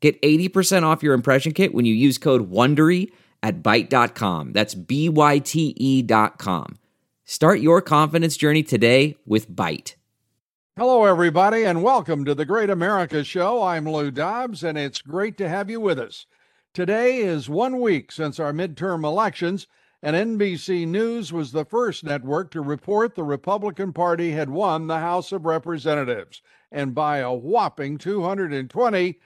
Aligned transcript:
Get 0.00 0.20
80% 0.22 0.84
off 0.84 1.02
your 1.02 1.14
impression 1.14 1.52
kit 1.52 1.74
when 1.74 1.84
you 1.84 1.94
use 1.94 2.18
code 2.18 2.50
WONDERY 2.50 3.10
at 3.42 3.62
Byte.com. 3.62 4.52
That's 4.52 4.74
B-Y-T-E 4.74 6.02
dot 6.02 6.38
com. 6.38 6.78
Start 7.24 7.60
your 7.60 7.82
confidence 7.82 8.36
journey 8.36 8.62
today 8.62 9.16
with 9.26 9.50
Byte. 9.50 9.94
Hello, 10.76 11.04
everybody, 11.04 11.64
and 11.64 11.82
welcome 11.82 12.24
to 12.24 12.34
the 12.34 12.44
Great 12.44 12.70
America 12.70 13.24
Show. 13.24 13.62
I'm 13.62 13.88
Lou 13.88 14.12
Dobbs, 14.12 14.62
and 14.62 14.78
it's 14.78 15.02
great 15.02 15.36
to 15.38 15.48
have 15.48 15.68
you 15.68 15.80
with 15.80 15.98
us. 15.98 16.26
Today 16.72 17.18
is 17.18 17.48
one 17.48 17.80
week 17.80 18.12
since 18.12 18.38
our 18.38 18.52
midterm 18.52 19.04
elections, 19.04 19.66
and 20.00 20.14
NBC 20.14 20.86
News 20.86 21.32
was 21.32 21.50
the 21.50 21.64
first 21.64 22.04
network 22.04 22.52
to 22.52 22.60
report 22.60 23.16
the 23.16 23.24
Republican 23.24 23.92
Party 23.92 24.30
had 24.30 24.48
won 24.48 24.86
the 24.86 25.00
House 25.00 25.32
of 25.32 25.44
Representatives, 25.44 26.40
and 26.70 26.94
by 26.94 27.18
a 27.18 27.32
whopping 27.32 27.98
220 27.98 29.18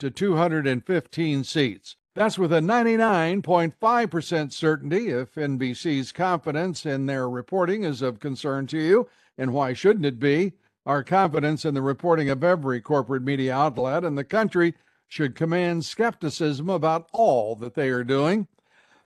to 0.00 0.10
215 0.10 1.44
seats. 1.44 1.96
That's 2.14 2.38
with 2.38 2.52
a 2.52 2.60
99.5% 2.60 4.52
certainty 4.52 5.08
if 5.08 5.36
NBC's 5.36 6.10
confidence 6.12 6.84
in 6.84 7.06
their 7.06 7.28
reporting 7.28 7.84
is 7.84 8.02
of 8.02 8.18
concern 8.18 8.66
to 8.68 8.78
you. 8.78 9.08
And 9.38 9.52
why 9.52 9.72
shouldn't 9.72 10.06
it 10.06 10.18
be? 10.18 10.54
Our 10.84 11.04
confidence 11.04 11.64
in 11.64 11.74
the 11.74 11.82
reporting 11.82 12.28
of 12.28 12.42
every 12.42 12.80
corporate 12.80 13.22
media 13.22 13.54
outlet 13.54 14.02
in 14.02 14.16
the 14.16 14.24
country 14.24 14.74
should 15.06 15.36
command 15.36 15.84
skepticism 15.84 16.68
about 16.68 17.08
all 17.12 17.54
that 17.56 17.74
they 17.74 17.90
are 17.90 18.04
doing. 18.04 18.48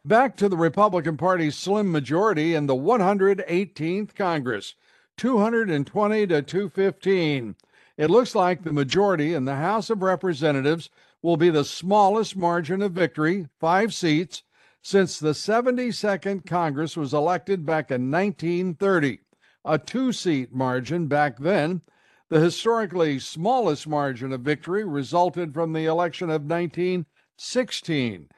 Back 0.05 0.36
to 0.36 0.48
the 0.48 0.56
Republican 0.56 1.17
Party's 1.17 1.56
slim 1.56 1.91
majority 1.91 2.55
in 2.55 2.67
the 2.67 2.75
118th 2.77 4.14
Congress, 4.14 4.75
220 5.17 6.27
to 6.27 6.42
215. 6.42 7.56
It 7.97 8.11
looks 8.11 8.34
like 8.34 8.62
the 8.62 8.73
majority 8.73 9.34
in 9.34 9.45
the 9.45 9.55
House 9.55 9.89
of 9.89 10.03
Representatives 10.03 10.91
will 11.23 11.37
be 11.37 11.50
the 11.50 11.64
smallest 11.64 12.36
margin 12.36 12.83
of 12.83 12.92
victory, 12.92 13.48
five 13.61 13.95
seats, 13.95 14.42
since 14.83 15.19
the 15.19 15.31
72nd 15.31 16.45
Congress 16.45 16.97
was 16.97 17.14
elected 17.14 17.64
back 17.64 17.91
in 17.91 18.11
1930, 18.11 19.20
a 19.64 19.78
two 19.78 20.12
seat 20.12 20.53
margin 20.53 21.06
back 21.06 21.39
then. 21.39 21.83
The 22.28 22.41
historically 22.41 23.20
smallest 23.20 23.86
margin 23.86 24.33
of 24.33 24.41
victory 24.41 24.84
resulted 24.84 25.55
from 25.55 25.73
the 25.73 25.86
election 25.86 26.31
of 26.31 26.42
1916, 26.42 28.29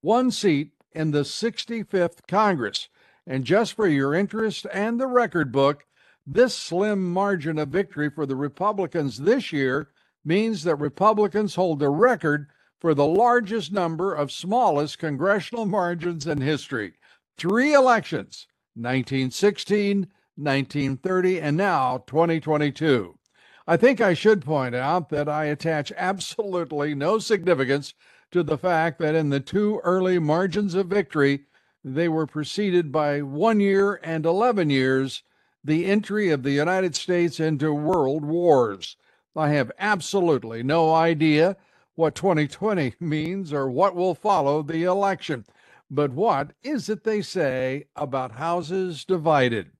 one 0.00 0.30
seat 0.30 0.72
in 0.92 1.12
the 1.12 1.20
65th 1.20 2.26
Congress. 2.26 2.88
And 3.26 3.44
just 3.44 3.74
for 3.74 3.86
your 3.86 4.14
interest 4.14 4.66
and 4.72 5.00
the 5.00 5.06
record 5.06 5.52
book, 5.52 5.86
this 6.26 6.54
slim 6.54 7.12
margin 7.12 7.58
of 7.58 7.68
victory 7.68 8.08
for 8.08 8.26
the 8.26 8.36
Republicans 8.36 9.18
this 9.18 9.52
year 9.52 9.90
means 10.24 10.64
that 10.64 10.76
Republicans 10.76 11.54
hold 11.54 11.78
the 11.78 11.90
record 11.90 12.48
for 12.80 12.94
the 12.94 13.06
largest 13.06 13.72
number 13.72 14.14
of 14.14 14.32
smallest 14.32 14.98
congressional 14.98 15.66
margins 15.66 16.26
in 16.26 16.40
history. 16.40 16.94
Three 17.36 17.74
elections 17.74 18.46
1916, 18.74 20.08
1930, 20.36 21.40
and 21.40 21.56
now 21.56 21.98
2022. 22.06 23.18
I 23.66 23.76
think 23.76 24.00
I 24.00 24.14
should 24.14 24.44
point 24.44 24.74
out 24.74 25.08
that 25.10 25.28
I 25.28 25.46
attach 25.46 25.92
absolutely 25.96 26.94
no 26.94 27.18
significance 27.18 27.94
to 28.32 28.42
the 28.42 28.58
fact 28.58 28.98
that 28.98 29.14
in 29.14 29.30
the 29.30 29.40
two 29.40 29.80
early 29.84 30.18
margins 30.18 30.74
of 30.74 30.88
victory, 30.88 31.44
they 31.82 32.08
were 32.08 32.26
preceded 32.26 32.90
by 32.90 33.22
one 33.22 33.60
year 33.60 34.00
and 34.02 34.26
11 34.26 34.70
years 34.70 35.22
the 35.64 35.86
entry 35.86 36.30
of 36.30 36.42
the 36.42 36.50
United 36.50 36.94
States 36.94 37.40
into 37.40 37.72
world 37.72 38.24
wars. 38.24 38.96
I 39.34 39.48
have 39.50 39.72
absolutely 39.78 40.62
no 40.62 40.94
idea 40.94 41.56
what 41.94 42.14
2020 42.14 42.94
means 43.00 43.52
or 43.52 43.70
what 43.70 43.94
will 43.94 44.14
follow 44.14 44.62
the 44.62 44.84
election. 44.84 45.46
But 45.90 46.12
what 46.12 46.52
is 46.62 46.88
it 46.88 47.04
they 47.04 47.22
say 47.22 47.86
about 47.96 48.32
houses 48.32 49.04
divided? 49.04 49.70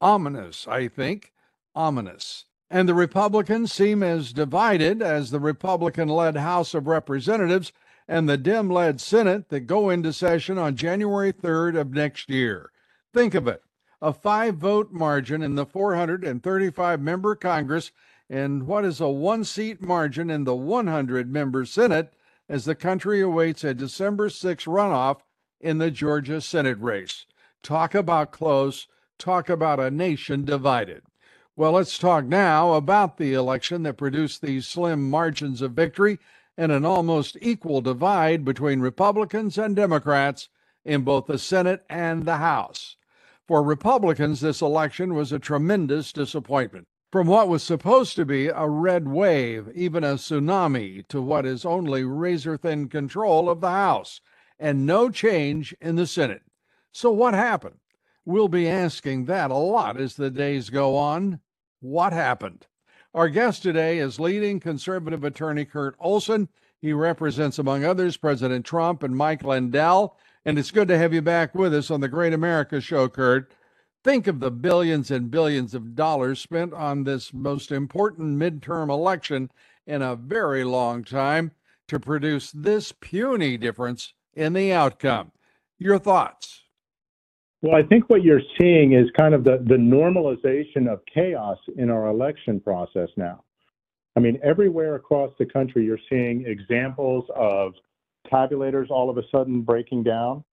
Ominous, 0.00 0.68
I 0.68 0.88
think. 0.88 1.32
Ominous. 1.74 2.44
And 2.70 2.88
the 2.88 2.94
Republicans 2.94 3.72
seem 3.72 4.02
as 4.02 4.32
divided 4.32 5.00
as 5.00 5.30
the 5.30 5.40
Republican 5.40 6.08
led 6.08 6.36
House 6.36 6.74
of 6.74 6.86
Representatives 6.86 7.72
and 8.08 8.28
the 8.28 8.36
Dem 8.36 8.70
led 8.70 9.00
Senate 9.00 9.48
that 9.48 9.60
go 9.60 9.90
into 9.90 10.12
session 10.12 10.58
on 10.58 10.76
January 10.76 11.32
3rd 11.32 11.80
of 11.80 11.92
next 11.92 12.28
year. 12.28 12.70
Think 13.12 13.34
of 13.34 13.48
it 13.48 13.62
a 14.02 14.12
five 14.12 14.56
vote 14.56 14.92
margin 14.92 15.42
in 15.42 15.54
the 15.54 15.66
435 15.66 17.00
member 17.00 17.34
Congress 17.34 17.92
and 18.28 18.66
what 18.66 18.84
is 18.84 19.00
a 19.00 19.08
one 19.08 19.44
seat 19.44 19.80
margin 19.80 20.30
in 20.30 20.44
the 20.44 20.54
100 20.54 21.32
member 21.32 21.64
Senate 21.64 22.12
as 22.48 22.64
the 22.64 22.74
country 22.74 23.20
awaits 23.20 23.64
a 23.64 23.74
December 23.74 24.28
6 24.28 24.64
runoff 24.64 25.20
in 25.60 25.78
the 25.78 25.90
Georgia 25.90 26.40
Senate 26.40 26.78
race. 26.80 27.26
Talk 27.62 27.94
about 27.94 28.32
close, 28.32 28.86
talk 29.18 29.48
about 29.48 29.80
a 29.80 29.90
nation 29.90 30.44
divided. 30.44 31.02
Well, 31.56 31.72
let's 31.72 31.98
talk 31.98 32.24
now 32.24 32.74
about 32.74 33.16
the 33.16 33.32
election 33.32 33.82
that 33.84 33.94
produced 33.94 34.42
these 34.42 34.66
slim 34.66 35.08
margins 35.08 35.62
of 35.62 35.72
victory 35.72 36.18
and 36.58 36.70
an 36.70 36.84
almost 36.84 37.36
equal 37.40 37.80
divide 37.80 38.44
between 38.44 38.80
Republicans 38.80 39.56
and 39.56 39.74
Democrats 39.74 40.48
in 40.84 41.02
both 41.02 41.26
the 41.26 41.38
Senate 41.38 41.84
and 41.88 42.24
the 42.24 42.36
House. 42.36 42.96
For 43.46 43.62
Republicans, 43.62 44.40
this 44.40 44.60
election 44.60 45.14
was 45.14 45.30
a 45.30 45.38
tremendous 45.38 46.12
disappointment. 46.12 46.88
From 47.12 47.28
what 47.28 47.48
was 47.48 47.62
supposed 47.62 48.16
to 48.16 48.24
be 48.24 48.48
a 48.48 48.68
red 48.68 49.06
wave, 49.06 49.68
even 49.72 50.02
a 50.02 50.14
tsunami, 50.14 51.06
to 51.06 51.22
what 51.22 51.46
is 51.46 51.64
only 51.64 52.02
razor 52.02 52.56
thin 52.56 52.88
control 52.88 53.48
of 53.48 53.60
the 53.60 53.70
House, 53.70 54.20
and 54.58 54.84
no 54.84 55.10
change 55.10 55.76
in 55.80 55.94
the 55.94 56.08
Senate. 56.08 56.42
So, 56.90 57.12
what 57.12 57.34
happened? 57.34 57.78
We'll 58.24 58.48
be 58.48 58.68
asking 58.68 59.26
that 59.26 59.52
a 59.52 59.56
lot 59.56 60.00
as 60.00 60.16
the 60.16 60.30
days 60.30 60.68
go 60.68 60.96
on. 60.96 61.38
What 61.78 62.12
happened? 62.12 62.66
Our 63.14 63.28
guest 63.28 63.62
today 63.62 63.98
is 63.98 64.18
leading 64.18 64.58
conservative 64.58 65.22
attorney 65.22 65.64
Kurt 65.64 65.94
Olsen. 66.00 66.48
He 66.80 66.92
represents, 66.92 67.60
among 67.60 67.84
others, 67.84 68.16
President 68.16 68.66
Trump 68.66 69.04
and 69.04 69.16
Mike 69.16 69.44
Lindell. 69.44 70.18
And 70.46 70.60
it's 70.60 70.70
good 70.70 70.86
to 70.86 70.96
have 70.96 71.12
you 71.12 71.22
back 71.22 71.56
with 71.56 71.74
us 71.74 71.90
on 71.90 72.00
the 72.00 72.08
Great 72.08 72.32
America 72.32 72.80
Show, 72.80 73.08
Kurt. 73.08 73.52
Think 74.04 74.28
of 74.28 74.38
the 74.38 74.52
billions 74.52 75.10
and 75.10 75.28
billions 75.28 75.74
of 75.74 75.96
dollars 75.96 76.40
spent 76.40 76.72
on 76.72 77.02
this 77.02 77.34
most 77.34 77.72
important 77.72 78.38
midterm 78.38 78.88
election 78.88 79.50
in 79.88 80.02
a 80.02 80.14
very 80.14 80.62
long 80.62 81.02
time 81.02 81.50
to 81.88 81.98
produce 81.98 82.52
this 82.52 82.92
puny 82.92 83.56
difference 83.56 84.14
in 84.34 84.52
the 84.52 84.70
outcome. 84.70 85.32
Your 85.80 85.98
thoughts? 85.98 86.62
Well, 87.60 87.74
I 87.74 87.82
think 87.82 88.08
what 88.08 88.22
you're 88.22 88.40
seeing 88.56 88.92
is 88.92 89.08
kind 89.18 89.34
of 89.34 89.42
the, 89.42 89.64
the 89.66 89.74
normalization 89.74 90.88
of 90.88 91.00
chaos 91.12 91.58
in 91.76 91.90
our 91.90 92.06
election 92.06 92.60
process 92.60 93.08
now. 93.16 93.42
I 94.14 94.20
mean, 94.20 94.38
everywhere 94.44 94.94
across 94.94 95.32
the 95.40 95.46
country, 95.46 95.84
you're 95.84 95.98
seeing 96.08 96.46
examples 96.46 97.24
of 97.34 97.74
tabulators 98.32 98.90
all 98.90 99.10
of 99.10 99.18
a 99.18 99.22
sudden 99.30 99.62
breaking 99.62 100.02
down. 100.02 100.44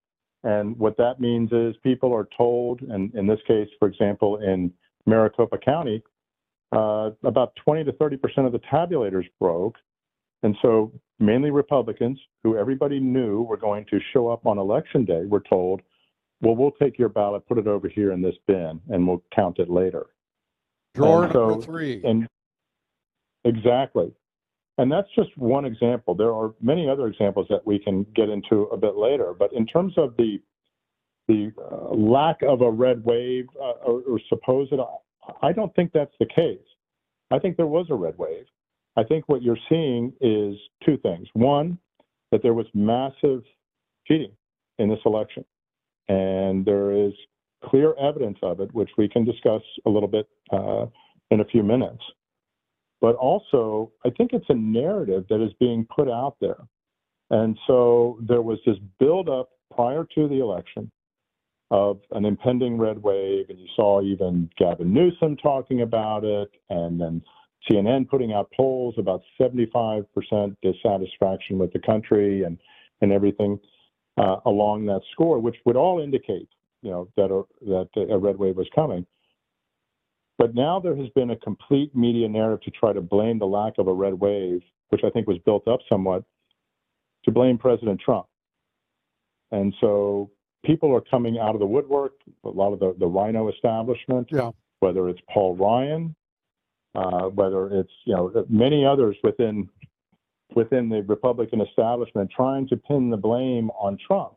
And 0.42 0.76
what 0.78 0.96
that 0.98 1.20
means 1.20 1.50
is 1.52 1.74
people 1.82 2.12
are 2.14 2.28
told, 2.36 2.82
and 2.82 3.14
in 3.14 3.26
this 3.26 3.40
case, 3.46 3.68
for 3.78 3.88
example, 3.88 4.38
in 4.38 4.72
Maricopa 5.06 5.56
County, 5.58 6.02
uh, 6.72 7.10
about 7.22 7.54
20 7.64 7.84
to 7.84 7.92
30 7.92 8.16
percent 8.16 8.46
of 8.46 8.52
the 8.52 8.60
tabulators 8.60 9.24
broke. 9.40 9.76
And 10.42 10.54
so 10.60 10.92
mainly 11.18 11.50
Republicans, 11.50 12.18
who 12.42 12.58
everybody 12.58 13.00
knew 13.00 13.42
were 13.42 13.56
going 13.56 13.86
to 13.86 13.98
show 14.12 14.28
up 14.28 14.46
on 14.46 14.58
election 14.58 15.04
day, 15.04 15.24
were 15.24 15.42
told, 15.48 15.80
well, 16.42 16.56
we'll 16.56 16.72
take 16.72 16.98
your 16.98 17.08
ballot, 17.08 17.46
put 17.48 17.58
it 17.58 17.66
over 17.66 17.88
here 17.88 18.12
in 18.12 18.20
this 18.20 18.34
bin, 18.46 18.80
and 18.90 19.06
we'll 19.06 19.22
count 19.34 19.58
it 19.58 19.70
later. 19.70 20.06
Drawer 20.94 21.30
so, 21.32 21.48
number 21.48 21.64
three. 21.64 22.02
And 22.04 22.28
exactly. 23.44 24.12
And 24.78 24.90
that's 24.90 25.08
just 25.14 25.36
one 25.36 25.64
example. 25.64 26.14
There 26.14 26.32
are 26.32 26.52
many 26.60 26.88
other 26.88 27.06
examples 27.06 27.46
that 27.48 27.64
we 27.64 27.78
can 27.78 28.04
get 28.14 28.28
into 28.28 28.62
a 28.64 28.76
bit 28.76 28.96
later. 28.96 29.32
But 29.38 29.52
in 29.52 29.66
terms 29.66 29.94
of 29.96 30.16
the 30.16 30.40
the 31.26 31.52
uh, 31.58 31.94
lack 31.94 32.42
of 32.42 32.60
a 32.60 32.70
red 32.70 33.02
wave 33.02 33.46
uh, 33.58 33.86
or, 33.86 34.02
or 34.02 34.20
supposed, 34.28 34.74
I 35.40 35.52
don't 35.52 35.74
think 35.74 35.92
that's 35.92 36.12
the 36.20 36.26
case. 36.26 36.58
I 37.30 37.38
think 37.38 37.56
there 37.56 37.66
was 37.66 37.86
a 37.88 37.94
red 37.94 38.18
wave. 38.18 38.44
I 38.96 39.04
think 39.04 39.24
what 39.26 39.42
you're 39.42 39.58
seeing 39.70 40.12
is 40.20 40.54
two 40.84 40.98
things. 40.98 41.26
One, 41.32 41.78
that 42.30 42.42
there 42.42 42.52
was 42.52 42.66
massive 42.74 43.42
cheating 44.06 44.32
in 44.78 44.90
this 44.90 44.98
election. 45.06 45.44
And 46.08 46.64
there 46.64 46.92
is 46.92 47.12
clear 47.64 47.94
evidence 47.98 48.38
of 48.42 48.60
it, 48.60 48.72
which 48.74 48.90
we 48.98 49.08
can 49.08 49.24
discuss 49.24 49.62
a 49.86 49.90
little 49.90 50.08
bit 50.08 50.28
uh, 50.52 50.86
in 51.30 51.40
a 51.40 51.44
few 51.44 51.62
minutes. 51.62 52.02
But 53.04 53.16
also, 53.16 53.92
I 54.06 54.08
think 54.08 54.30
it's 54.32 54.48
a 54.48 54.54
narrative 54.54 55.26
that 55.28 55.44
is 55.44 55.52
being 55.60 55.86
put 55.94 56.08
out 56.08 56.36
there. 56.40 56.56
And 57.28 57.58
so 57.66 58.18
there 58.26 58.40
was 58.40 58.58
this 58.64 58.78
buildup 58.98 59.50
prior 59.74 60.06
to 60.14 60.26
the 60.26 60.40
election 60.40 60.90
of 61.70 62.00
an 62.12 62.24
impending 62.24 62.78
red 62.78 63.02
wave, 63.02 63.50
and 63.50 63.58
you 63.58 63.66
saw 63.76 64.00
even 64.00 64.48
Gavin 64.56 64.90
Newsom 64.90 65.36
talking 65.36 65.82
about 65.82 66.24
it, 66.24 66.48
and 66.70 66.98
then 66.98 67.20
CNN 67.70 68.08
putting 68.08 68.32
out 68.32 68.50
polls 68.56 68.94
about 68.96 69.20
75% 69.38 70.06
dissatisfaction 70.62 71.58
with 71.58 71.74
the 71.74 71.80
country 71.80 72.44
and 72.44 72.56
and 73.02 73.12
everything 73.12 73.60
uh, 74.16 74.36
along 74.46 74.86
that 74.86 75.02
score, 75.12 75.38
which 75.40 75.56
would 75.66 75.76
all 75.76 76.00
indicate, 76.00 76.48
you 76.80 76.90
know, 76.90 77.06
that 77.18 77.30
a, 77.30 77.42
that 77.66 78.10
a 78.10 78.16
red 78.16 78.38
wave 78.38 78.56
was 78.56 78.68
coming. 78.74 79.04
But 80.38 80.54
now 80.54 80.80
there 80.80 80.96
has 80.96 81.08
been 81.10 81.30
a 81.30 81.36
complete 81.36 81.94
media 81.94 82.28
narrative 82.28 82.64
to 82.64 82.70
try 82.70 82.92
to 82.92 83.00
blame 83.00 83.38
the 83.38 83.46
lack 83.46 83.74
of 83.78 83.86
a 83.86 83.92
red 83.92 84.14
wave, 84.14 84.62
which 84.88 85.02
I 85.04 85.10
think 85.10 85.28
was 85.28 85.38
built 85.44 85.68
up 85.68 85.80
somewhat, 85.88 86.24
to 87.24 87.30
blame 87.30 87.56
President 87.58 88.00
Trump. 88.00 88.26
And 89.52 89.72
so 89.80 90.30
people 90.64 90.94
are 90.94 91.00
coming 91.00 91.38
out 91.38 91.54
of 91.54 91.60
the 91.60 91.66
woodwork, 91.66 92.14
a 92.44 92.48
lot 92.48 92.72
of 92.72 92.80
the, 92.80 92.94
the 92.98 93.06
RINO 93.06 93.48
establishment, 93.50 94.28
yeah. 94.32 94.50
whether 94.80 95.08
it's 95.08 95.20
Paul 95.32 95.54
Ryan, 95.56 96.14
uh, 96.94 97.28
whether 97.28 97.68
it's 97.68 97.92
you 98.04 98.14
know 98.14 98.44
many 98.48 98.84
others 98.84 99.16
within 99.22 99.68
within 100.54 100.88
the 100.88 101.02
Republican 101.02 101.60
establishment 101.60 102.30
trying 102.34 102.68
to 102.68 102.76
pin 102.76 103.10
the 103.10 103.16
blame 103.16 103.70
on 103.70 103.98
Trump, 104.04 104.34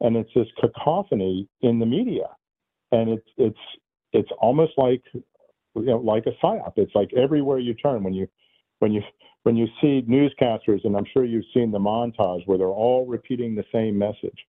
and 0.00 0.16
it's 0.16 0.30
this 0.34 0.46
cacophony 0.60 1.48
in 1.60 1.78
the 1.78 1.86
media, 1.86 2.28
and 2.92 3.10
it's 3.10 3.28
it's 3.36 3.58
it's 4.12 4.30
almost 4.40 4.72
like 4.76 5.02
you 5.80 5.86
know 5.86 5.98
like 5.98 6.26
a 6.26 6.44
psyop. 6.44 6.72
It's 6.76 6.94
like 6.94 7.10
everywhere 7.16 7.58
you 7.58 7.74
turn 7.74 8.02
when 8.02 8.14
you 8.14 8.28
when 8.80 8.92
you 8.92 9.02
when 9.42 9.56
you 9.56 9.66
see 9.80 10.02
newscasters, 10.08 10.84
and 10.84 10.96
I'm 10.96 11.06
sure 11.12 11.24
you've 11.24 11.44
seen 11.54 11.70
the 11.70 11.78
montage 11.78 12.46
where 12.46 12.58
they're 12.58 12.68
all 12.68 13.06
repeating 13.06 13.54
the 13.54 13.64
same 13.72 13.96
message, 13.98 14.46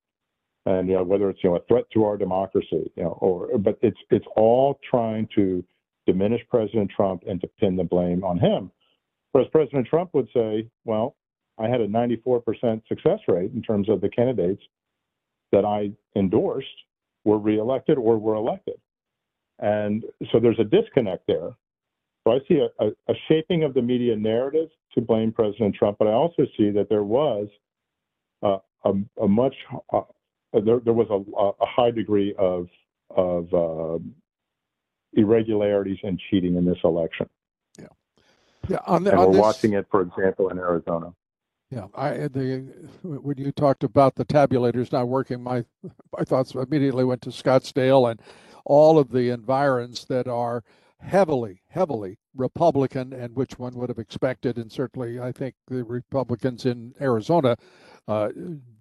and 0.65 0.87
you 0.87 0.95
know 0.95 1.03
whether 1.03 1.29
it's 1.29 1.39
you 1.43 1.49
know 1.49 1.57
a 1.57 1.63
threat 1.67 1.85
to 1.93 2.05
our 2.05 2.17
democracy, 2.17 2.91
you 2.95 3.03
know, 3.03 3.17
or 3.21 3.57
but 3.57 3.77
it's 3.81 3.99
it's 4.09 4.25
all 4.35 4.79
trying 4.89 5.27
to 5.35 5.63
diminish 6.05 6.41
President 6.49 6.91
Trump 6.95 7.23
and 7.27 7.39
to 7.41 7.47
pin 7.59 7.75
the 7.75 7.83
blame 7.83 8.23
on 8.23 8.39
him. 8.39 8.71
Whereas 9.31 9.49
President 9.51 9.87
Trump 9.87 10.13
would 10.13 10.27
say, 10.33 10.67
well, 10.85 11.15
I 11.59 11.67
had 11.67 11.81
a 11.81 11.87
94% 11.87 12.81
success 12.87 13.19
rate 13.27 13.51
in 13.53 13.61
terms 13.61 13.89
of 13.89 14.01
the 14.01 14.09
candidates 14.09 14.63
that 15.51 15.65
I 15.65 15.91
endorsed 16.15 16.67
were 17.25 17.37
reelected 17.37 17.97
or 17.97 18.17
were 18.17 18.35
elected. 18.35 18.79
And 19.59 20.03
so 20.31 20.39
there's 20.39 20.59
a 20.59 20.63
disconnect 20.63 21.27
there. 21.27 21.51
So 22.23 22.33
I 22.33 22.39
see 22.47 22.59
a, 22.59 22.85
a, 22.85 22.89
a 23.07 23.13
shaping 23.27 23.63
of 23.63 23.73
the 23.73 23.81
media 23.81 24.15
narrative 24.15 24.69
to 24.93 25.01
blame 25.01 25.31
President 25.31 25.75
Trump, 25.75 25.97
but 25.99 26.07
I 26.07 26.11
also 26.11 26.45
see 26.57 26.69
that 26.71 26.87
there 26.89 27.03
was 27.03 27.47
a, 28.83 28.91
a 29.21 29.27
much 29.27 29.55
uh, 29.91 30.01
there, 30.53 30.79
there 30.79 30.93
was 30.93 31.07
a, 31.09 31.65
high 31.65 31.91
degree 31.91 32.33
of 32.37 32.67
of 33.09 33.53
uh, 33.53 33.99
irregularities 35.13 35.97
and 36.03 36.19
cheating 36.29 36.55
in 36.55 36.65
this 36.65 36.77
election. 36.83 37.27
Yeah, 37.77 37.87
yeah. 38.67 38.77
On 38.87 39.03
the, 39.03 39.11
and 39.11 39.19
on 39.19 39.27
we're 39.27 39.33
this, 39.33 39.41
watching 39.41 39.73
it, 39.73 39.87
for 39.91 40.01
example, 40.01 40.49
in 40.49 40.57
Arizona. 40.57 41.13
Yeah, 41.71 41.87
I 41.93 42.11
the 42.27 42.67
when 43.03 43.37
you 43.37 43.51
talked 43.51 43.83
about 43.83 44.15
the 44.15 44.25
tabulators 44.25 44.91
not 44.91 45.07
working, 45.07 45.41
my 45.43 45.65
my 46.17 46.23
thoughts 46.23 46.55
immediately 46.55 47.03
went 47.03 47.21
to 47.23 47.29
Scottsdale 47.29 48.09
and 48.09 48.21
all 48.69 48.99
of 48.99 49.09
the 49.09 49.31
environs 49.31 50.05
that 50.05 50.27
are 50.27 50.63
heavily, 50.99 51.61
heavily 51.69 52.19
Republican, 52.35 53.11
and 53.13 53.35
which 53.35 53.57
one 53.57 53.73
would 53.73 53.89
have 53.89 53.97
expected, 53.97 54.57
and 54.57 54.71
certainly 54.71 55.19
I 55.19 55.31
think 55.31 55.55
the 55.67 55.83
Republicans 55.83 56.65
in 56.65 56.93
Arizona 57.01 57.57
uh, 58.07 58.29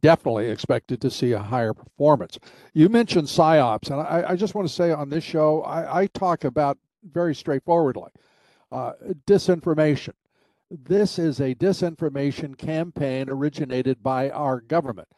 definitely 0.02 0.50
expected 0.50 1.00
to 1.00 1.10
see 1.10 1.32
a 1.32 1.38
higher 1.38 1.72
performance. 1.72 2.38
You 2.74 2.90
mentioned 2.90 3.28
psyops, 3.28 3.90
and 3.90 4.00
I, 4.00 4.32
I 4.32 4.36
just 4.36 4.54
want 4.54 4.68
to 4.68 4.74
say 4.74 4.90
on 4.90 5.08
this 5.08 5.24
show, 5.24 5.62
I, 5.62 6.02
I 6.02 6.06
talk 6.08 6.44
about 6.44 6.76
very 7.10 7.34
straightforwardly 7.34 8.10
uh, 8.70 8.92
disinformation. 9.26 10.12
This 10.70 11.18
is 11.18 11.40
a 11.40 11.54
disinformation 11.54 12.58
campaign 12.58 13.30
originated 13.30 14.02
by 14.02 14.28
our 14.28 14.60
government. 14.60 15.08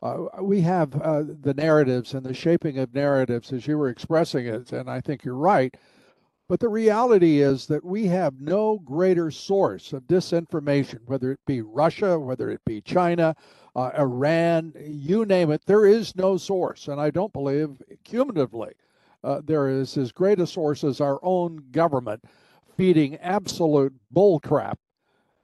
Uh, 0.00 0.26
we 0.40 0.60
have 0.60 0.94
uh, 1.00 1.24
the 1.42 1.54
narratives 1.54 2.14
and 2.14 2.24
the 2.24 2.34
shaping 2.34 2.78
of 2.78 2.94
narratives 2.94 3.52
as 3.52 3.66
you 3.66 3.76
were 3.76 3.88
expressing 3.88 4.46
it, 4.46 4.72
and 4.72 4.88
I 4.88 5.00
think 5.00 5.24
you're 5.24 5.34
right. 5.34 5.74
But 6.48 6.60
the 6.60 6.68
reality 6.68 7.42
is 7.42 7.66
that 7.66 7.84
we 7.84 8.06
have 8.06 8.40
no 8.40 8.78
greater 8.78 9.30
source 9.30 9.92
of 9.92 10.04
disinformation, 10.04 11.00
whether 11.04 11.32
it 11.32 11.40
be 11.46 11.60
Russia, 11.60 12.18
whether 12.18 12.48
it 12.48 12.64
be 12.64 12.80
China, 12.80 13.36
uh, 13.76 13.90
Iran, 13.98 14.72
you 14.80 15.26
name 15.26 15.50
it, 15.50 15.62
there 15.66 15.84
is 15.84 16.16
no 16.16 16.38
source. 16.38 16.88
And 16.88 17.00
I 17.00 17.10
don't 17.10 17.32
believe 17.32 17.70
cumulatively 18.02 18.72
uh, 19.22 19.42
there 19.44 19.68
is 19.68 19.96
as 19.98 20.10
great 20.10 20.40
a 20.40 20.46
source 20.46 20.84
as 20.84 21.00
our 21.00 21.18
own 21.22 21.64
government 21.70 22.24
feeding 22.76 23.16
absolute 23.16 23.92
bullcrap 24.14 24.76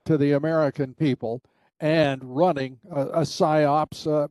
to 0.07 0.17
the 0.17 0.33
American 0.33 0.95
people 0.95 1.43
and 1.85 2.25
running 2.25 2.79
a, 2.91 3.01
a 3.03 3.21
psyops 3.21 4.07
uh, 4.11 4.27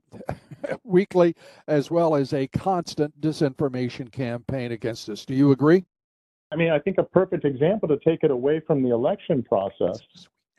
weekly 0.83 1.35
as 1.67 1.91
well 1.91 2.15
as 2.15 2.33
a 2.33 2.47
constant 2.47 3.21
disinformation 3.21 4.11
campaign 4.11 4.71
against 4.71 5.07
us. 5.07 5.23
Do 5.23 5.35
you 5.35 5.51
agree? 5.51 5.85
I 6.51 6.55
mean, 6.55 6.71
I 6.71 6.79
think 6.79 6.97
a 6.97 7.03
perfect 7.03 7.45
example 7.45 7.87
to 7.89 7.99
take 7.99 8.23
it 8.23 8.31
away 8.31 8.59
from 8.65 8.81
the 8.81 8.89
election 8.89 9.43
process. 9.43 9.99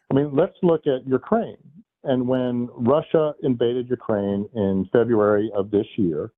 I 0.09 0.15
mean, 0.15 0.37
let's 0.37 0.55
look 0.63 0.87
at 0.87 1.05
Ukraine. 1.05 1.57
And 2.05 2.29
when 2.29 2.69
Russia 2.73 3.35
invaded 3.43 3.91
Ukraine 3.91 4.49
in 4.55 4.89
February 4.93 5.51
of 5.53 5.73
this 5.73 5.87
year, 5.97 6.31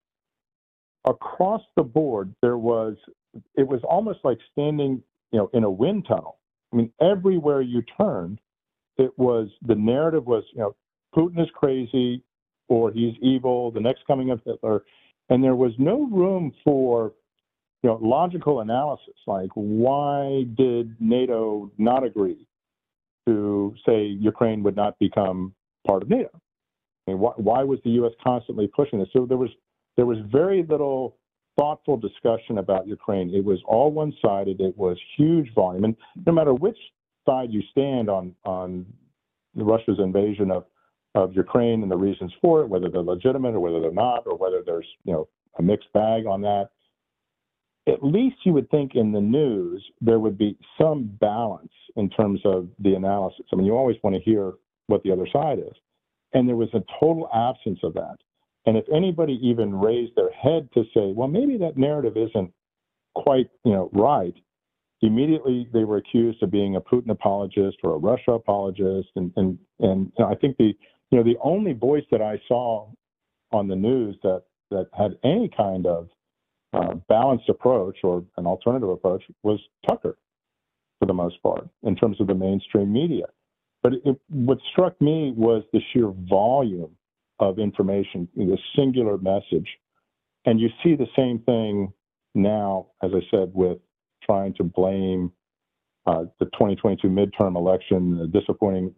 across 1.06 1.60
the 1.76 1.82
board, 1.82 2.34
there 2.40 2.56
was, 2.56 2.96
it 3.58 3.68
was 3.68 3.82
almost 3.84 4.20
like 4.24 4.38
standing, 4.52 5.02
you 5.32 5.38
know, 5.38 5.50
in 5.52 5.64
a 5.64 5.70
wind 5.70 6.06
tunnel. 6.08 6.38
I 6.72 6.76
mean, 6.76 6.90
everywhere 6.98 7.60
you 7.60 7.82
turned, 7.98 8.40
it 8.98 9.16
was, 9.18 9.48
the 9.66 9.74
narrative 9.74 10.26
was, 10.26 10.44
you 10.52 10.60
know, 10.60 10.74
Putin 11.14 11.42
is 11.42 11.48
crazy 11.54 12.22
or 12.68 12.90
he's 12.90 13.14
evil, 13.22 13.70
the 13.70 13.80
next 13.80 14.06
coming 14.06 14.30
of 14.30 14.40
Hitler. 14.44 14.82
And 15.28 15.42
there 15.42 15.54
was 15.54 15.72
no 15.78 16.08
room 16.10 16.52
for 16.64 17.12
you 17.86 17.90
know, 17.92 17.98
logical 18.02 18.60
analysis, 18.60 19.14
like 19.28 19.50
why 19.54 20.44
did 20.56 20.96
NATO 20.98 21.70
not 21.78 22.02
agree 22.02 22.46
to 23.26 23.74
say 23.86 24.02
Ukraine 24.06 24.64
would 24.64 24.74
not 24.74 24.98
become 24.98 25.54
part 25.86 26.02
of 26.02 26.10
NATO? 26.10 26.30
I 27.06 27.12
mean, 27.12 27.20
why, 27.20 27.32
why 27.36 27.62
was 27.62 27.78
the 27.84 27.90
U.S. 27.90 28.12
constantly 28.24 28.66
pushing 28.66 28.98
this? 28.98 29.08
So 29.12 29.24
there 29.24 29.36
was 29.36 29.50
there 29.96 30.04
was 30.04 30.18
very 30.30 30.64
little 30.68 31.16
thoughtful 31.56 31.96
discussion 31.96 32.58
about 32.58 32.88
Ukraine. 32.88 33.32
It 33.32 33.44
was 33.44 33.60
all 33.66 33.90
one-sided. 33.92 34.60
It 34.60 34.76
was 34.76 34.98
huge 35.16 35.54
volume, 35.54 35.84
and 35.84 35.96
no 36.26 36.32
matter 36.32 36.54
which 36.54 36.76
side 37.26 37.52
you 37.52 37.62
stand 37.70 38.08
on 38.08 38.34
on 38.44 38.86
Russia's 39.54 39.98
invasion 39.98 40.50
of 40.50 40.64
of 41.14 41.34
Ukraine 41.34 41.82
and 41.82 41.90
the 41.90 41.96
reasons 41.96 42.32
for 42.42 42.62
it, 42.62 42.68
whether 42.68 42.90
they're 42.90 43.02
legitimate 43.02 43.54
or 43.54 43.60
whether 43.60 43.80
they're 43.80 43.90
not, 43.90 44.26
or 44.26 44.36
whether 44.36 44.62
there's 44.64 44.88
you 45.04 45.12
know 45.12 45.28
a 45.58 45.62
mixed 45.62 45.92
bag 45.92 46.26
on 46.26 46.42
that 46.42 46.70
at 47.88 48.02
least 48.02 48.36
you 48.44 48.52
would 48.52 48.70
think 48.70 48.94
in 48.94 49.12
the 49.12 49.20
news 49.20 49.84
there 50.00 50.18
would 50.18 50.36
be 50.36 50.58
some 50.80 51.04
balance 51.20 51.72
in 51.94 52.10
terms 52.10 52.40
of 52.44 52.68
the 52.80 52.94
analysis. 52.94 53.46
I 53.52 53.56
mean, 53.56 53.66
you 53.66 53.76
always 53.76 53.96
want 54.02 54.16
to 54.16 54.22
hear 54.22 54.52
what 54.88 55.02
the 55.02 55.12
other 55.12 55.26
side 55.32 55.58
is. 55.58 55.74
And 56.32 56.48
there 56.48 56.56
was 56.56 56.68
a 56.74 56.82
total 57.00 57.28
absence 57.32 57.78
of 57.82 57.94
that. 57.94 58.16
And 58.66 58.76
if 58.76 58.84
anybody 58.92 59.38
even 59.40 59.74
raised 59.74 60.16
their 60.16 60.32
head 60.32 60.68
to 60.74 60.82
say, 60.92 61.12
well, 61.12 61.28
maybe 61.28 61.56
that 61.58 61.76
narrative 61.76 62.16
isn't 62.16 62.52
quite, 63.14 63.48
you 63.64 63.72
know, 63.72 63.88
right, 63.92 64.34
immediately 65.02 65.68
they 65.72 65.84
were 65.84 65.98
accused 65.98 66.42
of 66.42 66.50
being 66.50 66.76
a 66.76 66.80
Putin 66.80 67.10
apologist 67.10 67.78
or 67.82 67.94
a 67.94 67.98
Russia 67.98 68.32
apologist. 68.32 69.08
And 69.16 69.32
and 69.36 69.58
and 69.80 70.12
I 70.18 70.34
think 70.34 70.56
the 70.56 70.76
you 71.10 71.18
know 71.18 71.22
the 71.22 71.36
only 71.42 71.72
voice 71.72 72.04
that 72.10 72.22
I 72.22 72.40
saw 72.48 72.88
on 73.52 73.68
the 73.68 73.76
news 73.76 74.16
that 74.22 74.42
that 74.70 74.88
had 74.96 75.16
any 75.24 75.50
kind 75.54 75.86
of 75.86 76.08
uh, 76.72 76.94
balanced 77.08 77.48
approach 77.48 77.98
or 78.02 78.24
an 78.36 78.46
alternative 78.46 78.88
approach 78.88 79.22
was 79.42 79.60
Tucker 79.88 80.18
for 80.98 81.06
the 81.06 81.14
most 81.14 81.42
part 81.42 81.68
in 81.82 81.94
terms 81.94 82.20
of 82.20 82.26
the 82.26 82.34
mainstream 82.34 82.92
media. 82.92 83.26
But 83.82 83.94
it, 84.04 84.20
what 84.28 84.58
struck 84.72 85.00
me 85.00 85.32
was 85.36 85.62
the 85.72 85.80
sheer 85.92 86.12
volume 86.28 86.90
of 87.38 87.58
information, 87.58 88.28
the 88.34 88.58
singular 88.74 89.18
message. 89.18 89.68
And 90.44 90.58
you 90.58 90.68
see 90.82 90.96
the 90.96 91.06
same 91.16 91.40
thing 91.40 91.92
now, 92.34 92.86
as 93.02 93.10
I 93.14 93.20
said, 93.30 93.52
with 93.54 93.78
trying 94.26 94.52
to 94.54 94.64
blame 94.64 95.32
uh, 96.06 96.24
the 96.38 96.46
2022 96.46 97.08
midterm 97.08 97.56
election, 97.56 98.18
the 98.18 98.26
disappointing 98.26 98.94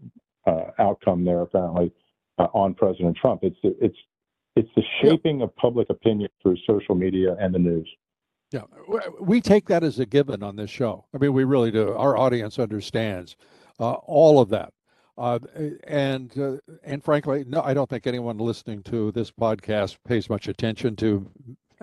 uh, 0.46 0.64
outcome 0.78 1.24
there, 1.24 1.42
apparently, 1.42 1.92
uh, 2.38 2.48
on 2.54 2.74
President 2.74 3.16
Trump. 3.16 3.40
It's 3.42 3.56
the, 3.62 3.76
it's 3.80 3.96
it's 4.56 4.68
the 4.74 4.82
shaping 5.00 5.38
yeah. 5.38 5.44
of 5.44 5.56
public 5.56 5.88
opinion 5.88 6.28
through 6.42 6.56
social 6.66 6.94
media 6.94 7.36
and 7.38 7.54
the 7.54 7.58
news. 7.60 7.88
Yeah, 8.50 8.62
we 9.20 9.40
take 9.40 9.68
that 9.68 9.84
as 9.84 9.98
a 9.98 10.06
given 10.06 10.42
on 10.42 10.56
this 10.56 10.70
show. 10.70 11.04
I 11.14 11.18
mean, 11.18 11.32
we 11.34 11.44
really 11.44 11.70
do. 11.70 11.92
Our 11.92 12.16
audience 12.16 12.58
understands 12.58 13.36
uh, 13.78 13.92
all 13.92 14.40
of 14.40 14.48
that. 14.48 14.72
Uh, 15.18 15.38
and 15.84 16.38
uh, 16.38 16.56
and 16.84 17.02
frankly, 17.02 17.44
no, 17.46 17.60
I 17.62 17.74
don't 17.74 17.90
think 17.90 18.06
anyone 18.06 18.38
listening 18.38 18.82
to 18.84 19.10
this 19.12 19.30
podcast 19.30 19.98
pays 20.06 20.30
much 20.30 20.48
attention 20.48 20.94
to 20.96 21.28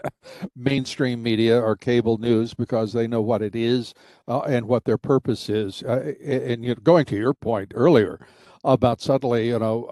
mainstream 0.55 1.21
media 1.21 1.59
or 1.59 1.75
cable 1.75 2.17
news 2.17 2.53
because 2.53 2.93
they 2.93 3.07
know 3.07 3.21
what 3.21 3.41
it 3.41 3.55
is 3.55 3.93
uh, 4.27 4.41
and 4.41 4.67
what 4.67 4.85
their 4.85 4.97
purpose 4.97 5.49
is. 5.49 5.83
Uh, 5.83 6.13
and 6.23 6.63
you 6.63 6.69
know, 6.69 6.81
going 6.83 7.05
to 7.05 7.15
your 7.15 7.33
point 7.33 7.71
earlier 7.75 8.19
about 8.63 9.01
suddenly, 9.01 9.47
you 9.47 9.59
know, 9.59 9.85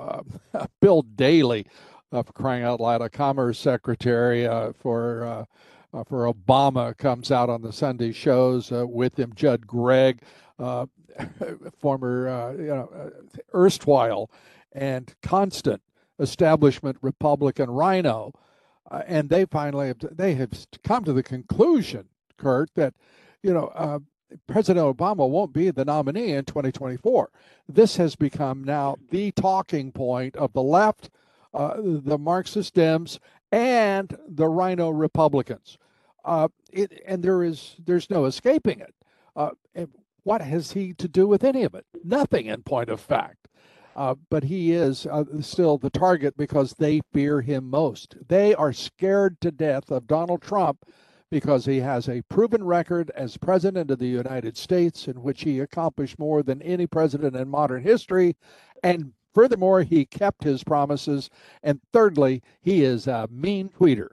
uh, 0.54 0.66
Bill 0.82 1.02
Daley, 1.02 1.68
uh, 2.12 2.24
for 2.24 2.34
crying 2.34 2.64
out 2.64 2.80
loud, 2.80 3.02
a 3.02 3.10
commerce 3.10 3.58
secretary 3.58 4.48
uh, 4.48 4.74
for 4.74 5.24
uh, 5.26 6.04
for 6.08 6.32
Obama 6.32 6.98
comes 6.98 7.32
out 7.32 7.50
on 7.50 7.62
the 7.62 7.72
Sunday 7.72 8.12
shows 8.12 8.72
with 8.72 9.18
him, 9.18 9.32
Judd 9.36 9.68
Gregg, 9.68 10.24
former, 11.80 12.56
you 12.58 12.66
know, 12.66 13.12
erstwhile 13.54 14.32
and 14.72 15.14
constant 15.22 15.84
establishment 16.20 16.98
Republican 17.02 17.70
RINO 17.70 18.34
uh, 18.94 19.02
and 19.08 19.30
they 19.30 19.44
finally 19.46 19.88
have, 19.88 19.98
they 20.12 20.36
have 20.36 20.52
come 20.84 21.04
to 21.04 21.14
the 21.14 21.24
conclusion, 21.24 22.08
Kurt, 22.38 22.70
that 22.76 22.94
you 23.42 23.52
know 23.52 23.68
uh, 23.74 24.00
President 24.48 24.86
Obama 24.86 25.28
won't 25.28 25.52
be 25.52 25.72
the 25.72 25.84
nominee 25.84 26.32
in 26.32 26.46
2024. 26.46 27.32
This 27.68 27.98
has 27.98 28.16
become 28.16 28.64
now 28.64 28.98
the 29.10 29.32
talking 29.32 29.92
point 29.92 30.36
of 30.36 30.54
the 30.54 30.62
left, 30.62 31.10
uh, 31.56 31.74
the 31.78 32.20
Marxist 32.20 32.76
Dems, 32.76 33.18
and 33.52 34.16
the 34.28 34.48
Rhino 34.48 34.90
Republicans. 34.90 35.80
Uh, 36.24 36.50
it, 36.72 37.02
and 37.08 37.24
there 37.24 37.44
is 37.44 37.76
there's 37.84 38.12
no 38.12 38.26
escaping 38.26 38.80
it. 38.80 38.94
Uh, 39.36 39.50
what 40.22 40.42
has 40.42 40.72
he 40.72 40.94
to 40.94 41.08
do 41.08 41.28
with 41.28 41.44
any 41.44 41.64
of 41.64 41.74
it? 41.74 41.86
Nothing, 42.04 42.46
in 42.46 42.62
point 42.62 42.90
of 42.90 43.02
fact. 43.02 43.48
Uh, 43.96 44.16
but 44.30 44.44
he 44.44 44.72
is 44.72 45.06
uh, 45.06 45.24
still 45.42 45.78
the 45.78 45.90
target 45.90 46.36
because 46.38 46.74
they 46.74 47.02
fear 47.12 47.42
him 47.42 47.70
most. 47.70 48.16
They 48.28 48.56
are 48.56 48.74
scared 48.74 49.40
to 49.42 49.52
death 49.52 49.92
of 49.92 50.08
Donald 50.08 50.42
Trump 50.42 50.86
because 51.30 51.66
he 51.66 51.80
has 51.80 52.08
a 52.08 52.22
proven 52.24 52.64
record 52.64 53.12
as 53.16 53.38
president 53.38 53.90
of 53.90 54.00
the 54.00 54.06
United 54.08 54.56
States 54.56 55.08
in 55.08 55.24
which 55.24 55.42
he 55.42 55.60
accomplished 55.60 56.20
more 56.20 56.44
than 56.44 56.62
any 56.62 56.86
president 56.86 57.36
in 57.36 57.50
modern 57.50 57.82
history. 57.82 58.36
And 58.84 59.14
furthermore, 59.34 59.82
he 59.82 60.06
kept 60.06 60.44
his 60.44 60.64
promises. 60.64 61.30
And 61.64 61.82
thirdly, 61.92 62.44
he 62.62 62.84
is 62.84 63.08
a 63.08 63.28
mean 63.32 63.70
tweeter. 63.70 64.10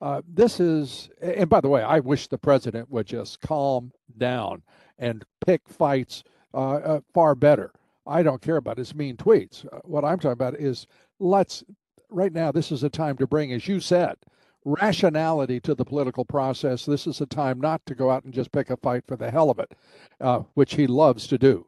Uh, 0.00 0.22
this 0.28 0.58
is, 0.60 1.10
and 1.22 1.48
by 1.48 1.60
the 1.60 1.68
way, 1.68 1.82
I 1.82 2.00
wish 2.00 2.26
the 2.26 2.38
president 2.38 2.90
would 2.90 3.06
just 3.06 3.40
calm 3.40 3.92
down 4.18 4.62
and 4.98 5.24
pick 5.46 5.68
fights 5.68 6.24
uh, 6.52 6.74
uh, 6.74 7.00
far 7.12 7.34
better. 7.34 7.72
I 8.06 8.22
don't 8.22 8.42
care 8.42 8.56
about 8.56 8.78
his 8.78 8.94
mean 8.94 9.16
tweets. 9.16 9.64
Uh, 9.72 9.80
what 9.84 10.04
I'm 10.04 10.18
talking 10.18 10.32
about 10.32 10.54
is 10.54 10.86
let's, 11.18 11.64
right 12.10 12.32
now, 12.32 12.52
this 12.52 12.70
is 12.70 12.82
a 12.82 12.90
time 12.90 13.16
to 13.18 13.26
bring, 13.26 13.52
as 13.52 13.66
you 13.66 13.80
said, 13.80 14.16
rationality 14.64 15.60
to 15.60 15.74
the 15.74 15.84
political 15.84 16.24
process. 16.24 16.86
This 16.86 17.06
is 17.06 17.20
a 17.20 17.26
time 17.26 17.60
not 17.60 17.84
to 17.86 17.94
go 17.94 18.10
out 18.10 18.24
and 18.24 18.32
just 18.32 18.52
pick 18.52 18.70
a 18.70 18.76
fight 18.76 19.04
for 19.06 19.16
the 19.16 19.30
hell 19.30 19.50
of 19.50 19.58
it, 19.58 19.72
uh, 20.20 20.40
which 20.54 20.74
he 20.74 20.86
loves 20.86 21.26
to 21.28 21.38
do. 21.38 21.66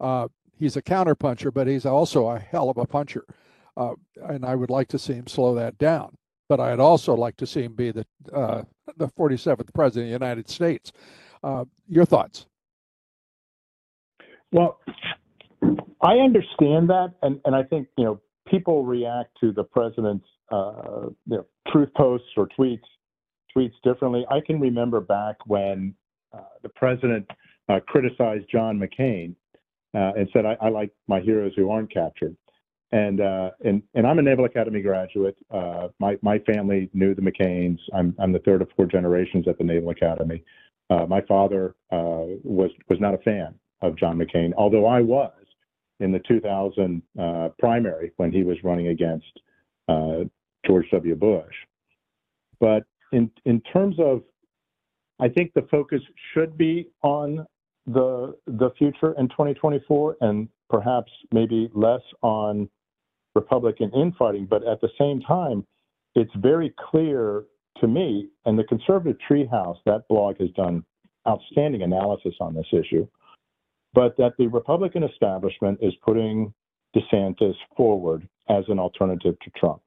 Uh, 0.00 0.28
he's 0.58 0.76
a 0.76 0.82
counterpuncher, 0.82 1.52
but 1.52 1.66
he's 1.66 1.86
also 1.86 2.28
a 2.28 2.38
hell 2.38 2.70
of 2.70 2.78
a 2.78 2.86
puncher. 2.86 3.24
Uh, 3.76 3.94
and 4.28 4.44
I 4.44 4.54
would 4.54 4.70
like 4.70 4.88
to 4.88 4.98
see 4.98 5.14
him 5.14 5.26
slow 5.26 5.54
that 5.54 5.78
down. 5.78 6.16
But 6.48 6.60
I'd 6.60 6.80
also 6.80 7.14
like 7.14 7.36
to 7.36 7.46
see 7.46 7.62
him 7.62 7.74
be 7.74 7.90
the 7.90 8.06
uh, 8.32 8.62
the 8.96 9.08
47th 9.08 9.72
president 9.74 10.12
of 10.12 10.20
the 10.20 10.26
United 10.26 10.48
States. 10.48 10.92
Uh, 11.42 11.66
your 11.86 12.06
thoughts? 12.06 12.46
Well, 14.50 14.80
I 16.00 16.14
understand 16.18 16.88
that, 16.90 17.14
and, 17.22 17.40
and 17.44 17.54
I 17.54 17.62
think 17.62 17.88
you 17.96 18.04
know 18.04 18.20
people 18.46 18.84
react 18.84 19.36
to 19.40 19.52
the 19.52 19.64
president's 19.64 20.26
uh, 20.50 21.08
you 21.26 21.36
know, 21.36 21.46
truth 21.70 21.90
posts 21.96 22.28
or 22.36 22.48
tweets 22.58 22.80
tweets 23.56 23.74
differently. 23.82 24.24
I 24.30 24.40
can 24.46 24.60
remember 24.60 25.00
back 25.00 25.36
when 25.46 25.94
uh, 26.32 26.40
the 26.62 26.68
president 26.70 27.26
uh, 27.68 27.80
criticized 27.86 28.44
John 28.50 28.78
McCain 28.78 29.34
uh, 29.94 30.12
and 30.16 30.28
said, 30.32 30.46
I, 30.46 30.56
"I, 30.60 30.68
like 30.68 30.90
my 31.06 31.20
heroes 31.20 31.52
who 31.56 31.70
aren't 31.70 31.92
captured." 31.92 32.36
And 32.92 33.20
uh, 33.20 33.50
and 33.64 33.82
and 33.94 34.06
I'm 34.06 34.18
a 34.18 34.22
Naval 34.22 34.46
Academy 34.46 34.80
graduate. 34.80 35.36
Uh, 35.50 35.88
my 35.98 36.16
my 36.22 36.38
family 36.40 36.88
knew 36.94 37.14
the 37.14 37.22
McCains. 37.22 37.78
I'm 37.94 38.14
I'm 38.18 38.32
the 38.32 38.38
third 38.40 38.62
of 38.62 38.68
four 38.76 38.86
generations 38.86 39.46
at 39.48 39.58
the 39.58 39.64
Naval 39.64 39.90
Academy. 39.90 40.42
my 41.08 41.20
father 41.22 41.74
was 41.90 42.70
was 42.88 43.00
not 43.00 43.14
a 43.14 43.18
fan 43.18 43.54
of 43.82 43.96
John 43.96 44.18
McCain, 44.18 44.52
although 44.56 44.86
I 44.86 45.00
was 45.00 45.32
in 46.00 46.12
the 46.12 46.20
2000 46.20 47.02
uh, 47.18 47.48
primary 47.58 48.12
when 48.16 48.32
he 48.32 48.44
was 48.44 48.56
running 48.62 48.88
against 48.88 49.26
uh, 49.88 50.24
George 50.66 50.86
W. 50.92 51.14
Bush. 51.14 51.54
But 52.60 52.84
in 53.12 53.30
in 53.44 53.60
terms 53.72 53.96
of, 53.98 54.22
I 55.20 55.28
think 55.28 55.52
the 55.54 55.66
focus 55.70 56.00
should 56.32 56.56
be 56.56 56.88
on 57.02 57.46
the 57.86 58.36
the 58.46 58.70
future 58.78 59.14
in 59.18 59.28
2024, 59.28 60.16
and 60.20 60.48
perhaps 60.68 61.10
maybe 61.32 61.70
less 61.74 62.02
on 62.22 62.68
Republican 63.34 63.90
infighting. 63.94 64.46
But 64.46 64.66
at 64.66 64.80
the 64.80 64.90
same 64.98 65.20
time, 65.20 65.66
it's 66.14 66.32
very 66.36 66.74
clear 66.90 67.44
to 67.80 67.86
me, 67.86 68.28
and 68.44 68.58
the 68.58 68.64
Conservative 68.64 69.16
Treehouse, 69.28 69.78
that 69.86 70.06
blog 70.08 70.38
has 70.40 70.50
done 70.50 70.84
outstanding 71.28 71.82
analysis 71.82 72.34
on 72.40 72.54
this 72.54 72.66
issue 72.72 73.06
but 73.94 74.16
that 74.16 74.32
the 74.38 74.46
Republican 74.48 75.02
establishment 75.02 75.78
is 75.82 75.92
putting 76.04 76.52
DeSantis 76.94 77.54
forward 77.76 78.28
as 78.48 78.64
an 78.68 78.78
alternative 78.78 79.34
to 79.40 79.50
Trump. 79.56 79.80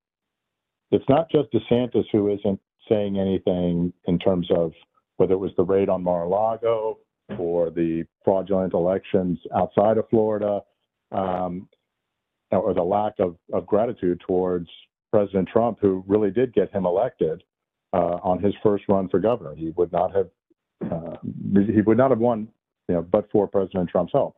It's 0.92 1.08
not 1.08 1.30
just 1.32 1.50
DeSantis 1.52 2.06
who 2.12 2.32
isn't 2.34 2.60
saying 2.90 3.18
anything 3.18 3.94
in 4.06 4.20
terms 4.20 4.48
of 4.52 4.74
whether 5.18 5.34
it 5.34 5.38
was 5.38 5.52
the 5.56 5.64
raid 5.64 5.90
on 5.90 6.04
Mar-a-Lago 6.04 6.98
or 7.38 7.70
the 7.70 8.04
fraudulent 8.26 8.74
elections 8.74 9.40
outside 9.56 9.98
of 9.98 10.10
Florida, 10.10 10.62
um, 11.12 11.68
or 12.52 12.74
the 12.74 12.84
lack 12.84 13.14
of, 13.20 13.38
of 13.54 13.66
gratitude 13.66 14.22
towards 14.28 14.68
President 15.12 15.48
Trump, 15.48 15.78
who 15.82 16.04
really 16.08 16.32
did 16.32 16.54
get 16.54 16.72
him 16.72 16.86
elected 16.86 17.44
uh, 17.94 18.18
on 18.24 18.42
his 18.42 18.54
first 18.64 18.84
run 18.90 19.08
for 19.10 19.20
governor. 19.20 19.56
He 19.56 19.70
would 19.78 19.92
not 19.92 20.14
have 20.16 20.28
uh, 20.90 21.16
he 21.54 21.82
would 21.82 21.98
not 21.98 22.10
have 22.10 22.20
won 22.20 22.48
you 22.92 22.98
know, 22.98 23.02
but 23.02 23.32
for 23.32 23.48
President 23.48 23.90
Trump's 23.90 24.12
help. 24.12 24.36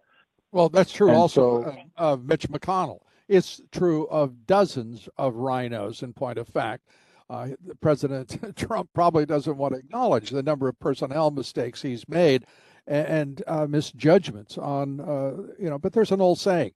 Well, 0.51 0.69
that's 0.69 0.91
true 0.91 1.07
and 1.07 1.17
also 1.17 1.63
so, 1.63 1.77
of 1.97 2.25
Mitch 2.25 2.47
McConnell. 2.47 2.99
It's 3.27 3.61
true 3.71 4.05
of 4.07 4.45
dozens 4.45 5.09
of 5.17 5.35
rhinos, 5.35 6.03
in 6.03 6.13
point 6.13 6.37
of 6.37 6.47
fact. 6.47 6.87
Uh, 7.29 7.49
President 7.81 8.37
Trump 8.55 8.89
probably 8.93 9.25
doesn't 9.25 9.57
want 9.57 9.73
to 9.73 9.79
acknowledge 9.79 10.29
the 10.29 10.43
number 10.43 10.67
of 10.67 10.79
personnel 10.79 11.31
mistakes 11.31 11.81
he's 11.81 12.07
made 12.07 12.45
and, 12.85 13.07
and 13.07 13.43
uh, 13.47 13.65
misjudgments 13.65 14.57
on, 14.59 14.99
uh, 14.99 15.31
you 15.57 15.69
know, 15.69 15.79
but 15.79 15.93
there's 15.93 16.11
an 16.11 16.21
old 16.21 16.37
saying 16.37 16.73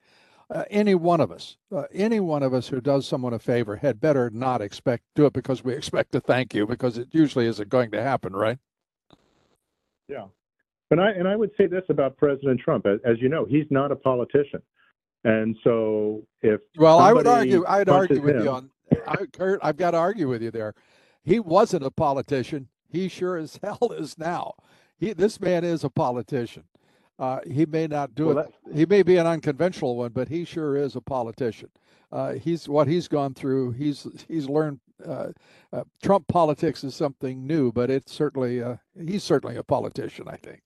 uh, 0.50 0.64
any 0.72 0.96
one 0.96 1.22
of 1.22 1.32
us, 1.32 1.58
uh, 1.76 1.84
any 1.94 2.20
one 2.20 2.42
of 2.42 2.56
us 2.56 2.70
who 2.70 2.82
does 2.82 3.06
someone 3.06 3.34
a 3.34 3.40
favor 3.40 3.76
had 3.76 4.00
better 4.00 4.32
not 4.32 4.62
expect 4.62 5.04
do 5.14 5.28
it 5.28 5.34
because 5.34 5.64
we 5.64 5.74
expect 5.76 6.14
to 6.14 6.20
thank 6.20 6.56
you 6.56 6.66
because 6.66 6.98
it 6.98 7.10
usually 7.12 7.46
isn't 7.46 7.70
going 7.70 7.92
to 7.92 8.02
happen, 8.02 8.34
right? 8.34 8.58
Yeah, 10.08 10.28
and 10.92 11.02
I 11.02 11.12
and 11.12 11.28
I 11.28 11.36
would 11.36 11.52
say 11.58 11.68
this 11.68 11.84
about 11.90 12.18
President 12.18 12.60
Trump, 12.60 12.86
as, 12.86 13.00
as 13.06 13.18
you 13.20 13.30
know, 13.30 13.46
he's 13.46 13.66
not 13.70 13.92
a 13.92 13.96
politician, 13.96 14.62
and 15.24 15.56
so 15.64 16.24
if 16.42 16.62
well, 16.78 17.00
I 17.00 17.14
would 17.14 17.28
argue, 17.28 17.66
I'd 17.68 17.90
argue 17.90 18.22
with 18.22 18.36
him, 18.36 18.44
you 18.44 18.52
on, 18.52 18.70
I, 19.08 19.26
Kurt, 19.32 19.60
I've 19.64 19.78
got 19.78 19.92
to 19.92 19.98
argue 19.98 20.30
with 20.30 20.42
you 20.42 20.52
there. 20.52 20.74
He 21.24 21.40
wasn't 21.40 21.86
a 21.86 21.92
politician. 21.92 22.70
He 22.90 23.10
sure 23.10 23.38
as 23.38 23.60
hell 23.64 23.92
is 23.92 24.18
now. 24.18 24.54
He, 24.98 25.14
this 25.14 25.40
man 25.40 25.64
is 25.64 25.84
a 25.84 25.90
politician. 25.90 26.64
Uh, 27.20 27.40
he 27.50 27.66
may 27.66 27.88
not 27.88 28.16
do 28.16 28.28
well, 28.28 28.40
it. 28.40 28.54
He 28.74 28.86
may 28.86 29.04
be 29.04 29.18
an 29.18 29.28
unconventional 29.28 29.98
one, 29.98 30.12
but 30.12 30.30
he 30.30 30.46
sure 30.46 30.78
is 30.78 30.96
a 30.96 31.02
politician. 31.02 31.70
Uh, 32.12 32.34
he's 32.34 32.70
what 32.70 32.88
he's 32.88 33.08
gone 33.08 33.34
through. 33.34 33.72
He's 33.72 34.08
he's 34.28 34.48
learned. 34.48 34.80
Uh, 35.06 35.28
uh 35.74 35.84
Trump 36.02 36.28
politics 36.28 36.84
is 36.84 36.96
something 36.96 37.46
new, 37.46 37.72
but 37.72 37.90
it's 37.90 38.12
certainly 38.12 38.62
uh, 38.62 38.78
he's 38.96 39.24
certainly 39.24 39.58
a 39.58 39.64
politician. 39.64 40.28
I 40.28 40.38
think. 40.38 40.62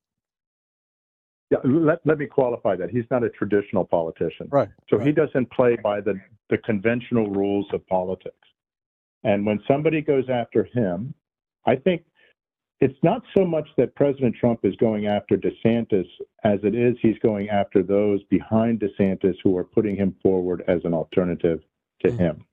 Yeah, 1.51 1.57
let, 1.65 1.99
let 2.05 2.17
me 2.17 2.27
qualify 2.27 2.77
that. 2.77 2.89
He's 2.89 3.03
not 3.11 3.23
a 3.23 3.29
traditional 3.29 3.83
politician. 3.83 4.47
Right. 4.49 4.69
So 4.89 4.97
right. 4.97 5.05
he 5.05 5.11
doesn't 5.11 5.51
play 5.51 5.77
by 5.83 5.99
the, 5.99 6.19
the 6.49 6.57
conventional 6.59 7.29
rules 7.29 7.67
of 7.73 7.85
politics. 7.87 8.35
And 9.25 9.45
when 9.45 9.59
somebody 9.67 10.01
goes 10.01 10.29
after 10.29 10.63
him, 10.63 11.13
I 11.65 11.75
think 11.75 12.03
it's 12.79 12.97
not 13.03 13.21
so 13.35 13.45
much 13.45 13.67
that 13.77 13.93
President 13.95 14.35
Trump 14.39 14.61
is 14.63 14.75
going 14.77 15.07
after 15.07 15.37
DeSantis 15.37 16.07
as 16.43 16.59
it 16.63 16.73
is 16.73 16.95
he's 17.01 17.19
going 17.19 17.49
after 17.49 17.83
those 17.83 18.23
behind 18.29 18.79
DeSantis 18.79 19.35
who 19.43 19.55
are 19.57 19.65
putting 19.65 19.95
him 19.95 20.15
forward 20.23 20.63
as 20.67 20.81
an 20.85 20.93
alternative 20.93 21.59
to 22.01 22.07
mm-hmm. 22.07 22.17
him. 22.17 22.45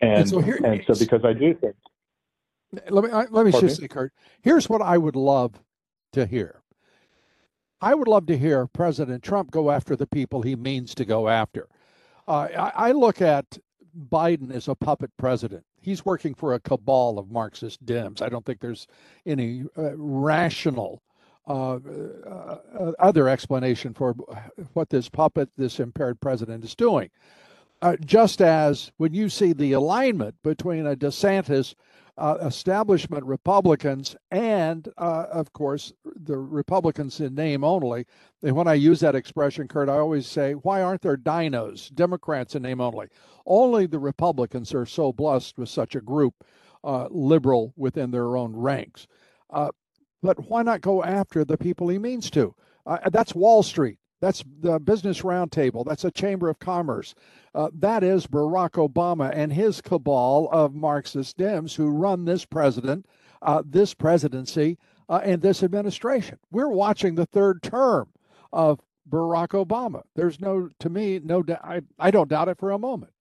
And, 0.00 0.20
and, 0.20 0.28
so, 0.28 0.40
here, 0.40 0.60
and 0.64 0.82
so 0.86 0.94
because 0.94 1.24
I 1.24 1.32
do 1.32 1.54
think. 1.54 1.74
Let 2.88 3.04
me 3.04 3.10
let 3.10 3.46
me 3.46 3.50
just 3.50 3.80
say, 3.80 3.88
Kurt. 3.88 4.12
Here's 4.42 4.68
what 4.68 4.80
I 4.80 4.96
would 4.96 5.16
love 5.16 5.60
to 6.12 6.26
hear. 6.26 6.60
I 7.80 7.94
would 7.94 8.08
love 8.08 8.26
to 8.26 8.38
hear 8.38 8.66
President 8.66 9.22
Trump 9.22 9.50
go 9.50 9.70
after 9.70 9.94
the 9.94 10.06
people 10.06 10.42
he 10.42 10.56
means 10.56 10.94
to 10.96 11.04
go 11.04 11.28
after. 11.28 11.68
Uh, 12.26 12.48
I, 12.56 12.88
I, 12.88 12.92
look 12.92 13.22
at 13.22 13.58
Biden 14.10 14.52
as 14.52 14.68
a 14.68 14.74
puppet 14.74 15.10
president. 15.16 15.64
He's 15.80 16.04
working 16.04 16.34
for 16.34 16.54
a 16.54 16.60
cabal 16.60 17.18
of 17.18 17.30
Marxist 17.30 17.84
Dems. 17.86 18.20
I 18.20 18.28
don't 18.28 18.44
think 18.44 18.60
there's 18.60 18.86
any 19.24 19.64
uh, 19.76 19.96
rational 19.96 21.02
uh, 21.46 21.78
uh 22.26 22.92
other 22.98 23.26
explanation 23.26 23.94
for 23.94 24.12
what 24.74 24.90
this 24.90 25.08
puppet, 25.08 25.48
this 25.56 25.80
impaired 25.80 26.20
president, 26.20 26.62
is 26.64 26.74
doing. 26.74 27.08
Uh, 27.80 27.96
just 28.04 28.42
as 28.42 28.90
when 28.98 29.14
you 29.14 29.28
see 29.28 29.54
the 29.54 29.72
alignment 29.72 30.34
between 30.42 30.86
a 30.86 30.96
DeSantis 30.96 31.74
uh, 32.18 32.36
establishment 32.42 33.24
Republicans 33.24 34.16
and, 34.30 34.88
uh, 34.98 35.26
of 35.30 35.52
course, 35.52 35.92
the 36.04 36.36
Republicans 36.36 37.20
in 37.20 37.34
name 37.34 37.64
only. 37.64 38.04
And 38.42 38.56
when 38.56 38.66
I 38.66 38.74
use 38.74 39.00
that 39.00 39.14
expression, 39.14 39.68
Kurt, 39.68 39.88
I 39.88 39.98
always 39.98 40.26
say, 40.26 40.52
why 40.52 40.82
aren't 40.82 41.02
there 41.02 41.16
dinos, 41.16 41.94
Democrats 41.94 42.54
in 42.54 42.62
name 42.62 42.80
only? 42.80 43.06
Only 43.46 43.86
the 43.86 43.98
Republicans 43.98 44.74
are 44.74 44.86
so 44.86 45.12
blessed 45.12 45.58
with 45.58 45.68
such 45.68 45.94
a 45.94 46.00
group, 46.00 46.34
uh, 46.84 47.06
liberal 47.10 47.72
within 47.76 48.10
their 48.10 48.36
own 48.36 48.54
ranks. 48.54 49.06
Uh, 49.50 49.70
but 50.22 50.50
why 50.50 50.62
not 50.62 50.80
go 50.80 51.04
after 51.04 51.44
the 51.44 51.56
people 51.56 51.88
he 51.88 51.98
means 51.98 52.30
to? 52.30 52.54
Uh, 52.84 52.98
that's 53.10 53.34
Wall 53.34 53.62
Street. 53.62 53.98
That's 54.20 54.44
the 54.60 54.80
Business 54.80 55.22
Roundtable. 55.22 55.84
That's 55.84 56.04
a 56.04 56.10
Chamber 56.10 56.48
of 56.48 56.58
Commerce. 56.58 57.14
Uh, 57.54 57.70
that 57.74 58.02
is 58.02 58.26
Barack 58.26 58.72
Obama 58.72 59.30
and 59.32 59.52
his 59.52 59.80
cabal 59.80 60.48
of 60.50 60.74
Marxist 60.74 61.38
Dems 61.38 61.76
who 61.76 61.88
run 61.88 62.24
this 62.24 62.44
president, 62.44 63.06
uh, 63.42 63.62
this 63.64 63.94
presidency, 63.94 64.78
uh, 65.08 65.20
and 65.22 65.40
this 65.40 65.62
administration. 65.62 66.38
We're 66.50 66.68
watching 66.68 67.14
the 67.14 67.26
third 67.26 67.62
term 67.62 68.08
of 68.52 68.80
Barack 69.08 69.48
Obama. 69.48 70.02
There's 70.14 70.40
no, 70.40 70.68
to 70.80 70.90
me, 70.90 71.20
no, 71.22 71.44
I, 71.62 71.82
I 71.98 72.10
don't 72.10 72.28
doubt 72.28 72.48
it 72.48 72.58
for 72.58 72.72
a 72.72 72.78
moment. 72.78 73.12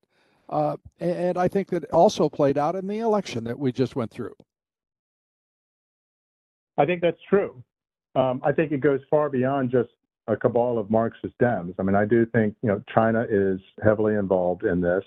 Uh, 0.49 0.77
and 0.99 1.37
I 1.37 1.47
think 1.47 1.69
that 1.69 1.85
also 1.91 2.29
played 2.29 2.57
out 2.57 2.75
in 2.75 2.87
the 2.87 2.99
election 2.99 3.43
that 3.45 3.59
we 3.59 3.71
just 3.71 3.95
went 3.95 4.11
through. 4.11 4.33
I 6.77 6.85
think 6.85 7.01
that's 7.01 7.21
true. 7.29 7.63
Um, 8.15 8.41
I 8.43 8.51
think 8.51 8.71
it 8.71 8.79
goes 8.79 9.01
far 9.09 9.29
beyond 9.29 9.71
just 9.71 9.89
a 10.27 10.36
cabal 10.36 10.77
of 10.77 10.89
Marxist 10.89 11.34
Dems. 11.41 11.74
I 11.79 11.84
mean, 11.84 11.96
I 11.96 12.05
do 12.05 12.25
think 12.27 12.55
you 12.62 12.69
know 12.69 12.81
China 12.93 13.25
is 13.29 13.60
heavily 13.84 14.15
involved 14.15 14.63
in 14.63 14.81
this. 14.81 15.03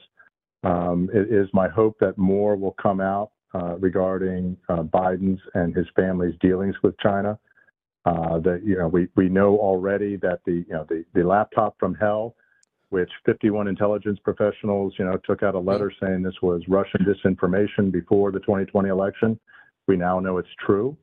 Um, 0.62 1.08
it 1.12 1.32
is 1.32 1.48
my 1.52 1.68
hope 1.68 1.96
that 2.00 2.18
more 2.18 2.56
will 2.56 2.76
come 2.80 3.00
out 3.00 3.30
uh, 3.54 3.76
regarding 3.78 4.56
uh, 4.68 4.82
Biden's 4.82 5.40
and 5.54 5.74
his 5.74 5.86
family's 5.96 6.34
dealings 6.40 6.76
with 6.82 6.98
China. 6.98 7.38
Uh, 8.06 8.38
that 8.40 8.62
you 8.64 8.78
know, 8.78 8.88
we 8.88 9.08
we 9.14 9.28
know 9.28 9.58
already 9.58 10.16
that 10.16 10.40
the 10.46 10.64
you 10.66 10.72
know 10.72 10.86
the 10.88 11.04
the 11.14 11.22
laptop 11.22 11.76
from 11.78 11.94
hell, 11.94 12.34
which 12.88 13.10
51 13.26 13.68
intelligence 13.68 14.18
professionals 14.24 14.94
you 14.98 15.04
know 15.04 15.18
took 15.24 15.42
out 15.42 15.54
a 15.54 15.58
letter 15.58 15.92
saying 16.02 16.22
this 16.22 16.40
was 16.40 16.62
Russian 16.66 17.04
disinformation 17.04 17.92
before 17.92 18.32
the 18.32 18.40
2020 18.40 18.88
election. 18.88 19.38
We 19.86 19.96
now 19.96 20.18
know 20.18 20.38
it's 20.38 20.48
true. 20.64 20.96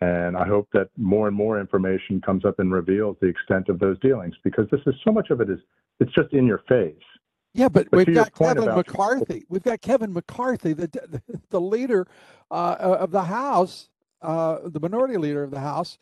And 0.00 0.36
I 0.36 0.46
hope 0.46 0.68
that 0.74 0.90
more 0.98 1.26
and 1.26 1.36
more 1.36 1.58
information 1.58 2.20
comes 2.20 2.44
up 2.44 2.58
and 2.58 2.70
reveals 2.70 3.16
the 3.20 3.28
extent 3.28 3.68
of 3.70 3.78
those 3.78 3.98
dealings 4.00 4.34
because 4.44 4.66
this 4.70 4.80
is 4.86 4.94
so 5.02 5.10
much 5.10 5.30
of 5.30 5.40
it 5.40 5.48
is 5.48 5.58
it's 6.00 6.12
just 6.12 6.32
in 6.34 6.46
your 6.46 6.62
face. 6.68 6.94
Yeah, 7.54 7.70
but, 7.70 7.90
but 7.90 8.06
we've 8.06 8.14
got 8.14 8.34
Kevin 8.34 8.64
about, 8.64 8.76
McCarthy. 8.76 9.46
We've 9.48 9.62
got 9.62 9.80
Kevin 9.80 10.12
McCarthy, 10.12 10.74
the 10.74 10.88
the, 10.88 11.40
the 11.48 11.60
leader 11.60 12.06
uh, 12.50 12.76
of 12.78 13.10
the 13.10 13.24
House, 13.24 13.88
uh, 14.20 14.58
the 14.64 14.80
minority 14.80 15.16
leader 15.16 15.42
of 15.42 15.50
the 15.50 15.60
House. 15.60 15.96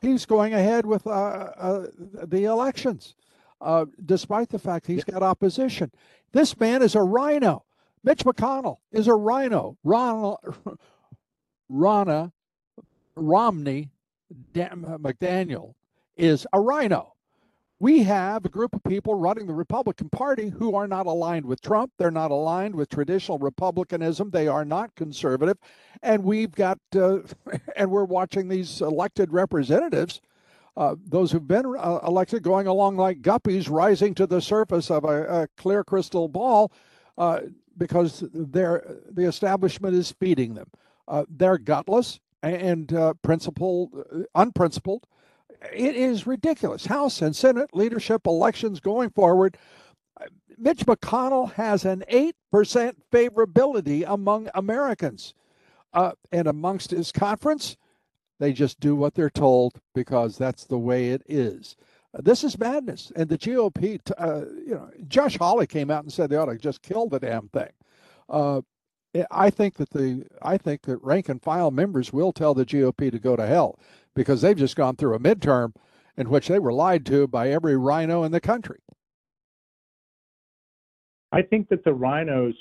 He's 0.00 0.24
going 0.26 0.54
ahead 0.54 0.86
with 0.86 1.04
uh, 1.08 1.10
uh 1.10 1.86
the 2.24 2.44
elections, 2.44 3.16
uh, 3.60 3.86
despite 4.04 4.50
the 4.50 4.60
fact 4.60 4.86
he's 4.86 5.02
got 5.02 5.24
opposition. 5.24 5.90
This 6.30 6.58
man 6.60 6.82
is 6.82 6.94
a 6.94 7.02
rhino. 7.02 7.64
Mitch 8.04 8.24
McConnell 8.24 8.78
is 8.92 9.08
a 9.08 9.14
rhino. 9.14 9.76
Ron, 9.82 10.36
Ronna 11.70 12.30
Romney 13.14 13.90
McDaniel 14.54 15.74
is 16.16 16.46
a 16.52 16.60
rhino. 16.60 17.14
We 17.82 18.04
have 18.04 18.44
a 18.44 18.48
group 18.48 18.74
of 18.74 18.84
people 18.84 19.16
running 19.16 19.48
the 19.48 19.54
Republican 19.54 20.08
Party 20.08 20.50
who 20.50 20.76
are 20.76 20.86
not 20.86 21.06
aligned 21.06 21.44
with 21.44 21.60
Trump. 21.60 21.90
They're 21.98 22.12
not 22.12 22.30
aligned 22.30 22.76
with 22.76 22.88
traditional 22.88 23.38
Republicanism. 23.38 24.30
They 24.30 24.46
are 24.46 24.64
not 24.64 24.94
conservative. 24.94 25.58
And 26.00 26.22
we've 26.22 26.52
got, 26.52 26.78
uh, 26.94 27.18
and 27.76 27.90
we're 27.90 28.04
watching 28.04 28.48
these 28.48 28.80
elected 28.80 29.32
representatives, 29.32 30.20
uh, 30.76 30.94
those 31.04 31.32
who've 31.32 31.48
been 31.48 31.74
uh, 31.76 31.98
elected, 32.06 32.44
going 32.44 32.68
along 32.68 32.98
like 32.98 33.20
guppies 33.20 33.68
rising 33.68 34.14
to 34.14 34.28
the 34.28 34.40
surface 34.40 34.88
of 34.88 35.02
a, 35.02 35.42
a 35.42 35.48
clear 35.56 35.82
crystal 35.82 36.28
ball 36.28 36.70
uh, 37.18 37.40
because 37.76 38.22
they're, 38.32 38.84
the 39.10 39.24
establishment 39.24 39.96
is 39.96 40.12
feeding 40.12 40.54
them. 40.54 40.70
Uh, 41.08 41.24
they're 41.28 41.58
gutless 41.58 42.20
and 42.42 42.92
uh, 42.92 43.14
principled, 43.22 43.90
uh, 43.94 44.18
unprincipled. 44.34 45.06
It 45.72 45.94
is 45.94 46.26
ridiculous. 46.26 46.86
House 46.86 47.22
and 47.22 47.34
Senate 47.36 47.70
leadership 47.72 48.26
elections 48.26 48.80
going 48.80 49.10
forward. 49.10 49.56
Uh, 50.20 50.26
Mitch 50.58 50.84
McConnell 50.86 51.52
has 51.54 51.84
an 51.84 52.04
8% 52.10 52.32
favorability 53.12 54.04
among 54.06 54.48
Americans. 54.54 55.34
Uh, 55.94 56.12
and 56.32 56.48
amongst 56.48 56.90
his 56.90 57.12
conference, 57.12 57.76
they 58.40 58.52
just 58.52 58.80
do 58.80 58.96
what 58.96 59.14
they're 59.14 59.30
told 59.30 59.80
because 59.94 60.38
that's 60.38 60.64
the 60.64 60.78
way 60.78 61.10
it 61.10 61.22
is. 61.28 61.76
Uh, 62.14 62.22
this 62.22 62.42
is 62.42 62.58
madness. 62.58 63.12
And 63.14 63.28
the 63.28 63.38
GOP, 63.38 64.00
uh, 64.18 64.46
you 64.66 64.74
know, 64.74 64.90
Josh 65.06 65.36
Hawley 65.36 65.66
came 65.66 65.90
out 65.90 66.02
and 66.02 66.12
said 66.12 66.30
they 66.30 66.36
ought 66.36 66.46
to 66.46 66.56
just 66.56 66.82
kill 66.82 67.08
the 67.08 67.20
damn 67.20 67.48
thing. 67.48 67.70
Uh, 69.14 69.24
I 69.30 69.50
think 69.50 69.76
that 69.76 69.90
the 69.90 70.26
I 70.42 70.58
think 70.58 70.82
that 70.82 71.02
rank 71.02 71.28
and 71.28 71.42
file 71.42 71.70
members 71.70 72.12
will 72.12 72.32
tell 72.32 72.54
the 72.54 72.66
GOP 72.66 73.10
to 73.10 73.18
go 73.18 73.36
to 73.36 73.46
hell 73.46 73.78
because 74.14 74.42
they've 74.42 74.56
just 74.56 74.76
gone 74.76 74.96
through 74.96 75.14
a 75.14 75.18
midterm 75.18 75.74
in 76.16 76.28
which 76.28 76.48
they 76.48 76.58
were 76.58 76.72
lied 76.72 77.06
to 77.06 77.26
by 77.26 77.50
every 77.50 77.76
rhino 77.76 78.22
in 78.22 78.32
the 78.32 78.40
country. 78.40 78.80
I 81.32 81.42
think 81.42 81.68
that 81.70 81.84
the 81.84 81.94
rhinos 81.94 82.54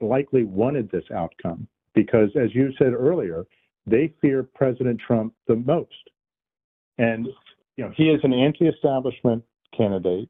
likely 0.00 0.42
wanted 0.42 0.90
this 0.90 1.04
outcome 1.14 1.68
because, 1.94 2.30
as 2.34 2.52
you 2.54 2.72
said 2.76 2.92
earlier, 2.92 3.44
they 3.86 4.12
fear 4.20 4.42
President 4.42 5.00
Trump 5.06 5.34
the 5.46 5.56
most. 5.56 6.10
And 6.98 7.28
you 7.76 7.84
know, 7.84 7.92
he 7.96 8.10
is 8.10 8.20
an 8.24 8.32
anti-establishment 8.32 9.44
candidate. 9.76 10.28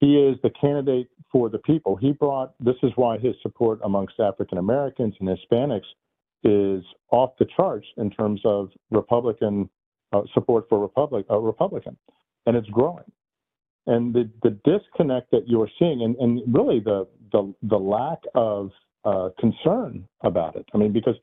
He 0.00 0.16
is 0.16 0.36
the 0.42 0.50
candidate 0.50 1.08
for 1.30 1.48
the 1.48 1.58
people. 1.58 1.96
He 1.96 2.12
brought 2.12 2.54
this 2.60 2.76
is 2.82 2.92
why 2.96 3.18
his 3.18 3.34
support 3.42 3.80
amongst 3.84 4.20
African 4.20 4.58
Americans 4.58 5.14
and 5.20 5.28
Hispanics 5.28 5.88
is 6.44 6.84
off 7.10 7.30
the 7.38 7.46
charts 7.56 7.86
in 7.96 8.10
terms 8.10 8.40
of 8.44 8.70
Republican 8.90 9.68
uh, 10.12 10.22
support 10.32 10.66
for 10.68 10.78
Republic 10.78 11.26
uh, 11.30 11.38
Republican, 11.38 11.96
and 12.46 12.56
it's 12.56 12.68
growing. 12.68 13.04
And 13.86 14.14
the, 14.14 14.30
the 14.42 14.50
disconnect 14.64 15.30
that 15.32 15.48
you're 15.48 15.70
seeing, 15.78 16.02
and, 16.02 16.14
and 16.16 16.42
really 16.54 16.80
the 16.80 17.06
the 17.32 17.52
the 17.62 17.76
lack 17.78 18.18
of 18.34 18.70
uh, 19.04 19.30
concern 19.38 20.06
about 20.22 20.56
it. 20.56 20.66
I 20.74 20.78
mean, 20.78 20.92
because 20.92 21.16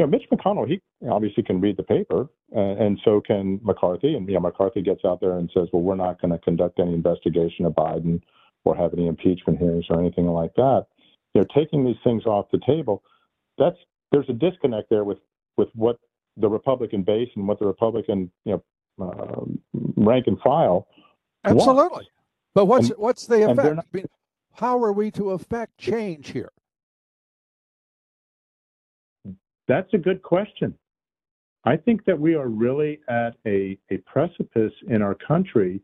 you 0.00 0.06
know, 0.06 0.10
Mitch 0.10 0.28
McConnell, 0.32 0.66
he 0.66 0.80
obviously 1.10 1.42
can 1.42 1.60
read 1.60 1.76
the 1.76 1.82
paper, 1.82 2.26
uh, 2.56 2.58
and 2.58 2.98
so 3.04 3.20
can 3.20 3.60
McCarthy. 3.62 4.14
And 4.14 4.26
you 4.26 4.34
know, 4.34 4.40
McCarthy 4.40 4.80
gets 4.80 5.04
out 5.04 5.20
there 5.20 5.36
and 5.36 5.50
says, 5.52 5.68
"Well, 5.72 5.82
we're 5.82 5.94
not 5.94 6.20
going 6.22 6.32
to 6.32 6.38
conduct 6.38 6.80
any 6.80 6.94
investigation 6.94 7.66
of 7.66 7.74
Biden 7.74 8.22
or 8.64 8.74
have 8.74 8.94
any 8.94 9.08
impeachment 9.08 9.58
hearings 9.58 9.84
or 9.90 10.00
anything 10.00 10.26
like 10.26 10.54
that. 10.54 10.86
You 11.34 11.42
know, 11.42 11.46
taking 11.54 11.84
these 11.84 11.98
things 12.02 12.24
off 12.24 12.46
the 12.50 12.60
table, 12.66 13.02
that's 13.58 13.76
there's 14.10 14.28
a 14.30 14.32
disconnect 14.32 14.88
there 14.88 15.04
with 15.04 15.18
with 15.58 15.68
what 15.74 15.98
the 16.38 16.48
Republican 16.48 17.02
base 17.02 17.28
and 17.36 17.46
what 17.46 17.58
the 17.58 17.66
Republican 17.66 18.30
you 18.46 18.62
know 18.98 19.06
uh, 19.06 19.44
rank 19.96 20.28
and 20.28 20.40
file. 20.40 20.88
Absolutely, 21.44 21.74
want. 21.74 22.06
but 22.54 22.64
what's 22.64 22.88
and, 22.88 22.98
what's 22.98 23.26
the 23.26 23.50
effect? 23.50 23.76
Not, 23.76 23.86
I 23.92 23.96
mean, 23.96 24.06
how 24.54 24.82
are 24.82 24.92
we 24.94 25.10
to 25.10 25.32
affect 25.32 25.76
change 25.76 26.30
here? 26.30 26.52
That's 29.70 29.94
a 29.94 29.98
good 29.98 30.20
question. 30.22 30.74
I 31.64 31.76
think 31.76 32.04
that 32.06 32.18
we 32.18 32.34
are 32.34 32.48
really 32.48 32.98
at 33.08 33.36
a, 33.46 33.78
a 33.92 33.98
precipice 33.98 34.72
in 34.88 35.00
our 35.00 35.14
country 35.14 35.80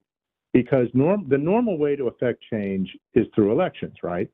because 0.52 0.88
norm, 0.92 1.26
the 1.28 1.38
normal 1.38 1.78
way 1.78 1.94
to 1.94 2.08
affect 2.08 2.42
change 2.50 2.90
is 3.14 3.28
through 3.32 3.52
elections, 3.52 3.94
right? 4.02 4.28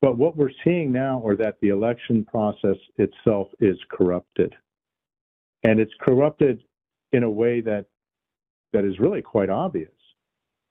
But 0.00 0.18
what 0.18 0.36
we're 0.36 0.50
seeing 0.64 0.90
now 0.90 1.24
are 1.24 1.36
that 1.36 1.58
the 1.62 1.68
election 1.68 2.24
process 2.24 2.74
itself 2.96 3.46
is 3.60 3.76
corrupted. 3.88 4.52
And 5.62 5.78
it's 5.78 5.94
corrupted 6.00 6.60
in 7.12 7.22
a 7.22 7.30
way 7.30 7.60
that 7.60 7.86
that 8.72 8.84
is 8.84 8.98
really 8.98 9.22
quite 9.22 9.48
obvious. 9.48 9.92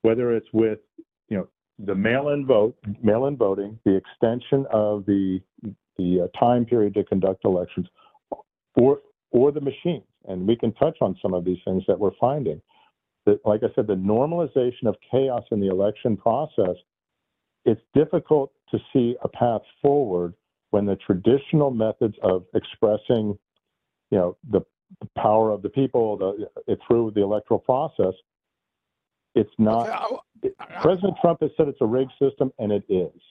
Whether 0.02 0.36
it's 0.36 0.52
with, 0.52 0.80
you 1.30 1.38
know, 1.38 1.48
the 1.80 1.96
mail-in 1.96 2.46
vote, 2.46 2.76
mail-in 3.02 3.38
voting, 3.38 3.80
the 3.86 3.96
extension 3.96 4.65
of 4.70 5.06
the 5.06 5.39
the 6.02 6.24
uh, 6.24 6.40
time 6.40 6.66
period 6.66 6.94
to 6.96 7.04
conduct 7.04 7.46
elections, 7.46 7.88
or 8.76 9.02
or 9.32 9.52
the 9.52 9.62
machines, 9.62 10.04
and 10.28 10.48
we 10.48 10.56
can 10.56 10.74
touch 10.74 10.98
on 11.02 11.18
some 11.22 11.34
of 11.34 11.46
these 11.46 11.60
things 11.66 11.84
that 11.88 12.00
we're 12.00 12.16
finding. 12.20 12.62
That, 13.26 13.40
like 13.46 13.62
I 13.64 13.68
said, 13.76 13.88
the 13.88 13.96
normalization 13.96 14.88
of 14.88 14.96
chaos 15.10 15.44
in 15.52 15.60
the 15.60 15.68
election 15.68 16.18
process. 16.18 16.76
It's 17.64 17.82
difficult 17.94 18.52
to 18.72 18.80
see 18.92 19.16
a 19.24 19.28
path 19.28 19.62
forward 19.84 20.34
when 20.72 20.88
the 20.88 20.96
traditional 20.96 21.70
methods 21.70 22.16
of 22.24 22.46
expressing, 22.56 23.38
you 24.10 24.18
know, 24.18 24.38
the 24.50 24.62
power 25.16 25.52
of 25.52 25.62
the 25.62 25.70
people 25.70 26.18
the, 26.18 26.78
through 26.88 27.12
the 27.14 27.22
electoral 27.22 27.60
process 27.60 28.14
it's 29.36 29.52
not. 29.58 29.88
Okay, 29.88 30.54
I, 30.60 30.64
I, 30.78 30.82
President 30.82 31.16
Trump 31.22 31.42
has 31.42 31.52
said 31.56 31.68
it's 31.68 31.82
a 31.82 31.86
rigged 31.86 32.12
system, 32.22 32.52
and 32.60 32.72
it 32.72 32.84
is. 32.90 33.22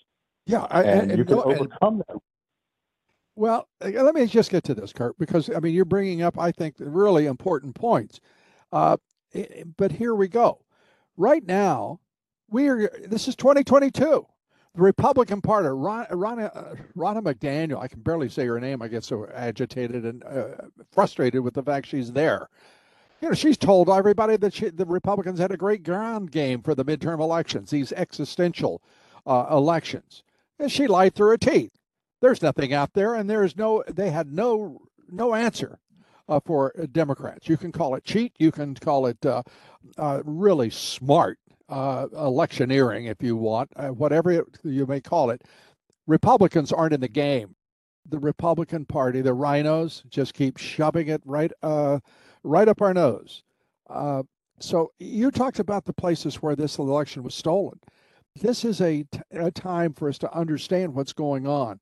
Yeah, 0.46 0.66
I, 0.70 0.82
and, 0.82 1.10
and, 1.10 1.18
you 1.18 1.24
can 1.24 1.36
no, 1.36 1.42
overcome 1.42 2.02
that. 2.08 2.16
Well, 3.40 3.68
uh, 3.80 3.88
let 3.88 4.14
me 4.14 4.26
just 4.26 4.50
get 4.50 4.64
to 4.64 4.74
this, 4.74 4.92
Kurt, 4.92 5.18
because 5.18 5.48
I 5.48 5.60
mean 5.60 5.74
you're 5.74 5.86
bringing 5.86 6.20
up, 6.20 6.38
I 6.38 6.52
think, 6.52 6.74
really 6.78 7.24
important 7.24 7.74
points. 7.74 8.20
Uh, 8.70 8.98
but 9.78 9.92
here 9.92 10.14
we 10.14 10.28
go. 10.28 10.60
Right 11.16 11.46
now, 11.46 12.00
we 12.50 12.68
are. 12.68 12.90
This 13.06 13.28
is 13.28 13.36
2022. 13.36 14.26
The 14.74 14.82
Republican 14.82 15.40
Party, 15.40 15.68
Ron, 15.68 16.04
Ronna, 16.10 16.54
uh, 16.54 16.74
Ronna 16.94 17.22
McDaniel. 17.22 17.80
I 17.80 17.88
can 17.88 18.02
barely 18.02 18.28
say 18.28 18.44
her 18.44 18.60
name. 18.60 18.82
I 18.82 18.88
get 18.88 19.04
so 19.04 19.26
agitated 19.34 20.04
and 20.04 20.22
uh, 20.22 20.66
frustrated 20.92 21.40
with 21.40 21.54
the 21.54 21.62
fact 21.62 21.86
she's 21.86 22.12
there 22.12 22.50
you 23.22 23.28
know, 23.28 23.34
she's 23.34 23.58
told 23.58 23.90
everybody 23.90 24.36
that 24.36 24.54
she, 24.54 24.70
the 24.70 24.86
Republicans 24.86 25.38
had 25.38 25.50
a 25.50 25.56
great 25.56 25.82
ground 25.82 26.30
game 26.30 26.62
for 26.62 26.74
the 26.74 26.84
midterm 26.84 27.20
elections, 27.20 27.70
these 27.70 27.92
existential 27.92 28.80
uh, 29.26 29.46
elections. 29.50 30.22
And 30.58 30.72
she 30.72 30.86
lied 30.86 31.14
through 31.14 31.28
her 31.28 31.36
teeth. 31.36 31.79
There's 32.20 32.42
nothing 32.42 32.72
out 32.72 32.92
there, 32.92 33.14
and 33.14 33.28
there 33.28 33.44
is 33.44 33.56
no. 33.56 33.82
They 33.88 34.10
had 34.10 34.32
no 34.32 34.80
no 35.08 35.34
answer 35.34 35.78
uh, 36.28 36.40
for 36.44 36.72
Democrats. 36.92 37.48
You 37.48 37.56
can 37.56 37.72
call 37.72 37.94
it 37.94 38.04
cheat. 38.04 38.32
You 38.38 38.52
can 38.52 38.74
call 38.74 39.06
it 39.06 39.24
uh, 39.24 39.42
uh 39.98 40.22
really 40.24 40.70
smart 40.70 41.38
uh, 41.68 42.06
electioneering, 42.12 43.06
if 43.06 43.22
you 43.22 43.36
want, 43.36 43.70
uh, 43.76 43.88
whatever 43.88 44.44
you 44.64 44.86
may 44.86 45.00
call 45.00 45.30
it. 45.30 45.42
Republicans 46.06 46.72
aren't 46.72 46.94
in 46.94 47.00
the 47.00 47.08
game. 47.08 47.54
The 48.08 48.18
Republican 48.18 48.86
Party, 48.86 49.20
the 49.20 49.34
rhinos, 49.34 50.02
just 50.08 50.34
keep 50.34 50.56
shoving 50.56 51.08
it 51.08 51.22
right 51.24 51.52
right 52.42 52.68
up 52.68 52.80
our 52.80 52.94
nose. 52.94 53.42
Uh, 53.88 54.22
so 54.58 54.92
you 54.98 55.30
talked 55.30 55.58
about 55.58 55.84
the 55.84 55.92
places 55.92 56.36
where 56.36 56.56
this 56.56 56.78
election 56.78 57.22
was 57.22 57.34
stolen. 57.34 57.78
This 58.36 58.64
is 58.64 58.80
a, 58.80 59.02
t- 59.04 59.20
a 59.32 59.50
time 59.50 59.92
for 59.92 60.08
us 60.08 60.18
to 60.18 60.32
understand 60.34 60.94
what's 60.94 61.12
going 61.12 61.46
on. 61.46 61.80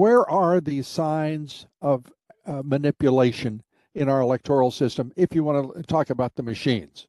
Where 0.00 0.26
are 0.30 0.62
the 0.62 0.80
signs 0.80 1.66
of 1.82 2.10
uh, 2.46 2.62
manipulation 2.64 3.62
in 3.94 4.08
our 4.08 4.22
electoral 4.22 4.70
system? 4.70 5.12
If 5.14 5.34
you 5.34 5.44
want 5.44 5.76
to 5.76 5.82
talk 5.82 6.08
about 6.08 6.36
the 6.36 6.42
machines. 6.42 7.06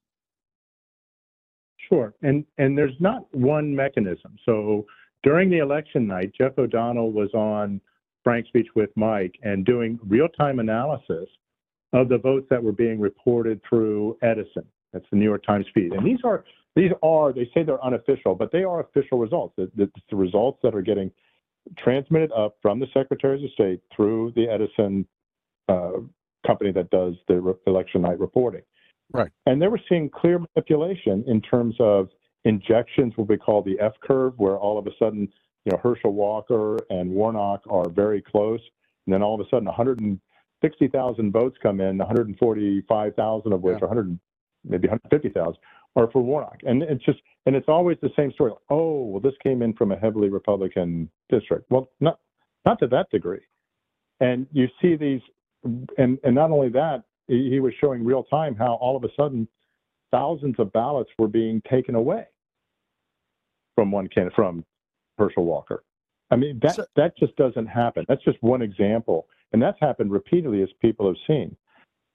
Sure, 1.87 2.13
and 2.21 2.43
and 2.57 2.77
there's 2.77 2.99
not 2.99 3.33
one 3.33 3.73
mechanism. 3.73 4.35
So 4.45 4.85
during 5.23 5.49
the 5.49 5.59
election 5.59 6.05
night, 6.05 6.33
Jeff 6.37 6.57
O'Donnell 6.57 7.13
was 7.13 7.33
on 7.33 7.79
Frank 8.25 8.47
Speech 8.47 8.67
with 8.75 8.89
Mike 8.97 9.39
and 9.41 9.65
doing 9.65 9.97
real 10.05 10.27
time 10.27 10.59
analysis 10.59 11.29
of 11.93 12.09
the 12.09 12.17
votes 12.17 12.47
that 12.49 12.61
were 12.61 12.73
being 12.73 12.99
reported 12.99 13.61
through 13.69 14.17
Edison. 14.21 14.65
That's 14.91 15.05
the 15.11 15.15
New 15.15 15.23
York 15.23 15.45
Times 15.45 15.65
feed. 15.73 15.93
And 15.93 16.05
these 16.05 16.19
are 16.25 16.43
these 16.75 16.91
are 17.01 17.31
they 17.31 17.49
say 17.53 17.63
they're 17.63 17.85
unofficial, 17.85 18.35
but 18.35 18.51
they 18.51 18.65
are 18.65 18.81
official 18.81 19.17
results. 19.17 19.53
It's 19.57 19.71
the 20.09 20.17
results 20.17 20.59
that 20.63 20.75
are 20.75 20.81
getting 20.81 21.09
transmitted 21.77 22.31
up 22.31 22.57
from 22.61 22.79
the 22.79 22.87
secretaries 22.93 23.43
of 23.43 23.51
state 23.51 23.81
through 23.95 24.33
the 24.35 24.47
Edison 24.47 25.05
uh, 25.69 25.91
company 26.45 26.71
that 26.71 26.89
does 26.89 27.15
the 27.27 27.39
re- 27.39 27.53
election 27.67 28.01
night 28.01 28.19
reporting. 28.19 28.61
Right. 29.13 29.31
And 29.45 29.61
they 29.61 29.67
were 29.67 29.79
seeing 29.89 30.09
clear 30.09 30.39
manipulation 30.39 31.23
in 31.27 31.41
terms 31.41 31.75
of 31.79 32.09
injections, 32.45 33.13
what 33.15 33.27
we 33.27 33.37
call 33.37 33.61
the 33.61 33.79
F 33.79 33.93
curve, 34.01 34.33
where 34.37 34.57
all 34.57 34.77
of 34.77 34.87
a 34.87 34.91
sudden, 34.97 35.27
you 35.65 35.71
know, 35.71 35.79
Herschel 35.81 36.13
Walker 36.13 36.77
and 36.89 37.11
Warnock 37.11 37.61
are 37.69 37.89
very 37.89 38.21
close, 38.21 38.61
and 39.05 39.13
then 39.13 39.21
all 39.21 39.35
of 39.35 39.45
a 39.45 39.49
sudden, 39.49 39.65
160,000 39.65 41.31
votes 41.31 41.57
come 41.61 41.81
in, 41.81 41.97
145,000 41.97 43.53
of 43.53 43.61
which, 43.61 43.73
yeah. 43.73 43.87
100, 43.87 44.19
maybe 44.63 44.87
150,000, 44.87 45.55
are 45.95 46.09
for 46.11 46.21
Warnock. 46.21 46.59
And 46.63 46.83
it's 46.83 47.03
just, 47.03 47.19
and 47.45 47.55
it's 47.55 47.67
always 47.67 47.97
the 48.01 48.11
same 48.15 48.31
story. 48.31 48.53
Oh, 48.69 49.03
well, 49.03 49.19
this 49.19 49.33
came 49.43 49.61
in 49.61 49.73
from 49.73 49.91
a 49.91 49.97
heavily 49.97 50.29
Republican 50.29 51.09
district. 51.29 51.69
Well, 51.69 51.89
not, 51.99 52.19
not 52.65 52.79
to 52.79 52.87
that 52.87 53.09
degree. 53.09 53.41
And 54.19 54.47
you 54.51 54.67
see 54.81 54.95
these, 54.95 55.21
and, 55.97 56.19
and 56.23 56.35
not 56.35 56.51
only 56.51 56.69
that, 56.69 57.03
he 57.27 57.59
was 57.59 57.73
showing 57.79 58.03
real 58.03 58.23
time 58.23 58.55
how 58.55 58.73
all 58.75 58.97
of 58.97 59.03
a 59.03 59.09
sudden 59.17 59.47
thousands 60.11 60.55
of 60.59 60.71
ballots 60.73 61.09
were 61.17 61.27
being 61.27 61.61
taken 61.69 61.95
away 61.95 62.25
from 63.75 63.91
one 63.91 64.07
candidate, 64.07 64.35
from 64.35 64.65
Herschel 65.17 65.45
Walker. 65.45 65.83
I 66.29 66.35
mean, 66.35 66.59
that, 66.61 66.75
so, 66.75 66.85
that 66.95 67.17
just 67.17 67.35
doesn't 67.35 67.67
happen. 67.67 68.05
That's 68.07 68.23
just 68.23 68.37
one 68.41 68.61
example. 68.61 69.27
And 69.53 69.61
that's 69.61 69.79
happened 69.79 70.11
repeatedly 70.11 70.61
as 70.61 70.69
people 70.81 71.07
have 71.07 71.17
seen. 71.27 71.55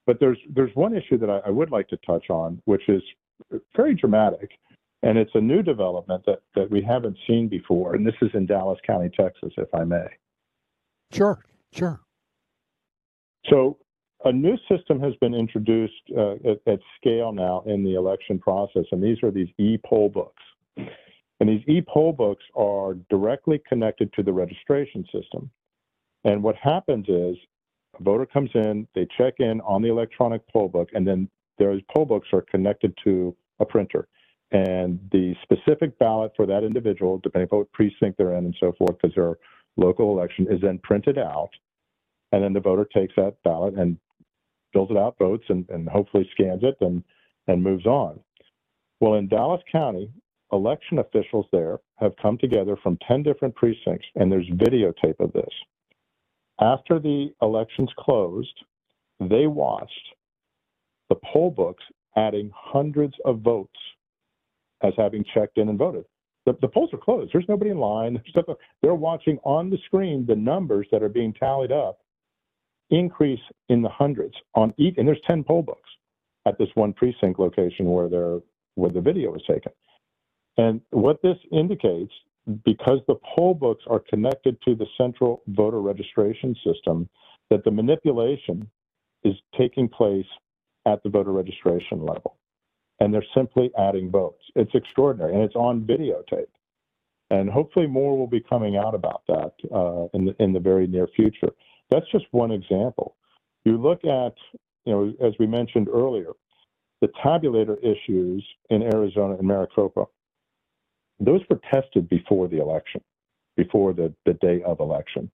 But 0.07 0.21
there's 0.21 0.39
there's 0.55 0.75
one 0.75 0.95
issue 0.95 1.19
that 1.19 1.29
I, 1.29 1.39
I 1.47 1.51
would 1.51 1.71
like 1.71 1.89
to 1.89 1.97
touch 2.07 2.31
on, 2.31 2.63
which 2.65 2.89
is 2.89 3.03
very 3.75 3.95
dramatic, 3.95 4.51
and 5.03 5.19
it's 5.19 5.31
a 5.35 5.41
new 5.41 5.63
development 5.63 6.25
that, 6.27 6.41
that 6.55 6.71
we 6.71 6.83
haven't 6.83 7.17
seen 7.27 7.49
before. 7.49 7.95
And 7.95 8.07
this 8.07 8.15
is 8.23 8.31
in 8.35 8.47
Dallas 8.47 8.79
County, 8.87 9.11
Texas, 9.15 9.53
if 9.57 9.73
I 9.75 9.85
may. 9.85 10.07
Sure, 11.13 11.45
sure. 11.73 12.01
So 13.49 13.79
a 14.25 14.33
new 14.33 14.57
system 14.69 14.99
has 15.01 15.15
been 15.21 15.35
introduced 15.35 15.93
uh, 16.17 16.33
at, 16.33 16.61
at, 16.67 16.81
scale 16.97 17.33
now 17.33 17.63
in 17.67 17.85
the 17.85 17.95
election 17.95 18.39
process, 18.39 18.85
and 18.91 19.03
these 19.03 19.19
are 19.23 19.31
these 19.31 19.49
e-poll 19.59 20.09
books. 20.09 20.43
And 21.39 21.49
these 21.49 21.63
e-poll 21.69 22.13
books 22.13 22.45
are 22.57 22.95
directly 23.11 23.61
connected 23.69 24.13
to 24.15 24.23
the 24.23 24.33
registration 24.33 25.05
system. 25.13 25.51
And 26.25 26.43
what 26.43 26.57
happens 26.57 27.07
is 27.09 27.37
a 27.99 28.03
voter 28.03 28.27
comes 28.27 28.51
in, 28.55 28.89
they 28.95 29.07
check 29.17 29.35
in 29.39 29.61
on 29.61 29.83
the 29.83 29.89
electronic 29.89 30.43
poll 30.49 30.69
book, 30.69 30.89
and 30.95 31.07
then 31.07 31.29
those 31.59 31.81
poll 31.95 32.05
books 32.05 32.29
are 32.33 32.43
connected 32.43 32.97
to 33.05 33.35
a 33.61 33.65
printer. 33.65 34.09
And 34.53 35.01
the 35.11 35.35
specific 35.43 35.99
ballot 35.99 36.33
for 36.37 36.47
that 36.47 36.63
individual, 36.63 37.19
depending 37.23 37.47
upon 37.47 37.61
what 37.61 37.73
precinct 37.73 38.19
they're 38.19 38.35
in 38.35 38.45
and 38.45 38.57
so 38.61 38.73
forth, 38.79 38.97
because 39.01 39.15
their 39.15 39.37
local 39.77 40.17
election 40.17 40.47
is 40.51 40.61
then 40.61 40.79
printed 40.83 41.19
out. 41.19 41.51
And 42.33 42.43
then 42.43 42.53
the 42.53 42.61
voter 42.61 42.87
takes 42.95 43.15
that 43.17 43.37
ballot 43.45 43.75
and 43.75 43.99
fills 44.73 44.91
it 44.91 44.97
out, 44.97 45.17
votes, 45.19 45.45
and, 45.49 45.69
and 45.69 45.89
hopefully 45.89 46.29
scans 46.33 46.63
it 46.63 46.77
and, 46.81 47.03
and 47.47 47.63
moves 47.63 47.87
on. 47.87 48.21
Well, 49.01 49.15
in 49.15 49.29
Dallas 49.29 49.63
County, 49.71 50.11
election 50.53 50.99
officials 50.99 51.47
there 51.53 51.79
have 51.97 52.13
come 52.21 52.39
together 52.39 52.77
from 52.83 52.99
10 53.07 53.23
different 53.23 53.55
precincts, 53.55 54.07
and 54.15 54.31
there's 54.31 54.49
videotape 54.51 55.19
of 55.19 55.33
this. 55.33 55.51
After 56.61 56.99
the 56.99 57.33
elections 57.43 57.91
closed, 57.99 58.65
they 59.21 59.47
watched 59.47 60.15
the 61.09 61.17
poll 61.33 61.51
books 61.51 61.85
adding 62.17 62.51
hundreds 62.55 63.15
of 63.25 63.41
votes 63.41 63.79
as 64.83 64.93
having 64.97 65.25
checked 65.35 65.59
in 65.59 65.69
and 65.69 65.79
voted. 65.79 66.05
The, 66.45 66.57
the 66.61 66.69
polls 66.69 66.91
are 66.93 66.99
closed. 66.99 67.33
There's 67.33 67.49
nobody 67.49 67.71
in 67.71 67.79
line. 67.79 68.23
They're 68.83 68.95
watching 68.95 69.39
on 69.45 69.71
the 69.71 69.79
screen 69.87 70.25
the 70.27 70.37
numbers 70.37 70.87
that 70.93 71.03
are 71.03 71.09
being 71.09 71.33
tallied 71.33 71.73
up 71.73 71.99
increase 72.91 73.41
in 73.69 73.83
the 73.83 73.89
hundreds 73.89 74.35
on 74.55 74.73
each, 74.79 74.95
and 74.97 75.09
there's 75.09 75.21
10 75.27 75.43
poll 75.43 75.63
books 75.63 75.91
at 76.47 76.57
this 76.57 76.69
one 76.75 76.93
precinct 76.93 77.41
location 77.41 77.87
where 77.87 78.09
they 78.09 78.45
where 78.77 78.91
the 78.91 79.01
video 79.01 79.33
was 79.33 79.43
taken. 79.49 79.73
And 80.59 80.81
what 80.91 81.21
this 81.23 81.39
indicates 81.51 82.13
because 82.65 83.01
the 83.09 83.17
poll 83.37 83.55
books 83.55 83.85
are 83.89 84.01
connected 84.09 84.57
to 84.63 84.75
the 84.75 84.87
central 84.97 85.43
voter 85.49 85.81
registration 85.81 86.55
system, 86.65 87.09
that 87.51 87.65
the 87.65 87.71
manipulation 87.71 88.69
is 89.25 89.35
taking 89.59 89.89
place 89.89 90.27
at 90.87 91.03
the 91.03 91.09
voter 91.09 91.33
registration 91.33 92.01
level. 92.01 92.37
And 93.01 93.13
they're 93.13 93.25
simply 93.35 93.71
adding 93.79 94.11
votes. 94.11 94.43
It's 94.55 94.75
extraordinary, 94.75 95.35
and 95.35 95.43
it's 95.43 95.55
on 95.55 95.83
videotape. 95.83 96.47
And 97.29 97.51
hopefully, 97.51 97.87
more 97.87 98.17
will 98.17 98.27
be 98.27 98.41
coming 98.41 98.77
out 98.77 98.95
about 98.95 99.23
that 99.29 99.53
uh, 99.75 100.07
in 100.15 100.25
the 100.27 100.37
in 100.39 100.53
the 100.53 100.61
very 100.61 100.87
near 100.87 101.09
future. 101.09 101.51
That's 101.91 102.07
just 102.11 102.25
one 102.31 102.53
example. 102.53 103.17
You 103.65 103.77
look 103.77 104.05
at, 104.05 104.35
you 104.85 104.93
know, 104.93 105.13
as 105.21 105.35
we 105.39 105.47
mentioned 105.47 105.89
earlier, 105.89 106.33
the 107.01 107.09
tabulator 107.25 107.77
issues 107.83 108.47
in 108.71 108.83
Arizona 108.83 109.37
and 109.37 109.47
Maricopa 109.47 110.07
those 111.19 111.41
were 111.49 111.61
tested 111.73 112.09
before 112.09 112.49
the 112.49 112.61
election, 112.61 113.01
before 113.57 113.93
the, 113.93 114.13
the 114.25 114.35
day 114.35 114.63
of 114.65 114.81
election, 114.81 115.31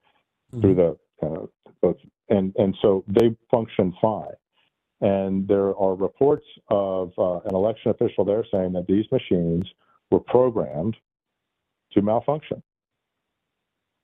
mm-hmm. 0.54 0.60
through 0.60 0.74
the 0.74 0.96
uh, 1.22 1.92
and 2.28 2.54
and 2.56 2.76
so 2.80 3.04
they 3.08 3.36
function 3.50 3.92
fine. 4.00 4.34
And 5.02 5.48
there 5.48 5.76
are 5.76 5.94
reports 5.96 6.46
of 6.68 7.12
uh, 7.18 7.40
an 7.40 7.54
election 7.54 7.90
official 7.90 8.24
there 8.24 8.46
saying 8.52 8.72
that 8.74 8.86
these 8.86 9.04
machines 9.10 9.64
were 10.12 10.20
programmed 10.20 10.96
to 11.92 12.02
malfunction 12.02 12.62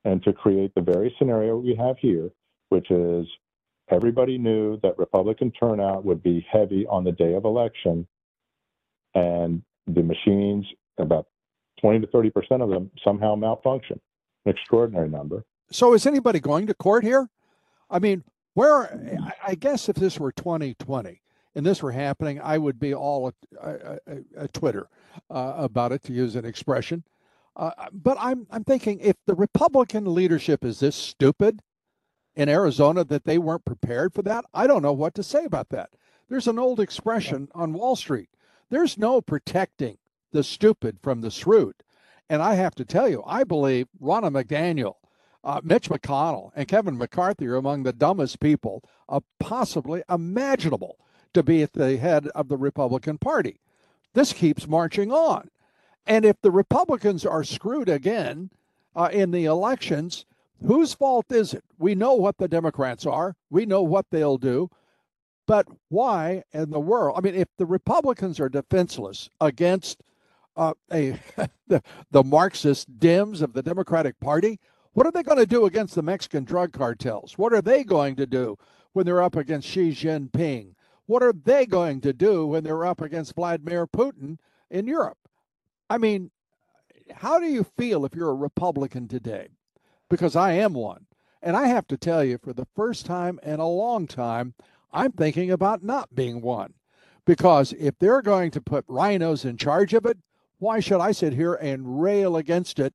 and 0.05 0.23
to 0.25 0.33
create 0.33 0.75
the 0.75 0.81
very 0.81 1.15
scenario 1.17 1.57
we 1.57 1.77
have 1.77 1.97
here, 1.99 2.31
which 2.71 2.91
is 2.91 3.27
everybody 3.91 4.39
knew 4.39 4.79
that 4.83 4.99
Republican 4.99 5.53
turnout 5.53 6.05
would 6.05 6.23
be 6.23 6.45
heavy 6.51 6.85
on 6.89 7.05
the 7.05 7.13
day 7.13 7.35
of 7.35 7.45
election, 7.45 8.07
and 9.15 9.63
the 9.87 10.03
machines, 10.03 10.67
about 10.99 11.27
20 11.81 12.01
to 12.01 12.07
30 12.09 12.31
percent 12.31 12.63
of 12.63 12.71
them, 12.71 12.91
somehow 13.05 13.37
malfunction. 13.37 14.01
An 14.47 14.53
extraordinary 14.53 15.09
number. 15.09 15.45
So, 15.71 15.95
is 15.95 16.07
anybody 16.07 16.41
going 16.41 16.67
to 16.67 16.75
court 16.75 17.05
here? 17.05 17.29
I 17.91 17.99
mean, 17.99 18.25
where? 18.59 19.31
I 19.47 19.55
guess 19.55 19.88
if 19.88 19.94
this 19.94 20.18
were 20.18 20.33
2020 20.33 21.23
and 21.55 21.64
this 21.64 21.81
were 21.81 21.92
happening, 21.92 22.40
I 22.40 22.59
would 22.59 22.81
be 22.81 22.92
all 22.92 23.33
a, 23.61 23.71
a, 23.71 23.99
a 24.37 24.49
Twitter 24.49 24.88
uh, 25.31 25.55
about 25.57 25.92
it, 25.92 26.03
to 26.05 26.12
use 26.12 26.35
an 26.35 26.44
expression. 26.44 27.05
Uh, 27.55 27.71
but 27.92 28.16
I'm 28.21 28.49
I'm 28.51 28.64
thinking 28.64 28.99
if 28.99 29.14
the 29.27 29.37
Republican 29.37 30.12
leadership 30.12 30.64
is 30.64 30.81
this 30.81 30.97
stupid 30.97 31.61
in 32.35 32.49
Arizona 32.49 33.05
that 33.05 33.25
they 33.25 33.38
weren't 33.38 33.64
prepared 33.64 34.12
for 34.12 34.23
that, 34.23 34.44
I 34.53 34.66
don't 34.66 34.83
know 34.83 34.92
what 34.92 35.14
to 35.14 35.23
say 35.23 35.44
about 35.44 35.68
that. 35.68 35.90
There's 36.29 36.49
an 36.49 36.59
old 36.59 36.81
expression 36.81 37.49
on 37.55 37.73
Wall 37.73 37.94
Street. 37.94 38.29
There's 38.71 38.99
no 38.99 39.21
protecting 39.21 39.99
the 40.33 40.42
stupid 40.42 40.99
from 41.01 41.21
the 41.21 41.31
shrewd. 41.31 41.77
And 42.29 42.42
I 42.42 42.55
have 42.55 42.75
to 42.75 42.85
tell 42.85 43.09
you, 43.09 43.23
I 43.25 43.44
believe 43.44 43.87
Ronna 44.03 44.31
McDaniel, 44.31 44.97
uh, 45.44 45.61
Mitch 45.62 45.88
McConnell, 45.88 46.51
and 46.57 46.68
Kevin 46.68 46.98
McCarthy 46.98 47.46
are 47.46 47.57
among 47.57 47.83
the 47.83 47.92
dumbest 47.92 48.40
people 48.40 48.83
uh, 49.09 49.20
possibly 49.38 50.03
imaginable 50.11 50.98
to 51.35 51.42
be 51.42 51.62
at 51.62 51.72
the 51.72 51.96
head 51.96 52.29
of 52.29 52.48
the 52.48 52.57
Republican 52.57 53.18
Party. 53.18 53.61
This 54.14 54.33
keeps 54.33 54.66
marching 54.66 55.12
on. 55.12 55.48
And 56.07 56.24
if 56.24 56.40
the 56.40 56.51
Republicans 56.51 57.27
are 57.27 57.44
screwed 57.44 57.88
again 57.88 58.51
uh, 58.96 59.11
in 59.12 59.31
the 59.31 59.44
elections, 59.44 60.24
whose 60.66 60.94
fault 60.94 61.27
is 61.31 61.55
it? 61.55 61.64
We 61.79 61.94
know 61.94 62.14
what 62.14 62.38
the 62.38 62.48
Democrats 62.48 63.07
are, 63.07 63.37
we 63.51 63.66
know 63.66 63.83
what 63.83 64.07
they'll 64.11 64.38
do. 64.38 64.70
But 65.46 65.66
why 65.88 66.42
in 66.53 66.70
the 66.70 66.81
world? 66.81 67.16
I 67.16 67.22
mean, 67.22 67.35
if 67.35 67.48
the 67.57 67.64
Republicans 67.64 68.38
are 68.38 68.51
defenseless 68.51 69.31
against 69.40 70.03
uh, 70.57 70.74
a 70.92 71.18
the, 71.66 71.83
the 72.11 72.24
Marxist 72.24 72.98
Dems 72.98 73.40
of 73.40 73.55
the 73.55 73.62
Democratic 73.62 74.20
Party, 74.20 74.61
what 74.99 75.07
are 75.07 75.13
they 75.13 75.23
going 75.23 75.39
to 75.39 75.47
do 75.47 75.65
against 75.65 75.95
the 75.95 76.03
Mexican 76.03 76.43
drug 76.43 76.73
cartels? 76.73 77.39
What 77.39 77.53
are 77.53 77.63
they 77.63 77.85
going 77.85 78.17
to 78.17 78.27
do 78.27 78.59
when 78.95 79.07
they're 79.07 79.23
up 79.23 79.37
against 79.37 79.69
Xi 79.69 79.93
Jinping? 79.93 80.75
What 81.07 81.23
are 81.23 81.33
they 81.33 81.67
going 81.67 82.01
to 82.01 82.13
do 82.13 82.49
when 82.49 82.65
they're 82.65 82.85
up 82.85 83.01
against 83.01 83.37
Vladimir 83.37 83.87
Putin 83.87 84.39
in 84.69 84.89
Europe? 84.89 85.19
I 85.89 85.99
mean, 85.99 86.33
how 87.15 87.39
do 87.39 87.47
you 87.47 87.63
feel 87.63 88.05
if 88.05 88.17
you're 88.17 88.31
a 88.31 88.35
Republican 88.35 89.07
today? 89.07 89.51
Because 90.11 90.35
I 90.35 90.55
am 90.55 90.73
one. 90.73 91.07
And 91.41 91.57
I 91.57 91.69
have 91.69 91.87
to 91.87 91.97
tell 91.97 92.25
you, 92.25 92.37
for 92.37 92.53
the 92.53 92.67
first 92.75 93.07
time 93.07 93.39
in 93.45 93.61
a 93.61 93.69
long 93.69 94.09
time, 94.09 94.55
I'm 94.93 95.13
thinking 95.13 95.53
about 95.53 95.85
not 95.85 96.17
being 96.17 96.41
one. 96.41 96.75
Because 97.25 97.73
if 97.79 97.97
they're 98.01 98.21
going 98.21 98.51
to 98.51 98.61
put 98.61 98.85
rhinos 98.89 99.45
in 99.45 99.59
charge 99.59 99.95
of 99.95 100.05
it, 100.07 100.19
why 100.59 100.81
should 100.81 101.01
I 101.01 101.13
sit 101.13 101.35
here 101.35 101.55
and 101.55 102.03
rail 102.03 102.37
against 102.37 102.81
it 102.81 102.95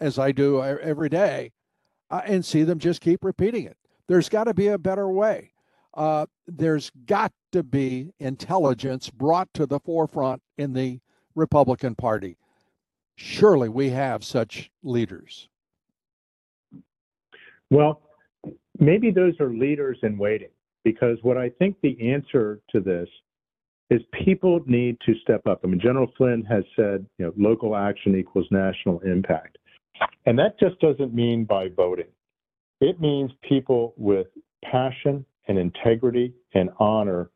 as 0.00 0.18
I 0.18 0.32
do 0.32 0.62
every 0.62 1.08
day 1.08 1.52
uh, 2.10 2.22
and 2.24 2.44
see 2.44 2.62
them 2.62 2.78
just 2.78 3.00
keep 3.00 3.24
repeating 3.24 3.64
it? 3.64 3.76
There's 4.08 4.28
got 4.28 4.44
to 4.44 4.54
be 4.54 4.68
a 4.68 4.78
better 4.78 5.08
way. 5.08 5.52
Uh, 5.94 6.26
there's 6.46 6.90
got 7.06 7.32
to 7.52 7.62
be 7.62 8.12
intelligence 8.18 9.10
brought 9.10 9.52
to 9.54 9.66
the 9.66 9.80
forefront 9.80 10.42
in 10.56 10.72
the 10.72 11.00
Republican 11.34 11.94
Party. 11.94 12.36
Surely 13.16 13.68
we 13.68 13.90
have 13.90 14.22
such 14.22 14.70
leaders. 14.82 15.48
Well, 17.70 18.02
maybe 18.78 19.10
those 19.10 19.34
are 19.40 19.52
leaders 19.52 19.98
in 20.02 20.16
waiting 20.18 20.50
because 20.84 21.18
what 21.22 21.36
I 21.36 21.50
think 21.50 21.76
the 21.82 22.12
answer 22.12 22.60
to 22.70 22.80
this 22.80 23.08
is 23.90 24.00
people 24.24 24.60
need 24.66 24.98
to 25.06 25.14
step 25.22 25.46
up. 25.46 25.60
I 25.64 25.66
mean, 25.66 25.80
General 25.80 26.10
Flynn 26.16 26.44
has 26.44 26.64
said, 26.76 27.06
you 27.18 27.26
know, 27.26 27.32
local 27.36 27.74
action 27.74 28.16
equals 28.16 28.46
national 28.50 29.00
impact. 29.00 29.58
And 30.26 30.38
that 30.38 30.58
just 30.58 30.78
doesn't 30.80 31.14
mean 31.14 31.44
by 31.44 31.68
voting. 31.68 32.08
It 32.80 33.00
means 33.00 33.30
people 33.48 33.94
with 33.96 34.28
passion 34.64 35.24
and 35.48 35.58
integrity 35.58 36.34
and 36.54 36.70
honor 36.78 37.30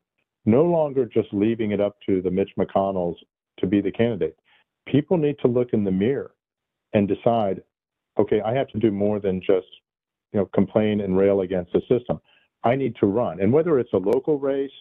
no 0.45 0.63
longer 0.63 1.05
just 1.05 1.29
leaving 1.31 1.71
it 1.71 1.81
up 1.81 1.97
to 2.05 2.21
the 2.21 2.31
Mitch 2.31 2.51
McConnells 2.57 3.15
to 3.59 3.67
be 3.67 3.81
the 3.81 3.91
candidate. 3.91 4.37
People 4.87 5.17
need 5.17 5.37
to 5.39 5.47
look 5.47 5.69
in 5.73 5.83
the 5.83 5.91
mirror 5.91 6.33
and 6.93 7.07
decide, 7.07 7.61
okay, 8.19 8.41
I 8.41 8.53
have 8.53 8.67
to 8.69 8.79
do 8.79 8.91
more 8.91 9.19
than 9.19 9.39
just, 9.39 9.67
you 10.31 10.39
know, 10.39 10.45
complain 10.53 11.01
and 11.01 11.17
rail 11.17 11.41
against 11.41 11.71
the 11.73 11.81
system. 11.89 12.19
I 12.63 12.75
need 12.75 12.95
to 12.97 13.07
run. 13.07 13.41
And 13.41 13.51
whether 13.51 13.79
it's 13.79 13.93
a 13.93 13.97
local 13.97 14.39
race 14.39 14.71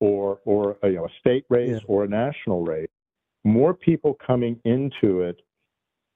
or 0.00 0.40
or 0.44 0.76
a, 0.82 0.88
you 0.88 0.96
know, 0.96 1.06
a 1.06 1.18
state 1.20 1.44
race 1.48 1.70
yeah. 1.70 1.78
or 1.86 2.04
a 2.04 2.08
national 2.08 2.64
race, 2.64 2.88
more 3.44 3.74
people 3.74 4.16
coming 4.26 4.60
into 4.64 5.22
it 5.22 5.40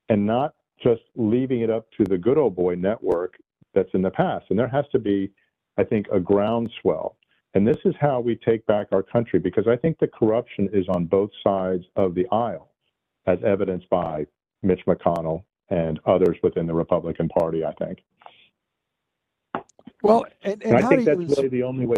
and 0.08 0.26
not 0.26 0.54
just 0.82 1.02
leaving 1.14 1.60
it 1.60 1.70
up 1.70 1.86
to 1.98 2.04
the 2.04 2.18
good 2.18 2.38
old 2.38 2.54
boy 2.54 2.74
network 2.74 3.34
that's 3.74 3.90
in 3.94 4.02
the 4.02 4.10
past. 4.10 4.46
And 4.50 4.58
there 4.58 4.68
has 4.68 4.84
to 4.92 4.98
be, 4.98 5.30
I 5.78 5.84
think, 5.84 6.06
a 6.12 6.20
groundswell 6.20 7.16
and 7.56 7.66
this 7.66 7.78
is 7.86 7.94
how 7.98 8.20
we 8.20 8.36
take 8.36 8.66
back 8.66 8.88
our 8.92 9.02
country 9.02 9.38
because 9.38 9.66
I 9.66 9.76
think 9.76 9.98
the 9.98 10.08
corruption 10.08 10.68
is 10.74 10.84
on 10.90 11.06
both 11.06 11.30
sides 11.42 11.84
of 11.96 12.14
the 12.14 12.26
aisle, 12.30 12.68
as 13.26 13.38
evidenced 13.42 13.88
by 13.88 14.26
Mitch 14.62 14.82
McConnell 14.86 15.42
and 15.70 15.98
others 16.04 16.36
within 16.42 16.66
the 16.66 16.74
Republican 16.74 17.30
Party, 17.30 17.64
I 17.64 17.72
think. 17.72 18.04
Well, 20.02 20.26
and, 20.42 20.62
and, 20.62 20.74
and 20.74 20.84
I 20.84 20.88
think 20.90 21.06
that's 21.06 21.18
ins- 21.18 21.36
really 21.38 21.48
the 21.48 21.62
only 21.62 21.86
way. 21.86 21.96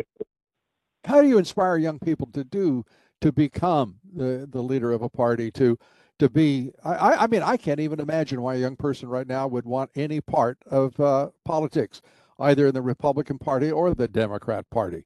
How 1.05 1.21
do 1.21 1.27
you 1.27 1.38
inspire 1.38 1.77
young 1.77 1.99
people 1.99 2.29
to 2.35 2.45
do 2.45 2.85
to 3.21 3.33
become 3.33 3.97
the, 4.14 4.47
the 4.49 4.62
leader 4.62 4.93
of 4.93 5.03
a 5.03 5.09
party 5.09 5.51
to 5.51 5.77
to 6.18 6.28
be 6.28 6.72
I, 6.85 7.24
I 7.24 7.26
mean 7.26 7.42
I 7.42 7.57
can't 7.57 7.81
even 7.81 8.00
imagine 8.00 8.42
why 8.42 8.54
a 8.54 8.59
young 8.59 8.76
person 8.76 9.09
right 9.09 9.26
now 9.26 9.46
would 9.46 9.64
want 9.64 9.90
any 9.94 10.20
part 10.20 10.59
of 10.66 10.98
uh, 11.00 11.31
politics 11.44 12.02
either 12.38 12.66
in 12.66 12.74
the 12.74 12.83
Republican 12.83 13.38
Party 13.38 13.70
or 13.70 13.94
the 13.94 14.09
Democrat 14.09 14.68
Party. 14.70 15.04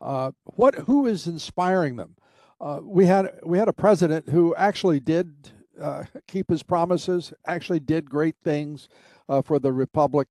Uh, 0.00 0.32
what 0.44 0.74
who 0.74 1.06
is 1.06 1.26
inspiring 1.26 1.96
them? 1.96 2.16
Uh, 2.60 2.80
we 2.82 3.06
had 3.06 3.30
we 3.44 3.58
had 3.58 3.68
a 3.68 3.72
president 3.72 4.28
who 4.28 4.54
actually 4.56 5.00
did 5.00 5.50
uh, 5.80 6.04
keep 6.26 6.50
his 6.50 6.62
promises, 6.62 7.32
actually 7.46 7.80
did 7.80 8.10
great 8.10 8.36
things 8.42 8.88
uh, 9.28 9.42
for 9.42 9.58
the 9.58 9.72
republic, 9.72 10.28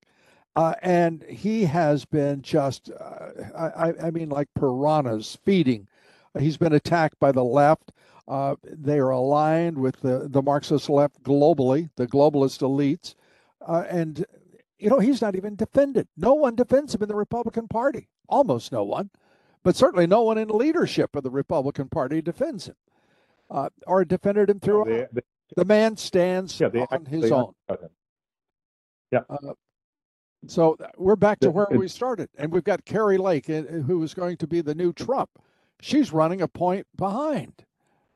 uh, 0.55 0.73
and 0.81 1.23
he 1.23 1.65
has 1.65 2.05
been 2.05 2.41
just 2.41 2.89
I, 3.57 3.93
I, 4.01 4.11
mean 4.11 4.29
like 4.29 4.49
piranhas 4.55 5.37
feeding. 5.45 5.87
He's 6.37 6.57
been 6.57 6.73
attacked 6.73 7.19
by 7.19 7.31
the 7.31 7.43
left. 7.43 7.91
They 8.27 8.99
are 8.99 9.09
aligned 9.09 9.77
with 9.77 10.01
the, 10.01 10.27
the 10.29 10.41
Marxist 10.41 10.89
left 10.89 11.23
globally, 11.23 11.89
the 11.95 12.07
globalist 12.07 12.61
elites, 12.61 13.15
and 13.67 14.25
you 14.79 14.89
know 14.89 14.99
he's 14.99 15.21
not 15.21 15.35
even 15.35 15.55
defended. 15.55 16.07
No 16.17 16.33
one 16.33 16.55
defends 16.55 16.93
him 16.93 17.01
in 17.01 17.09
the 17.09 17.15
Republican 17.15 17.67
Party. 17.67 18.09
Almost 18.29 18.71
no 18.71 18.83
one 18.83 19.09
but 19.67 19.75
certainly 19.75 20.07
no 20.07 20.21
one 20.21 20.37
in 20.37 20.47
leadership 20.47 21.13
of 21.13 21.23
the 21.23 21.29
Republican 21.29 21.89
Party 21.89 22.21
defends 22.21 22.67
him 22.67 22.75
uh, 23.49 23.67
or 23.85 24.05
defended 24.05 24.49
him 24.49 24.61
throughout. 24.61 24.87
They, 24.87 25.07
they, 25.11 25.21
the 25.57 25.65
man 25.65 25.97
stands 25.97 26.57
yeah, 26.57 26.69
they, 26.69 26.85
on 26.89 27.05
his 27.05 27.29
own. 27.33 27.51
Yeah. 29.11 29.23
Uh, 29.29 29.53
so 30.47 30.77
uh, 30.81 30.87
we're 30.97 31.17
back 31.17 31.41
to 31.41 31.51
where 31.51 31.67
we 31.69 31.89
started, 31.89 32.29
and 32.37 32.49
we've 32.49 32.63
got 32.63 32.85
Kari 32.85 33.17
Lake, 33.17 33.49
uh, 33.49 33.61
who 33.63 34.01
is 34.03 34.13
going 34.13 34.37
to 34.37 34.47
be 34.47 34.61
the 34.61 34.73
new 34.73 34.93
Trump. 34.93 35.31
She's 35.81 36.13
running 36.13 36.41
a 36.41 36.47
point 36.47 36.87
behind 36.95 37.65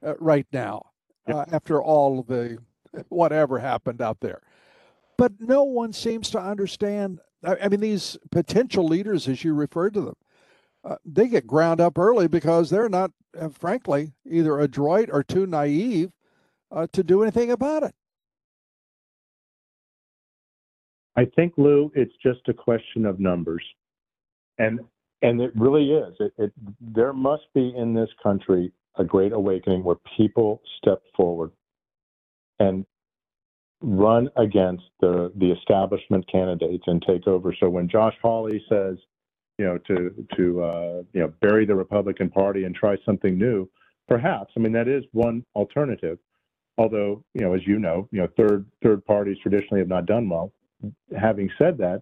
uh, 0.06 0.16
right 0.20 0.48
now 0.52 0.92
uh, 1.28 1.46
after 1.52 1.82
all 1.82 2.24
the 2.24 2.58
whatever 3.10 3.60
happened 3.60 4.02
out 4.02 4.20
there. 4.20 4.42
But 5.18 5.34
no 5.40 5.64
one 5.64 5.94
seems 5.94 6.30
to 6.32 6.40
understand. 6.40 7.20
I 7.44 7.70
mean, 7.70 7.80
these 7.80 8.18
potential 8.32 8.86
leaders, 8.86 9.28
as 9.28 9.44
you 9.44 9.54
referred 9.54 9.94
to 9.96 10.02
them, 10.02 10.16
uh, 10.84 10.96
they 11.06 11.28
get 11.28 11.46
ground 11.46 11.80
up 11.80 11.98
early 11.98 12.28
because 12.28 12.70
they're 12.70 12.90
not, 12.90 13.12
uh, 13.40 13.50
frankly, 13.50 14.14
either 14.30 14.60
adroit 14.60 15.10
or 15.12 15.24
too 15.24 15.46
naive 15.46 16.12
uh, 16.72 16.88
to 16.94 17.04
do 17.04 17.22
anything 17.22 17.52
about 17.52 17.84
it. 17.84 17.94
I 21.16 21.26
think, 21.36 21.54
Lou, 21.58 21.92
it's 21.94 22.14
just 22.24 22.40
a 22.48 22.54
question 22.54 23.06
of 23.06 23.20
numbers, 23.20 23.64
and 24.58 24.80
and 25.22 25.42
it 25.42 25.52
really 25.56 25.92
is. 25.92 26.16
It, 26.20 26.34
it 26.38 26.52
there 26.80 27.14
must 27.14 27.44
be 27.54 27.74
in 27.76 27.94
this 27.94 28.10
country 28.24 28.72
a 28.98 29.04
great 29.04 29.34
awakening 29.34 29.84
where 29.84 29.98
people 30.18 30.62
step 30.78 31.02
forward 31.16 31.52
and 32.60 32.86
run 33.82 34.30
against 34.38 34.84
the 35.00 35.32
the 35.36 35.52
establishment 35.52 36.26
candidates 36.32 36.84
and 36.88 37.04
take 37.08 37.28
over. 37.28 37.56
So 37.60 37.70
when 37.70 37.90
Josh 37.90 38.16
Hawley 38.22 38.64
says 38.70 38.98
you 39.58 39.66
know, 39.66 39.78
to 39.78 40.28
to 40.38 40.64
uh, 40.64 41.04
you 41.14 41.22
know 41.22 41.34
bury 41.42 41.66
the 41.66 41.76
Republican 41.76 42.30
Party 42.30 42.64
and 42.64 42.74
try 42.74 42.96
something 43.06 43.38
new. 43.38 43.70
Perhaps 44.08 44.54
I 44.58 44.60
mean 44.60 44.74
that 44.74 44.88
is 44.88 45.04
one 45.12 45.46
alternative, 45.56 46.18
Although, 46.78 47.24
you 47.34 47.42
know, 47.42 47.54
as 47.54 47.62
you 47.68 47.78
know, 47.80 48.08
you 48.12 48.22
know, 48.22 48.28
third 48.38 48.66
third 48.84 49.06
parties 49.06 49.38
traditionally 49.42 49.82
have 49.82 49.88
not 49.88 50.06
done 50.06 50.28
well. 50.28 50.52
Having 51.16 51.52
said 51.58 51.78
that, 51.78 52.02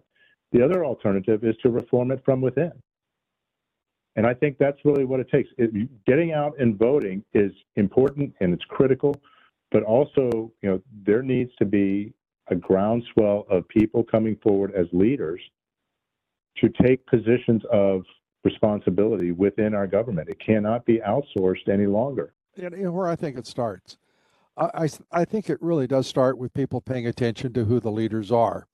the 0.52 0.64
other 0.64 0.84
alternative 0.84 1.44
is 1.44 1.54
to 1.62 1.70
reform 1.70 2.10
it 2.12 2.22
from 2.24 2.40
within. 2.40 2.72
And 4.20 4.26
I 4.26 4.34
think 4.34 4.58
that's 4.58 4.76
really 4.84 5.06
what 5.06 5.18
it 5.18 5.30
takes. 5.30 5.48
It, 5.56 5.88
getting 6.04 6.34
out 6.34 6.52
and 6.60 6.78
voting 6.78 7.24
is 7.32 7.52
important 7.76 8.34
and 8.40 8.52
it's 8.52 8.64
critical, 8.68 9.14
but 9.72 9.82
also, 9.82 10.52
you 10.60 10.68
know, 10.68 10.82
there 11.06 11.22
needs 11.22 11.50
to 11.58 11.64
be 11.64 12.12
a 12.48 12.54
groundswell 12.54 13.46
of 13.48 13.66
people 13.68 14.04
coming 14.04 14.36
forward 14.42 14.74
as 14.74 14.84
leaders 14.92 15.40
to 16.58 16.68
take 16.82 17.06
positions 17.06 17.62
of 17.72 18.02
responsibility 18.44 19.32
within 19.32 19.72
our 19.74 19.86
government. 19.86 20.28
It 20.28 20.38
cannot 20.38 20.84
be 20.84 20.98
outsourced 20.98 21.70
any 21.72 21.86
longer. 21.86 22.34
Know, 22.58 22.92
where 22.92 23.08
I 23.08 23.16
think 23.16 23.38
it 23.38 23.46
starts, 23.46 23.96
I, 24.54 24.66
I, 24.74 24.88
I 25.10 25.24
think 25.24 25.48
it 25.48 25.62
really 25.62 25.86
does 25.86 26.06
start 26.06 26.36
with 26.36 26.52
people 26.52 26.82
paying 26.82 27.06
attention 27.06 27.54
to 27.54 27.64
who 27.64 27.80
the 27.80 27.90
leaders 27.90 28.30
are 28.30 28.66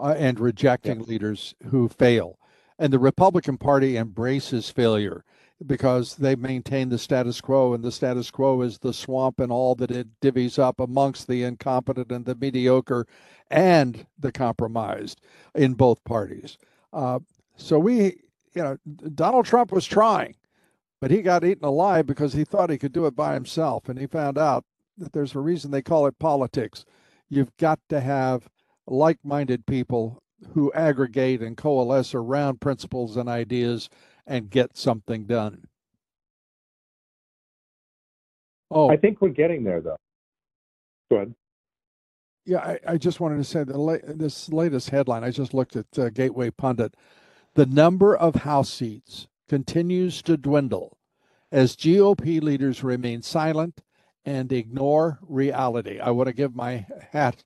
uh, 0.00 0.16
and 0.18 0.40
rejecting 0.40 0.98
yes. 0.98 1.08
leaders 1.08 1.54
who 1.70 1.88
fail. 1.88 2.36
And 2.78 2.92
the 2.92 2.98
Republican 2.98 3.58
Party 3.58 3.96
embraces 3.96 4.70
failure 4.70 5.24
because 5.66 6.14
they 6.14 6.36
maintain 6.36 6.88
the 6.88 6.98
status 6.98 7.40
quo, 7.40 7.74
and 7.74 7.82
the 7.82 7.90
status 7.90 8.30
quo 8.30 8.62
is 8.62 8.78
the 8.78 8.92
swamp 8.92 9.40
and 9.40 9.50
all 9.50 9.74
that 9.74 9.90
it 9.90 10.20
divvies 10.20 10.58
up 10.58 10.78
amongst 10.78 11.26
the 11.26 11.42
incompetent 11.42 12.12
and 12.12 12.24
the 12.24 12.36
mediocre 12.36 13.06
and 13.50 14.06
the 14.18 14.30
compromised 14.30 15.20
in 15.54 15.74
both 15.74 16.04
parties. 16.04 16.58
Uh, 16.92 17.18
so 17.56 17.78
we, 17.78 18.20
you 18.54 18.62
know, 18.62 18.78
Donald 19.14 19.46
Trump 19.46 19.72
was 19.72 19.84
trying, 19.84 20.36
but 21.00 21.10
he 21.10 21.22
got 21.22 21.44
eaten 21.44 21.64
alive 21.64 22.06
because 22.06 22.32
he 22.32 22.44
thought 22.44 22.70
he 22.70 22.78
could 22.78 22.92
do 22.92 23.06
it 23.06 23.16
by 23.16 23.34
himself, 23.34 23.88
and 23.88 23.98
he 23.98 24.06
found 24.06 24.38
out 24.38 24.64
that 24.96 25.12
there's 25.12 25.34
a 25.34 25.40
reason 25.40 25.72
they 25.72 25.82
call 25.82 26.06
it 26.06 26.18
politics. 26.20 26.84
You've 27.28 27.56
got 27.56 27.80
to 27.88 28.00
have 28.00 28.48
like-minded 28.86 29.66
people 29.66 30.22
who 30.54 30.72
aggregate 30.72 31.42
and 31.42 31.56
coalesce 31.56 32.14
around 32.14 32.60
principles 32.60 33.16
and 33.16 33.28
ideas 33.28 33.88
and 34.26 34.50
get 34.50 34.76
something 34.76 35.24
done. 35.24 35.64
Oh, 38.70 38.90
I 38.90 38.96
think 38.96 39.20
we're 39.20 39.30
getting 39.30 39.64
there, 39.64 39.80
though. 39.80 39.96
Go 41.10 41.16
ahead. 41.16 41.34
Yeah, 42.44 42.58
I, 42.58 42.78
I 42.86 42.98
just 42.98 43.20
wanted 43.20 43.38
to 43.38 43.44
say 43.44 43.64
the 43.64 43.78
la- 43.78 43.96
this 44.06 44.50
latest 44.50 44.90
headline. 44.90 45.24
I 45.24 45.30
just 45.30 45.54
looked 45.54 45.76
at 45.76 45.86
uh, 45.98 46.10
Gateway 46.10 46.50
Pundit. 46.50 46.94
The 47.54 47.66
number 47.66 48.14
of 48.16 48.36
House 48.36 48.70
seats 48.70 49.26
continues 49.48 50.22
to 50.22 50.36
dwindle 50.36 50.98
as 51.50 51.76
GOP 51.76 52.42
leaders 52.42 52.84
remain 52.84 53.22
silent 53.22 53.80
and 54.24 54.52
ignore 54.52 55.18
reality. 55.22 55.98
I 55.98 56.10
want 56.10 56.26
to 56.28 56.34
give 56.34 56.54
my 56.54 56.86
hat. 57.10 57.44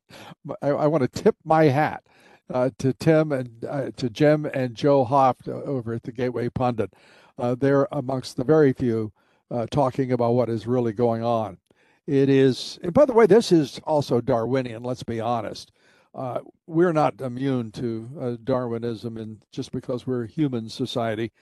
I, 0.60 0.70
I 0.70 0.86
want 0.88 1.02
to 1.02 1.22
tip 1.22 1.36
my 1.44 1.64
hat 1.64 2.02
uh, 2.50 2.70
to 2.78 2.92
Tim 2.92 3.32
and 3.32 3.64
uh, 3.64 3.90
to 3.96 4.10
Jim 4.10 4.46
and 4.46 4.74
Joe 4.74 5.04
Hoft 5.04 5.48
uh, 5.48 5.52
over 5.62 5.94
at 5.94 6.02
the 6.02 6.12
Gateway 6.12 6.48
Pundit. 6.48 6.94
Uh, 7.38 7.54
they're 7.54 7.88
amongst 7.92 8.36
the 8.36 8.44
very 8.44 8.72
few 8.72 9.12
uh, 9.50 9.66
talking 9.70 10.12
about 10.12 10.32
what 10.32 10.48
is 10.48 10.66
really 10.66 10.92
going 10.92 11.22
on. 11.22 11.58
It 12.06 12.28
is, 12.28 12.78
and 12.82 12.92
by 12.92 13.04
the 13.04 13.12
way, 13.12 13.26
this 13.26 13.52
is 13.52 13.80
also 13.84 14.20
Darwinian. 14.20 14.82
Let's 14.82 15.02
be 15.02 15.20
honest. 15.20 15.72
Uh, 16.14 16.40
we're 16.66 16.92
not 16.92 17.20
immune 17.20 17.70
to 17.72 18.38
Darwinism, 18.44 19.16
and 19.16 19.42
just 19.50 19.72
because 19.72 20.06
we're 20.06 20.24
a 20.24 20.28
human 20.28 20.68
society, 20.68 21.32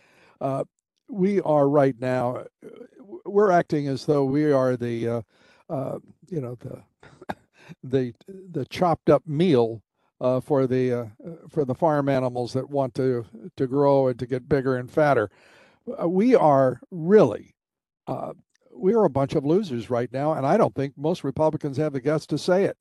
we 1.08 1.40
are 1.40 1.68
right 1.68 1.98
now. 1.98 2.44
We're 3.24 3.50
acting 3.50 3.88
as 3.88 4.06
though 4.06 4.24
we 4.24 4.52
are 4.52 4.76
the, 4.76 5.24
you 5.68 6.40
know, 6.40 6.56
the 6.60 6.82
the 7.82 8.14
the 8.28 8.64
chopped 8.66 9.10
up 9.10 9.26
meal 9.26 9.82
uh, 10.20 10.40
for 10.40 10.66
the 10.66 10.92
uh, 10.92 11.06
for 11.48 11.64
the 11.64 11.74
farm 11.74 12.08
animals 12.08 12.52
that 12.52 12.70
want 12.70 12.94
to 12.94 13.24
to 13.56 13.66
grow 13.66 14.08
and 14.08 14.18
to 14.18 14.26
get 14.26 14.48
bigger 14.48 14.76
and 14.76 14.90
fatter. 14.90 15.30
Uh, 16.00 16.08
we 16.08 16.34
are 16.34 16.80
really 16.90 17.54
uh, 18.06 18.32
we 18.74 18.94
are 18.94 19.04
a 19.04 19.10
bunch 19.10 19.34
of 19.34 19.44
losers 19.44 19.90
right 19.90 20.12
now, 20.12 20.32
and 20.32 20.46
I 20.46 20.56
don't 20.56 20.74
think 20.74 20.96
most 20.96 21.24
Republicans 21.24 21.76
have 21.78 21.92
the 21.92 22.00
guts 22.00 22.26
to 22.26 22.38
say 22.38 22.64
it. 22.64 22.76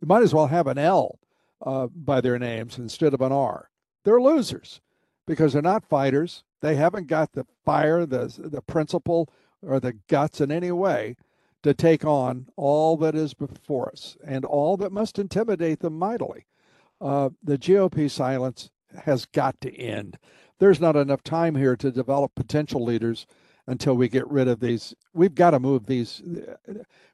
You 0.00 0.06
might 0.06 0.22
as 0.22 0.34
well 0.34 0.46
have 0.46 0.66
an 0.66 0.78
L 0.78 1.18
uh, 1.64 1.88
by 1.88 2.20
their 2.20 2.38
names 2.38 2.78
instead 2.78 3.14
of 3.14 3.20
an 3.20 3.32
R. 3.32 3.70
They're 4.04 4.20
losers 4.20 4.80
because 5.26 5.52
they're 5.52 5.62
not 5.62 5.88
fighters. 5.88 6.44
They 6.60 6.76
haven't 6.76 7.08
got 7.08 7.32
the 7.32 7.46
fire, 7.64 8.06
the 8.06 8.32
the 8.38 8.62
principle, 8.62 9.28
or 9.62 9.80
the 9.80 9.94
guts 10.08 10.40
in 10.40 10.52
any 10.52 10.70
way 10.70 11.16
to 11.62 11.74
take 11.74 12.04
on 12.04 12.46
all 12.56 12.96
that 12.98 13.14
is 13.14 13.32
before 13.32 13.88
us 13.90 14.18
and 14.24 14.44
all 14.44 14.76
that 14.76 14.92
must 14.92 15.18
intimidate 15.18 15.80
them 15.80 15.98
mightily 15.98 16.44
uh, 17.00 17.30
the 17.42 17.58
GOP 17.58 18.10
silence 18.10 18.70
has 19.04 19.26
got 19.26 19.60
to 19.60 19.74
end. 19.74 20.18
There's 20.58 20.80
not 20.80 20.96
enough 20.96 21.22
time 21.22 21.54
here 21.56 21.76
to 21.76 21.90
develop 21.90 22.34
potential 22.34 22.84
leaders 22.84 23.26
until 23.66 23.94
we 23.94 24.08
get 24.08 24.28
rid 24.28 24.48
of 24.48 24.60
these. 24.60 24.94
We've 25.12 25.34
got 25.34 25.50
to 25.50 25.60
move 25.60 25.86
these. 25.86 26.22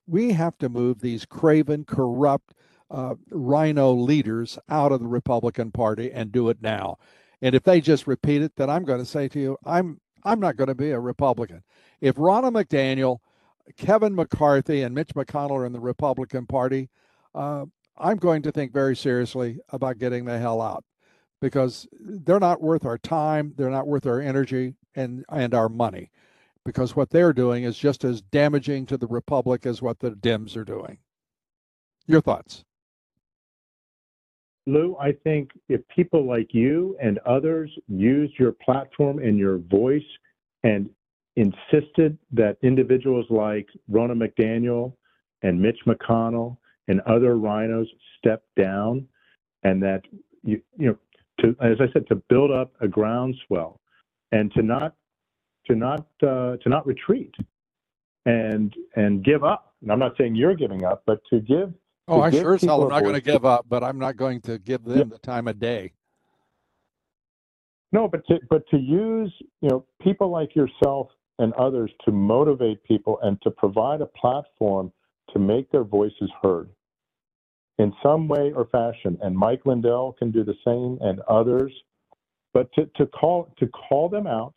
We 0.06 0.32
have 0.32 0.58
to 0.58 0.68
move 0.68 1.00
these 1.00 1.24
craven, 1.24 1.84
corrupt 1.84 2.54
uh, 2.90 3.14
RINO 3.30 3.92
leaders 3.92 4.58
out 4.68 4.92
of 4.92 5.00
the 5.00 5.06
Republican 5.06 5.70
Party 5.70 6.10
and 6.12 6.32
do 6.32 6.48
it 6.48 6.58
now. 6.60 6.98
And 7.40 7.54
if 7.54 7.62
they 7.62 7.80
just 7.80 8.06
repeat 8.06 8.42
it, 8.42 8.52
then 8.56 8.68
I'm 8.68 8.84
going 8.84 8.98
to 8.98 9.06
say 9.06 9.28
to 9.28 9.40
you, 9.40 9.56
I'm 9.64 10.00
I'm 10.22 10.40
not 10.40 10.56
going 10.56 10.68
to 10.68 10.74
be 10.74 10.90
a 10.90 11.00
Republican. 11.00 11.62
If 12.02 12.16
Ronna 12.16 12.52
McDaniel, 12.52 13.18
Kevin 13.78 14.14
McCarthy, 14.14 14.82
and 14.82 14.94
Mitch 14.94 15.14
McConnell 15.14 15.52
are 15.52 15.66
in 15.66 15.72
the 15.72 15.80
Republican 15.80 16.46
Party, 16.46 16.90
uh, 17.34 17.64
I'm 18.00 18.16
going 18.16 18.42
to 18.42 18.52
think 18.52 18.72
very 18.72 18.96
seriously 18.96 19.58
about 19.68 19.98
getting 19.98 20.24
the 20.24 20.38
hell 20.38 20.60
out 20.60 20.84
because 21.40 21.86
they're 21.92 22.40
not 22.40 22.62
worth 22.62 22.84
our 22.84 22.98
time, 22.98 23.52
they're 23.56 23.70
not 23.70 23.86
worth 23.86 24.06
our 24.06 24.20
energy 24.20 24.74
and 24.94 25.24
and 25.30 25.54
our 25.54 25.68
money 25.68 26.10
because 26.64 26.96
what 26.96 27.10
they're 27.10 27.32
doing 27.32 27.64
is 27.64 27.78
just 27.78 28.04
as 28.04 28.20
damaging 28.20 28.86
to 28.86 28.96
the 28.96 29.06
republic 29.06 29.66
as 29.66 29.80
what 29.80 30.00
the 30.00 30.10
Dems 30.10 30.56
are 30.56 30.64
doing. 30.64 30.98
Your 32.06 32.20
thoughts? 32.20 32.64
Lou, 34.66 34.96
I 35.00 35.12
think 35.12 35.50
if 35.68 35.80
people 35.88 36.26
like 36.26 36.52
you 36.52 36.96
and 37.02 37.18
others 37.20 37.70
used 37.88 38.38
your 38.38 38.52
platform 38.52 39.18
and 39.18 39.38
your 39.38 39.58
voice 39.58 40.02
and 40.64 40.90
insisted 41.36 42.18
that 42.32 42.56
individuals 42.62 43.26
like 43.30 43.68
Ronna 43.90 44.12
McDaniel 44.12 44.92
and 45.42 45.60
Mitch 45.60 45.78
McConnell 45.86 46.58
and 46.90 47.00
other 47.02 47.36
RINOs 47.36 47.86
step 48.18 48.42
down, 48.58 49.06
and 49.62 49.80
that 49.82 50.02
you 50.42 50.60
you 50.76 50.88
know 50.88 50.96
to 51.40 51.56
as 51.64 51.76
I 51.80 51.90
said 51.92 52.06
to 52.08 52.16
build 52.28 52.50
up 52.50 52.72
a 52.80 52.88
groundswell, 52.88 53.80
and 54.32 54.52
to 54.54 54.62
not 54.62 54.94
to 55.68 55.76
not 55.76 56.06
uh, 56.22 56.56
to 56.56 56.68
not 56.68 56.86
retreat, 56.86 57.32
and 58.26 58.74
and 58.96 59.24
give 59.24 59.44
up. 59.44 59.74
And 59.82 59.92
I'm 59.92 60.00
not 60.00 60.16
saying 60.18 60.34
you're 60.34 60.56
giving 60.56 60.84
up, 60.84 61.04
but 61.06 61.20
to 61.30 61.40
give. 61.40 61.72
Oh, 62.08 62.16
to 62.16 62.22
I 62.22 62.30
sure 62.30 62.54
as 62.54 62.62
hell 62.62 62.82
am 62.82 62.88
not 62.88 63.02
going 63.02 63.14
to 63.14 63.20
give 63.20 63.44
up, 63.44 63.66
but 63.68 63.84
I'm 63.84 63.98
not 63.98 64.16
going 64.16 64.40
to 64.42 64.58
give 64.58 64.82
them 64.82 64.98
yeah. 64.98 65.04
the 65.04 65.18
time 65.18 65.46
of 65.46 65.60
day. 65.60 65.92
No, 67.92 68.08
but 68.08 68.26
to, 68.26 68.40
but 68.48 68.68
to 68.70 68.78
use 68.78 69.32
you 69.60 69.68
know 69.68 69.86
people 70.02 70.28
like 70.28 70.56
yourself 70.56 71.08
and 71.38 71.52
others 71.54 71.92
to 72.04 72.10
motivate 72.10 72.82
people 72.82 73.20
and 73.22 73.40
to 73.42 73.50
provide 73.52 74.00
a 74.00 74.06
platform 74.06 74.92
to 75.32 75.38
make 75.38 75.70
their 75.70 75.84
voices 75.84 76.28
heard 76.42 76.68
in 77.78 77.92
some 78.02 78.28
way 78.28 78.52
or 78.54 78.66
fashion. 78.66 79.18
And 79.22 79.36
Mike 79.36 79.62
Lindell 79.64 80.16
can 80.18 80.30
do 80.30 80.44
the 80.44 80.54
same 80.64 80.98
and 81.00 81.20
others. 81.20 81.72
But 82.52 82.72
to, 82.74 82.86
to 82.96 83.06
call 83.06 83.54
to 83.58 83.66
call 83.68 84.08
them 84.08 84.26
out 84.26 84.54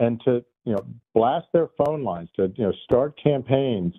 and 0.00 0.20
to 0.24 0.44
you 0.64 0.72
know 0.72 0.84
blast 1.14 1.46
their 1.52 1.68
phone 1.78 2.02
lines 2.02 2.28
to 2.36 2.52
you 2.56 2.64
know 2.64 2.72
start 2.84 3.18
campaigns. 3.22 3.94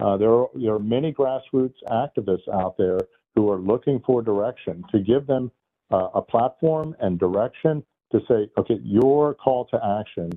Uh, 0.00 0.16
there 0.16 0.32
are 0.32 0.48
there 0.54 0.74
are 0.74 0.78
many 0.78 1.12
grassroots 1.12 1.74
activists 1.90 2.48
out 2.52 2.76
there 2.78 3.00
who 3.34 3.50
are 3.50 3.58
looking 3.58 4.00
for 4.06 4.22
direction 4.22 4.84
to 4.92 5.00
give 5.00 5.26
them 5.26 5.50
uh, 5.92 6.08
a 6.14 6.22
platform 6.22 6.94
and 7.00 7.18
direction 7.18 7.82
to 8.12 8.20
say, 8.28 8.48
okay, 8.58 8.78
your 8.82 9.34
call 9.34 9.66
to 9.66 10.00
action 10.00 10.30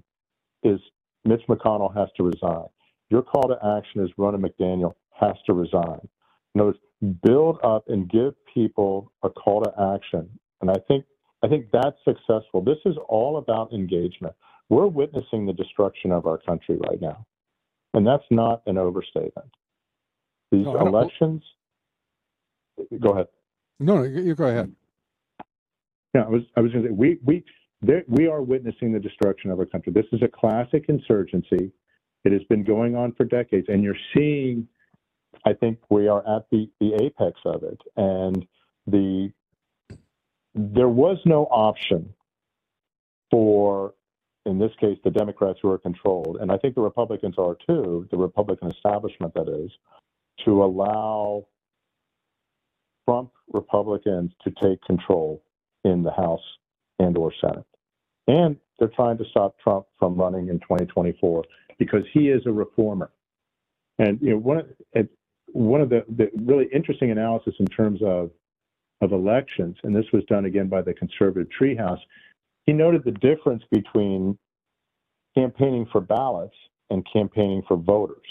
is 0.64 0.80
Mitch 1.26 1.42
McConnell 1.48 1.96
has 1.96 2.10
to 2.18 2.24
resign. 2.24 2.68
Your 3.10 3.22
call 3.22 3.44
to 3.44 3.78
action 3.78 4.04
is 4.04 4.10
Ronna 4.18 4.44
McDaniel 4.44 4.94
has 5.20 5.36
to 5.46 5.54
resign. 5.54 6.08
In 6.56 6.62
other 6.62 6.70
words, 6.70 6.80
build 7.24 7.60
up 7.64 7.86
and 7.88 8.10
give 8.10 8.34
people 8.54 9.12
a 9.24 9.30
call 9.30 9.64
to 9.64 9.96
action. 9.96 10.30
And 10.62 10.70
I 10.70 10.76
think 10.88 11.06
I 11.44 11.48
think 11.48 11.68
that's 11.74 11.98
successful. 12.06 12.62
This 12.62 12.78
is 12.86 12.96
all 13.10 13.38
about 13.38 13.74
engagement. 13.74 14.36
We're 14.70 14.88
witnessing 14.88 15.46
the 15.46 15.54
destruction 15.54 16.12
of 16.12 16.28
our 16.28 16.38
country 16.38 16.78
right 16.90 17.02
now. 17.02 17.26
And 17.94 18.06
that's 18.06 18.24
not 18.30 18.62
an 18.68 18.78
overstatement. 18.78 19.50
These 20.52 20.66
no, 20.66 20.80
elections 20.88 21.44
go 23.00 23.12
ahead. 23.12 23.28
No, 23.80 23.98
no, 23.98 24.04
you 24.04 24.36
go 24.36 24.46
ahead. 24.46 24.74
Yeah, 26.14 26.24
I 26.24 26.30
was 26.30 26.42
I 26.56 26.62
was 26.62 26.72
going 26.72 26.84
to 26.84 26.90
say 26.90 26.94
we 26.94 27.20
we 27.24 27.44
there, 27.82 28.04
we 28.08 28.28
are 28.28 28.42
witnessing 28.42 28.92
the 28.92 29.00
destruction 29.00 29.50
of 29.50 29.60
our 29.60 29.66
country. 29.66 29.92
This 29.92 30.06
is 30.12 30.22
a 30.22 30.28
classic 30.28 30.86
insurgency. 30.88 31.72
It 32.24 32.32
has 32.32 32.44
been 32.44 32.64
going 32.64 32.96
on 32.96 33.14
for 33.14 33.26
decades, 33.26 33.68
and 33.70 33.84
you're 33.84 33.96
seeing 34.16 34.68
I 35.46 35.54
think 35.54 35.80
we 35.90 36.08
are 36.08 36.20
at 36.28 36.46
the, 36.52 36.70
the 36.80 36.94
apex 37.02 37.40
of 37.46 37.64
it. 37.64 37.82
And 37.96 38.46
the 38.88 39.32
there 40.54 40.90
was 40.90 41.18
no 41.26 41.46
option 41.46 42.14
for, 43.30 43.94
in 44.46 44.60
this 44.60 44.72
case, 44.82 44.98
the 45.04 45.10
Democrats 45.10 45.60
who 45.62 45.70
are 45.70 45.78
controlled, 45.78 46.38
and 46.42 46.52
I 46.52 46.58
think 46.58 46.76
the 46.76 46.82
Republicans 46.82 47.36
are 47.38 47.56
too, 47.66 48.08
the 48.12 48.18
Republican 48.18 48.70
establishment 48.70 49.34
that 49.36 49.48
is, 49.48 49.72
to 50.46 50.64
allow 50.64 51.48
Trump 53.08 53.32
Republicans 53.54 54.32
to 54.44 54.52
take 54.62 54.82
control 54.84 55.42
in 55.84 56.04
the 56.04 56.12
House 56.12 56.44
and 57.00 57.18
or 57.18 57.34
Senate. 57.40 57.66
And 58.28 58.58
they're 58.78 58.90
trying 58.90 59.18
to 59.18 59.26
stop 59.32 59.56
Trump 59.60 59.86
from 59.98 60.16
running 60.16 60.50
in 60.50 60.60
2024 60.60 61.44
because 61.80 62.04
he 62.14 62.30
is 62.30 62.42
a 62.46 62.52
reformer. 62.52 63.10
And 64.00 64.20
you 64.22 64.32
know, 64.32 64.38
one 64.38 64.64
one 65.54 65.82
of 65.82 65.90
the, 65.90 66.06
the 66.18 66.30
really 66.46 66.68
interesting 66.74 67.12
analysis 67.12 67.54
in 67.60 67.68
terms 67.68 68.02
of 68.04 68.32
of 69.02 69.14
elections, 69.14 69.76
and 69.84 69.96
this 69.96 70.06
was 70.14 70.24
done 70.26 70.46
again 70.46 70.68
by 70.68 70.82
the 70.82 70.94
conservative 70.94 71.48
treehouse, 71.60 72.00
he 72.66 72.74
noted 72.74 73.04
the 73.04 73.12
difference 73.12 73.64
between 73.72 74.38
campaigning 75.36 75.88
for 75.92 76.02
ballots 76.02 76.56
and 76.92 77.06
campaigning 77.12 77.64
for 77.68 77.78
voters. 77.78 78.28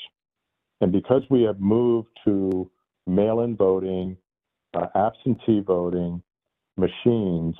And 0.80 0.92
because 0.92 1.22
we 1.28 1.42
have 1.42 1.60
moved 1.60 2.08
to 2.24 2.70
mail 3.06 3.40
in 3.40 3.56
voting, 3.56 4.16
uh, 4.74 4.86
absentee 4.94 5.60
voting, 5.60 6.22
machines, 6.76 7.56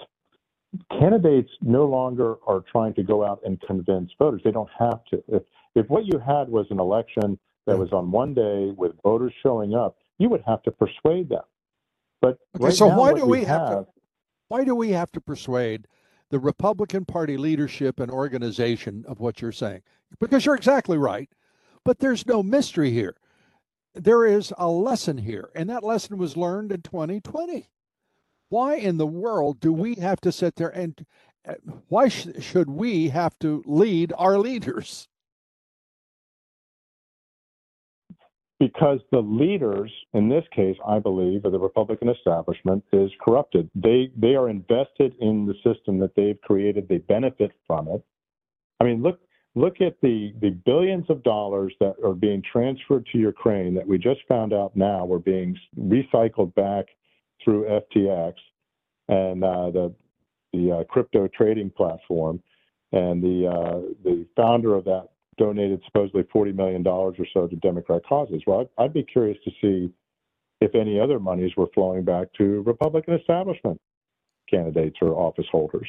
candidates 0.99 1.51
no 1.61 1.85
longer 1.87 2.37
are 2.47 2.63
trying 2.71 2.95
to 2.95 3.03
go 3.03 3.27
out 3.27 3.41
and 3.45 3.61
convince 3.63 4.11
voters. 4.19 4.41
They 4.45 4.53
don't 4.53 4.71
have 4.79 5.05
to. 5.07 5.23
If, 5.29 5.43
if 5.75 5.89
what 5.89 6.07
you 6.07 6.19
had 6.19 6.49
was 6.49 6.67
an 6.71 6.79
election 6.79 7.39
that 7.71 7.79
was 7.79 7.93
on 7.93 8.11
one 8.11 8.35
day 8.35 8.73
with 8.77 8.93
voters 9.03 9.33
showing 9.43 9.75
up, 9.75 9.97
you 10.19 10.29
would 10.29 10.43
have 10.47 10.63
to 10.65 10.71
persuade 10.71 11.29
them. 11.29 11.43
But 12.21 12.39
okay, 12.57 12.67
right 12.67 12.73
so 12.75 12.89
now, 12.89 12.99
why 12.99 13.15
do 13.15 13.25
we, 13.25 13.45
have, 13.45 13.61
have 13.61 13.69
to? 13.71 13.87
Why 14.49 14.65
do 14.65 14.75
we 14.75 14.91
have 14.91 15.11
to 15.13 15.21
persuade 15.21 15.87
the 16.31 16.39
Republican 16.39 17.05
Party 17.05 17.37
leadership 17.37 17.99
and 17.99 18.11
organization 18.11 19.05
of 19.09 19.21
what 19.21 19.41
you're 19.41 19.53
saying? 19.53 19.83
Because 20.19 20.45
you're 20.45 20.57
exactly 20.57 20.99
right, 20.99 21.31
but 21.85 21.99
there's 21.99 22.27
no 22.27 22.43
mystery 22.43 22.91
here. 22.91 23.17
There 23.95 24.25
is 24.25 24.53
a 24.59 24.69
lesson 24.69 25.19
here, 25.19 25.51
and 25.55 25.69
that 25.71 25.83
lesson 25.83 26.19
was 26.19 26.37
learned 26.37 26.73
in 26.73 26.83
2020. 26.83 27.69
Why 28.49 28.75
in 28.75 28.99
the 28.99 29.07
world 29.07 29.61
do 29.61 29.73
we 29.73 29.95
have 29.97 30.21
to 30.23 30.33
sit 30.33 30.57
there 30.57 30.69
and 30.69 31.07
uh, 31.49 31.55
why 31.89 32.09
sh- 32.09 32.29
should 32.41 32.69
we 32.69 33.09
have 33.09 33.39
to 33.39 33.63
lead 33.65 34.13
our 34.19 34.39
leaders? 34.39 35.09
Because 38.61 39.01
the 39.11 39.19
leaders 39.19 39.91
in 40.15 40.29
this 40.29 40.45
case 40.55 40.77
i 40.87 41.01
believe 41.01 41.45
of 41.45 41.51
the 41.51 41.59
republican 41.59 42.09
establishment 42.09 42.85
is 42.93 43.11
corrupted. 43.21 43.69
They 43.75 44.13
they 44.17 44.37
are 44.37 44.49
invested 44.49 45.15
in 45.21 45.47
the 45.47 45.55
system 45.65 45.99
that 45.99 46.15
they've 46.15 46.41
created. 46.43 46.89
They 46.89 46.99
benefit 46.99 47.51
from 47.67 47.89
it. 47.89 48.05
I 48.79 48.85
mean 48.85 49.03
look 49.03 49.19
look 49.57 49.81
at 49.81 50.01
the 50.03 50.33
the 50.41 50.51
billions 50.51 51.07
of 51.09 51.25
dollars 51.25 51.75
that 51.81 51.97
are 52.05 52.15
being 52.15 52.43
transferred 52.53 53.07
to 53.11 53.19
ukraine 53.19 53.75
that 53.75 53.89
we 53.89 53.99
just 53.99 54.21
found 54.29 54.53
out 54.53 54.77
now 54.77 55.05
were 55.05 55.19
being 55.19 55.59
recycled 55.77 56.55
back 56.55 56.87
through 57.43 57.65
ftx 57.65 58.35
and 59.09 59.43
uh, 59.43 59.71
the 59.71 59.93
the 60.53 60.73
uh, 60.73 60.85
crypto 60.85 61.29
trading 61.29 61.71
platform. 61.71 62.43
And 62.93 63.23
the 63.23 63.47
uh, 63.47 63.81
the 64.03 64.27
founder 64.37 64.75
of 64.75 64.85
that 64.85 65.09
donated 65.39 65.81
supposedly 65.87 66.23
$40 66.25 66.55
million 66.55 66.87
or 66.87 67.15
so 67.33 67.47
to 67.47 67.57
Democrat 67.57 68.03
causes. 68.07 68.43
Well, 68.47 68.61
I'd, 68.61 68.85
I'd 68.85 68.93
be 68.93 69.03
curious 69.03 69.39
to 69.45 69.51
see 69.61 69.93
if 70.61 70.75
any 70.75 71.01
other 71.01 71.19
monies 71.19 71.53
were 71.57 71.69
flowing 71.75 72.05
back 72.05 72.29
to 72.39 72.63
Republican 72.63 73.15
establishment 73.15 73.81
candidates 74.49 74.97
or 75.01 75.15
office 75.15 75.47
holders. 75.51 75.89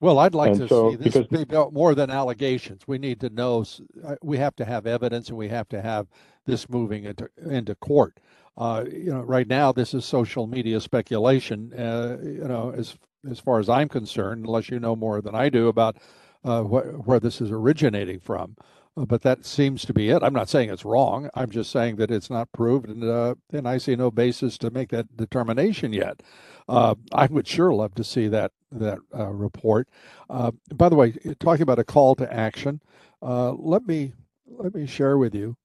Well, 0.00 0.20
I'd 0.20 0.34
like 0.34 0.52
and 0.52 0.60
to 0.60 0.68
so, 0.68 0.90
see 0.90 0.96
this 0.96 1.14
because, 1.14 1.44
be 1.44 1.72
more 1.72 1.94
than 1.94 2.10
allegations. 2.10 2.82
We 2.86 2.98
need 2.98 3.20
to 3.20 3.30
know. 3.30 3.64
Uh, 4.04 4.14
we 4.22 4.38
have 4.38 4.54
to 4.56 4.64
have 4.64 4.86
evidence, 4.86 5.28
and 5.28 5.36
we 5.36 5.48
have 5.48 5.68
to 5.70 5.82
have 5.82 6.06
this 6.46 6.68
moving 6.68 7.04
into 7.04 7.28
into 7.44 7.74
court. 7.74 8.20
Uh, 8.56 8.84
you 8.90 9.10
know, 9.10 9.22
right 9.22 9.48
now 9.48 9.72
this 9.72 9.94
is 9.94 10.04
social 10.04 10.46
media 10.46 10.80
speculation. 10.80 11.72
Uh, 11.74 12.18
you 12.22 12.46
know, 12.46 12.72
as 12.76 12.96
as 13.28 13.40
far 13.40 13.58
as 13.58 13.68
I'm 13.68 13.88
concerned, 13.88 14.46
unless 14.46 14.70
you 14.70 14.78
know 14.78 14.94
more 14.94 15.20
than 15.20 15.34
I 15.34 15.48
do 15.48 15.66
about 15.66 15.96
uh, 16.44 16.62
wh- 16.62 17.06
where 17.06 17.18
this 17.18 17.40
is 17.40 17.50
originating 17.50 18.20
from. 18.20 18.56
Uh, 18.98 19.04
but 19.04 19.22
that 19.22 19.44
seems 19.44 19.84
to 19.84 19.92
be 19.92 20.10
it. 20.10 20.22
I'm 20.22 20.32
not 20.32 20.48
saying 20.48 20.70
it's 20.70 20.84
wrong. 20.84 21.30
I'm 21.34 21.50
just 21.50 21.70
saying 21.70 21.96
that 21.96 22.10
it's 22.10 22.30
not 22.30 22.50
proved, 22.52 22.88
and, 22.88 23.04
uh, 23.04 23.34
and 23.52 23.68
I 23.68 23.78
see 23.78 23.94
no 23.96 24.10
basis 24.10 24.58
to 24.58 24.70
make 24.70 24.88
that 24.90 25.16
determination 25.16 25.92
yet. 25.92 26.22
Uh, 26.68 26.94
I 27.12 27.26
would 27.26 27.46
sure 27.46 27.72
love 27.72 27.94
to 27.94 28.04
see 28.04 28.28
that 28.28 28.52
that 28.70 28.98
uh, 29.16 29.28
report. 29.28 29.88
Uh, 30.28 30.50
by 30.74 30.88
the 30.90 30.96
way, 30.96 31.12
talking 31.40 31.62
about 31.62 31.78
a 31.78 31.84
call 31.84 32.14
to 32.16 32.30
action, 32.32 32.82
uh, 33.22 33.52
let 33.52 33.86
me 33.86 34.12
let 34.46 34.74
me 34.74 34.86
share 34.86 35.16
with 35.16 35.34
you 35.34 35.56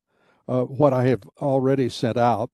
what 0.46 0.94
I 0.94 1.06
have 1.06 1.24
already 1.42 1.90
sent 1.90 2.18
out. 2.18 2.52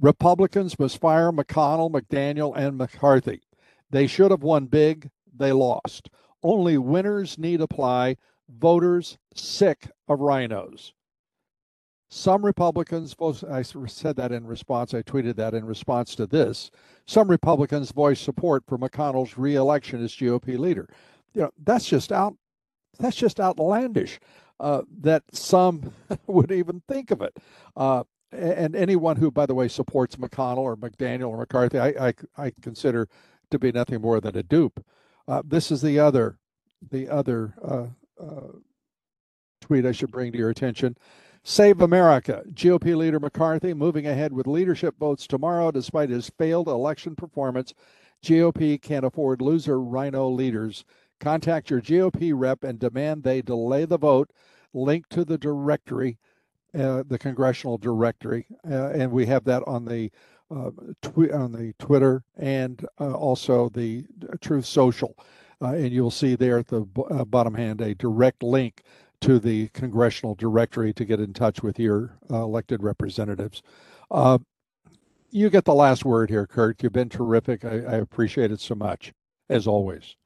Republicans 0.00 0.78
must 0.78 0.98
fire 0.98 1.32
McConnell, 1.32 1.90
McDaniel, 1.90 2.56
and 2.56 2.78
McCarthy. 2.78 3.42
They 3.90 4.06
should 4.06 4.30
have 4.30 4.42
won 4.42 4.66
big. 4.66 5.10
They 5.36 5.52
lost. 5.52 6.08
Only 6.42 6.78
winners 6.78 7.38
need 7.38 7.60
apply 7.60 8.16
voters 8.58 9.18
sick 9.34 9.90
of 10.08 10.20
RINOs. 10.20 10.92
Some 12.12 12.44
Republicans, 12.44 13.14
I 13.48 13.62
said 13.62 14.16
that 14.16 14.32
in 14.32 14.44
response, 14.44 14.94
I 14.94 15.02
tweeted 15.02 15.36
that 15.36 15.54
in 15.54 15.64
response 15.64 16.16
to 16.16 16.26
this. 16.26 16.72
Some 17.06 17.30
Republicans 17.30 17.92
voiced 17.92 18.24
support 18.24 18.64
for 18.66 18.76
McConnell's 18.76 19.38
reelection 19.38 20.02
as 20.02 20.12
GOP 20.12 20.58
leader. 20.58 20.88
You 21.34 21.42
know, 21.42 21.50
that's 21.62 21.86
just 21.86 22.10
out. 22.10 22.34
That's 22.98 23.16
just 23.16 23.38
outlandish 23.38 24.18
uh, 24.58 24.82
that 25.00 25.22
some 25.32 25.92
would 26.26 26.50
even 26.50 26.82
think 26.88 27.12
of 27.12 27.22
it. 27.22 27.36
Uh, 27.76 28.02
and 28.32 28.74
anyone 28.74 29.16
who, 29.16 29.30
by 29.30 29.46
the 29.46 29.54
way, 29.54 29.68
supports 29.68 30.16
McConnell 30.16 30.58
or 30.58 30.76
McDaniel 30.76 31.28
or 31.28 31.38
McCarthy, 31.38 31.78
I, 31.78 32.08
I, 32.08 32.14
I 32.36 32.52
consider 32.60 33.08
to 33.52 33.58
be 33.58 33.70
nothing 33.70 34.00
more 34.00 34.20
than 34.20 34.36
a 34.36 34.42
dupe. 34.42 34.84
Uh, 35.28 35.42
this 35.44 35.70
is 35.70 35.80
the 35.80 36.00
other, 36.00 36.38
the 36.90 37.08
other 37.08 37.54
uh, 38.20 38.24
uh, 38.24 38.52
tweet 39.60 39.86
I 39.86 39.92
should 39.92 40.10
bring 40.10 40.32
to 40.32 40.38
your 40.38 40.50
attention. 40.50 40.96
Save 41.42 41.80
America. 41.80 42.42
GOP 42.52 42.94
leader 42.96 43.18
McCarthy 43.18 43.72
moving 43.72 44.06
ahead 44.06 44.32
with 44.32 44.46
leadership 44.46 44.94
votes 44.98 45.26
tomorrow 45.26 45.70
despite 45.70 46.10
his 46.10 46.30
failed 46.38 46.68
election 46.68 47.16
performance. 47.16 47.72
GOP 48.22 48.80
can't 48.80 49.06
afford 49.06 49.40
loser 49.40 49.80
RINO 49.80 50.28
leaders. 50.28 50.84
Contact 51.18 51.70
your 51.70 51.80
GOP 51.80 52.32
rep 52.34 52.64
and 52.64 52.78
demand 52.78 53.22
they 53.22 53.42
delay 53.42 53.84
the 53.84 53.98
vote. 53.98 54.30
Link 54.72 55.08
to 55.08 55.24
the 55.24 55.38
directory, 55.38 56.18
uh, 56.78 57.02
the 57.06 57.18
congressional 57.18 57.76
directory, 57.76 58.46
uh, 58.70 58.90
and 58.90 59.10
we 59.10 59.26
have 59.26 59.44
that 59.44 59.62
on 59.66 59.84
the 59.84 60.10
uh, 60.50 60.70
tw- 61.02 61.32
on 61.32 61.52
the 61.52 61.74
Twitter 61.78 62.22
and 62.36 62.86
uh, 63.00 63.12
also 63.12 63.68
the 63.68 64.04
Truth 64.40 64.66
Social. 64.66 65.16
Uh, 65.62 65.74
and 65.74 65.92
you'll 65.92 66.10
see 66.10 66.34
there 66.34 66.58
at 66.58 66.68
the 66.68 66.86
uh, 67.10 67.24
bottom 67.24 67.54
hand 67.54 67.80
a 67.80 67.94
direct 67.94 68.42
link 68.42 68.82
to 69.20 69.38
the 69.38 69.68
congressional 69.68 70.34
directory 70.34 70.92
to 70.94 71.04
get 71.04 71.20
in 71.20 71.34
touch 71.34 71.62
with 71.62 71.78
your 71.78 72.18
uh, 72.30 72.42
elected 72.42 72.82
representatives. 72.82 73.62
You 75.32 75.48
get 75.48 75.64
the 75.64 75.74
last 75.74 76.04
word 76.04 76.28
here, 76.30 76.46
Kurt. 76.46 76.82
You've 76.82 76.92
been 76.92 77.08
terrific. 77.08 77.64
I, 77.64 77.80
I 77.80 77.94
appreciate 77.96 78.50
it 78.50 78.60
so 78.60 78.74
much, 78.74 79.12
as 79.48 79.66
always. 79.66 80.16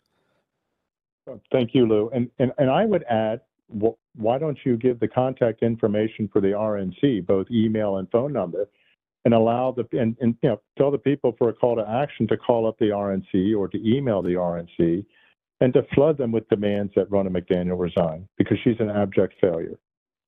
Thank 1.53 1.75
you, 1.75 1.87
Lou. 1.87 2.11
And 2.15 2.31
and, 2.39 2.53
and 2.59 2.71
I 2.71 2.85
would 2.85 3.05
add, 3.05 3.41
wh- 3.69 3.97
why 4.17 4.39
don't 4.39 4.59
you 4.65 4.77
give 4.77 5.01
the 5.01 5.09
contact 5.09 5.63
information 5.63 6.29
for 6.33 6.41
the 6.41 6.49
RNC, 6.49 7.27
both 7.27 7.51
email 7.51 7.97
and 7.99 8.11
phone 8.11 8.33
number, 8.33 8.69
and 9.25 9.35
allow 9.35 9.73
the 9.73 9.87
and, 9.99 10.17
and 10.21 10.37
you 10.43 10.51
know 10.51 10.61
tell 10.79 10.91
the 10.91 10.99
people 10.99 11.35
for 11.39 11.51
a 11.51 11.53
call 11.53 11.77
to 11.77 11.89
action 11.89 12.27
to 12.29 12.37
call 12.37 12.67
up 12.67 12.79
the 12.79 12.87
RNC 12.87 13.59
or 13.59 13.69
to 13.69 13.79
email 13.87 14.23
the 14.23 14.35
RNC 14.35 15.05
and 15.61 15.73
to 15.75 15.83
flood 15.95 16.19
them 16.19 16.33
with 16.33 16.49
demands 16.49 16.93
that 16.97 17.11
Ronna 17.11 17.29
McDaniel 17.29 17.79
resign 17.79 18.29
because 18.37 18.59
she's 18.63 18.81
an 18.81 18.91
abject 18.91 19.35
failure. 19.41 19.79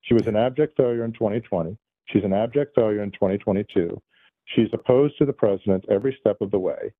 She 0.02 0.14
was 0.14 0.26
an 0.26 0.36
abject 0.36 0.76
failure 0.76 1.04
in 1.04 1.12
2020. 1.12 1.76
She's 2.06 2.24
an 2.24 2.32
abject 2.32 2.74
failure 2.74 3.02
in 3.02 3.10
2022. 3.10 4.00
She's 4.46 4.68
opposed 4.72 5.18
to 5.18 5.24
the 5.24 5.32
president 5.32 5.84
every 5.90 6.16
step 6.20 6.40
of 6.40 6.50
the 6.52 6.58
way. 6.58 6.92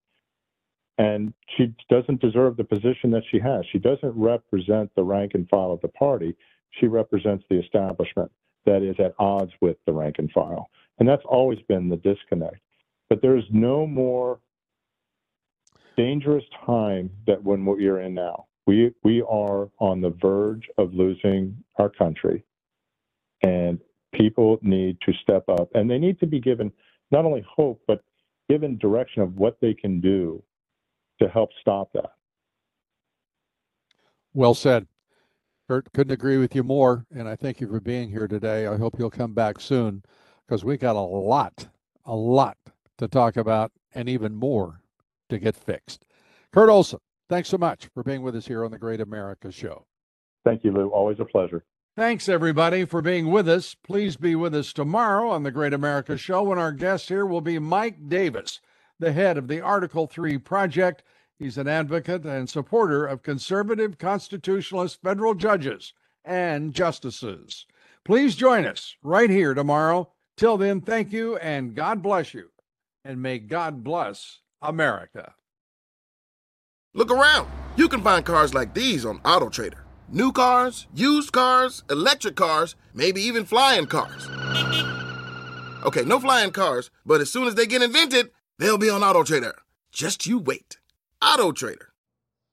And 0.99 1.33
she 1.57 1.75
doesn't 1.91 2.21
deserve 2.21 2.57
the 2.57 2.65
position 2.65 3.11
that 3.11 3.23
she 3.31 3.39
has. 3.39 3.65
She 3.71 3.79
doesn't 3.79 4.15
represent 4.17 4.91
the 4.97 5.05
rank 5.05 5.33
and 5.35 5.49
file 5.49 5.71
of 5.73 5.81
the 5.83 5.89
party. 5.89 6.35
She 6.81 6.87
represents 6.87 7.45
the 7.49 7.61
establishment 7.61 8.33
that 8.65 8.83
is 8.83 8.97
at 8.99 9.15
odds 9.19 9.53
with 9.61 9.77
the 9.87 9.93
rank 9.93 10.17
and 10.19 10.31
file. 10.33 10.69
And 10.99 11.09
that's 11.09 11.25
always 11.27 11.59
been 11.69 11.89
the 11.89 11.97
disconnect. 11.97 12.61
But 13.09 13.23
there's 13.23 13.45
no 13.51 13.87
more 13.87 14.41
dangerous 15.97 16.45
time 16.65 17.11
that 17.27 17.43
when 17.43 17.65
we're 17.65 18.01
in 18.01 18.15
now. 18.15 18.47
We 18.67 18.93
we 19.05 19.23
are 19.23 19.69
on 19.79 20.01
the 20.01 20.11
verge 20.11 20.69
of 20.77 20.93
losing 20.93 21.57
our 21.79 21.89
country, 21.89 22.45
and 23.43 23.79
People 24.17 24.59
need 24.63 24.99
to 25.05 25.13
step 25.23 25.45
up 25.49 25.69
and 25.75 25.91
they 25.91 25.99
need 25.99 26.19
to 26.21 26.27
be 26.27 26.41
given 26.41 26.73
not 27.11 27.25
only 27.25 27.45
hope, 27.49 27.83
but 27.87 28.03
given 28.49 28.79
direction 28.79 29.23
of 29.23 29.37
what 29.37 29.59
they 29.61 29.75
can 29.75 30.01
do 30.01 30.43
to 31.21 31.29
help 31.29 31.51
stop 31.61 31.91
that. 31.93 32.13
Well 34.33 34.55
said. 34.55 34.87
Kurt, 35.69 35.93
couldn't 35.93 36.13
agree 36.13 36.39
with 36.39 36.55
you 36.55 36.63
more. 36.63 37.05
And 37.15 37.29
I 37.29 37.37
thank 37.37 37.61
you 37.61 37.69
for 37.69 37.81
being 37.81 38.09
here 38.09 38.29
today. 38.29 38.67
I 38.67 38.77
hope 38.77 38.99
you'll 38.99 39.11
come 39.11 39.35
back 39.35 39.61
soon 39.61 40.03
because 40.47 40.65
we 40.65 40.77
got 40.77 40.97
a 40.97 41.01
lot, 41.01 41.69
a 42.05 42.15
lot 42.15 42.57
to 42.99 43.09
talk 43.09 43.37
about 43.37 43.73
and 43.95 44.09
even 44.09 44.35
more 44.35 44.81
to 45.29 45.39
get 45.39 45.57
fixed. 45.57 46.05
Kurt 46.53 46.69
Olsen, 46.69 47.01
thanks 47.29 47.49
so 47.49 47.59
much 47.59 47.89
for 47.95 48.03
being 48.03 48.23
with 48.23 48.37
us 48.37 48.47
here 48.47 48.65
on 48.65 48.71
the 48.71 48.79
Great 48.79 49.01
America 49.01 49.51
Show. 49.51 49.87
Thank 50.45 50.65
you, 50.65 50.73
Lou. 50.73 50.89
Always 50.89 51.19
a 51.21 51.25
pleasure. 51.25 51.65
Thanks, 51.97 52.29
everybody, 52.29 52.85
for 52.85 53.01
being 53.01 53.31
with 53.31 53.49
us. 53.49 53.75
Please 53.75 54.17
be 54.17 54.35
with 54.35 54.55
us 54.55 54.73
tomorrow 54.73 55.31
on 55.31 55.43
the 55.43 55.51
Great 55.51 55.73
America 55.73 56.17
Show 56.19 56.43
when 56.43 56.59
our 56.59 56.73
guest 56.73 57.09
here 57.09 57.25
will 57.25 57.41
be 57.41 57.59
Mike 57.59 58.09
Davis, 58.09 58.61
the 58.99 59.13
head 59.13 59.39
of 59.39 59.49
the 59.49 59.61
Article 59.63 60.07
3 60.07 60.37
Project. 60.39 61.03
He's 61.39 61.59
an 61.59 61.69
advocate 61.69 62.25
and 62.25 62.49
supporter 62.49 63.07
of 63.07 63.23
conservative 63.23 63.99
constitutionalist 63.99 65.01
federal 65.03 65.35
judges 65.35 65.95
and 66.25 66.75
justices. 66.75 67.67
Please 68.05 68.37
join 68.37 68.67
us 68.67 68.97
right 69.03 69.31
here 69.31 69.55
tomorrow. 69.55 70.13
Till 70.37 70.59
then, 70.59 70.83
thank 70.83 71.13
you 71.13 71.37
and 71.39 71.75
God 71.75 72.03
bless 72.03 72.35
you. 72.35 72.51
And 73.05 73.23
may 73.23 73.39
God 73.39 73.83
bless 73.83 74.41
America. 74.69 75.35
Look 76.95 77.11
around. 77.11 77.49
You 77.77 77.89
can 77.89 78.03
find 78.03 78.25
cars 78.25 78.55
like 78.55 78.75
these 78.75 79.05
on 79.05 79.19
AutoTrader. 79.21 79.81
New 80.09 80.33
cars, 80.33 80.87
used 80.95 81.33
cars, 81.33 81.85
electric 81.91 82.37
cars, 82.37 82.75
maybe 82.95 83.21
even 83.21 83.45
flying 83.45 83.87
cars. 83.87 84.29
Okay, 85.85 86.05
no 86.05 86.19
flying 86.19 86.53
cars, 86.53 86.91
but 87.05 87.21
as 87.21 87.31
soon 87.31 87.47
as 87.47 87.55
they 87.55 87.67
get 87.67 87.83
invented, 87.83 88.31
they'll 88.59 88.79
be 88.79 88.91
on 88.91 89.03
AutoTrader. 89.03 89.53
Just 89.93 90.27
you 90.27 90.39
wait. 90.39 90.79
AutoTrader. 91.23 91.89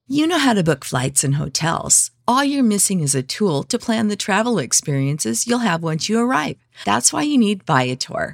You 0.07 0.27
know 0.27 0.37
how 0.37 0.53
to 0.53 0.63
book 0.63 0.83
flights 0.83 1.23
and 1.23 1.35
hotels. 1.35 2.11
All 2.27 2.43
you're 2.43 2.63
missing 2.63 2.99
is 2.99 3.15
a 3.15 3.23
tool 3.23 3.63
to 3.63 3.79
plan 3.79 4.09
the 4.09 4.17
travel 4.17 4.59
experiences 4.59 5.47
you'll 5.47 5.59
have 5.59 5.81
once 5.81 6.09
you 6.09 6.19
arrive. 6.19 6.57
That's 6.85 7.13
why 7.13 7.21
you 7.21 7.37
need 7.37 7.63
Viator. 7.63 8.33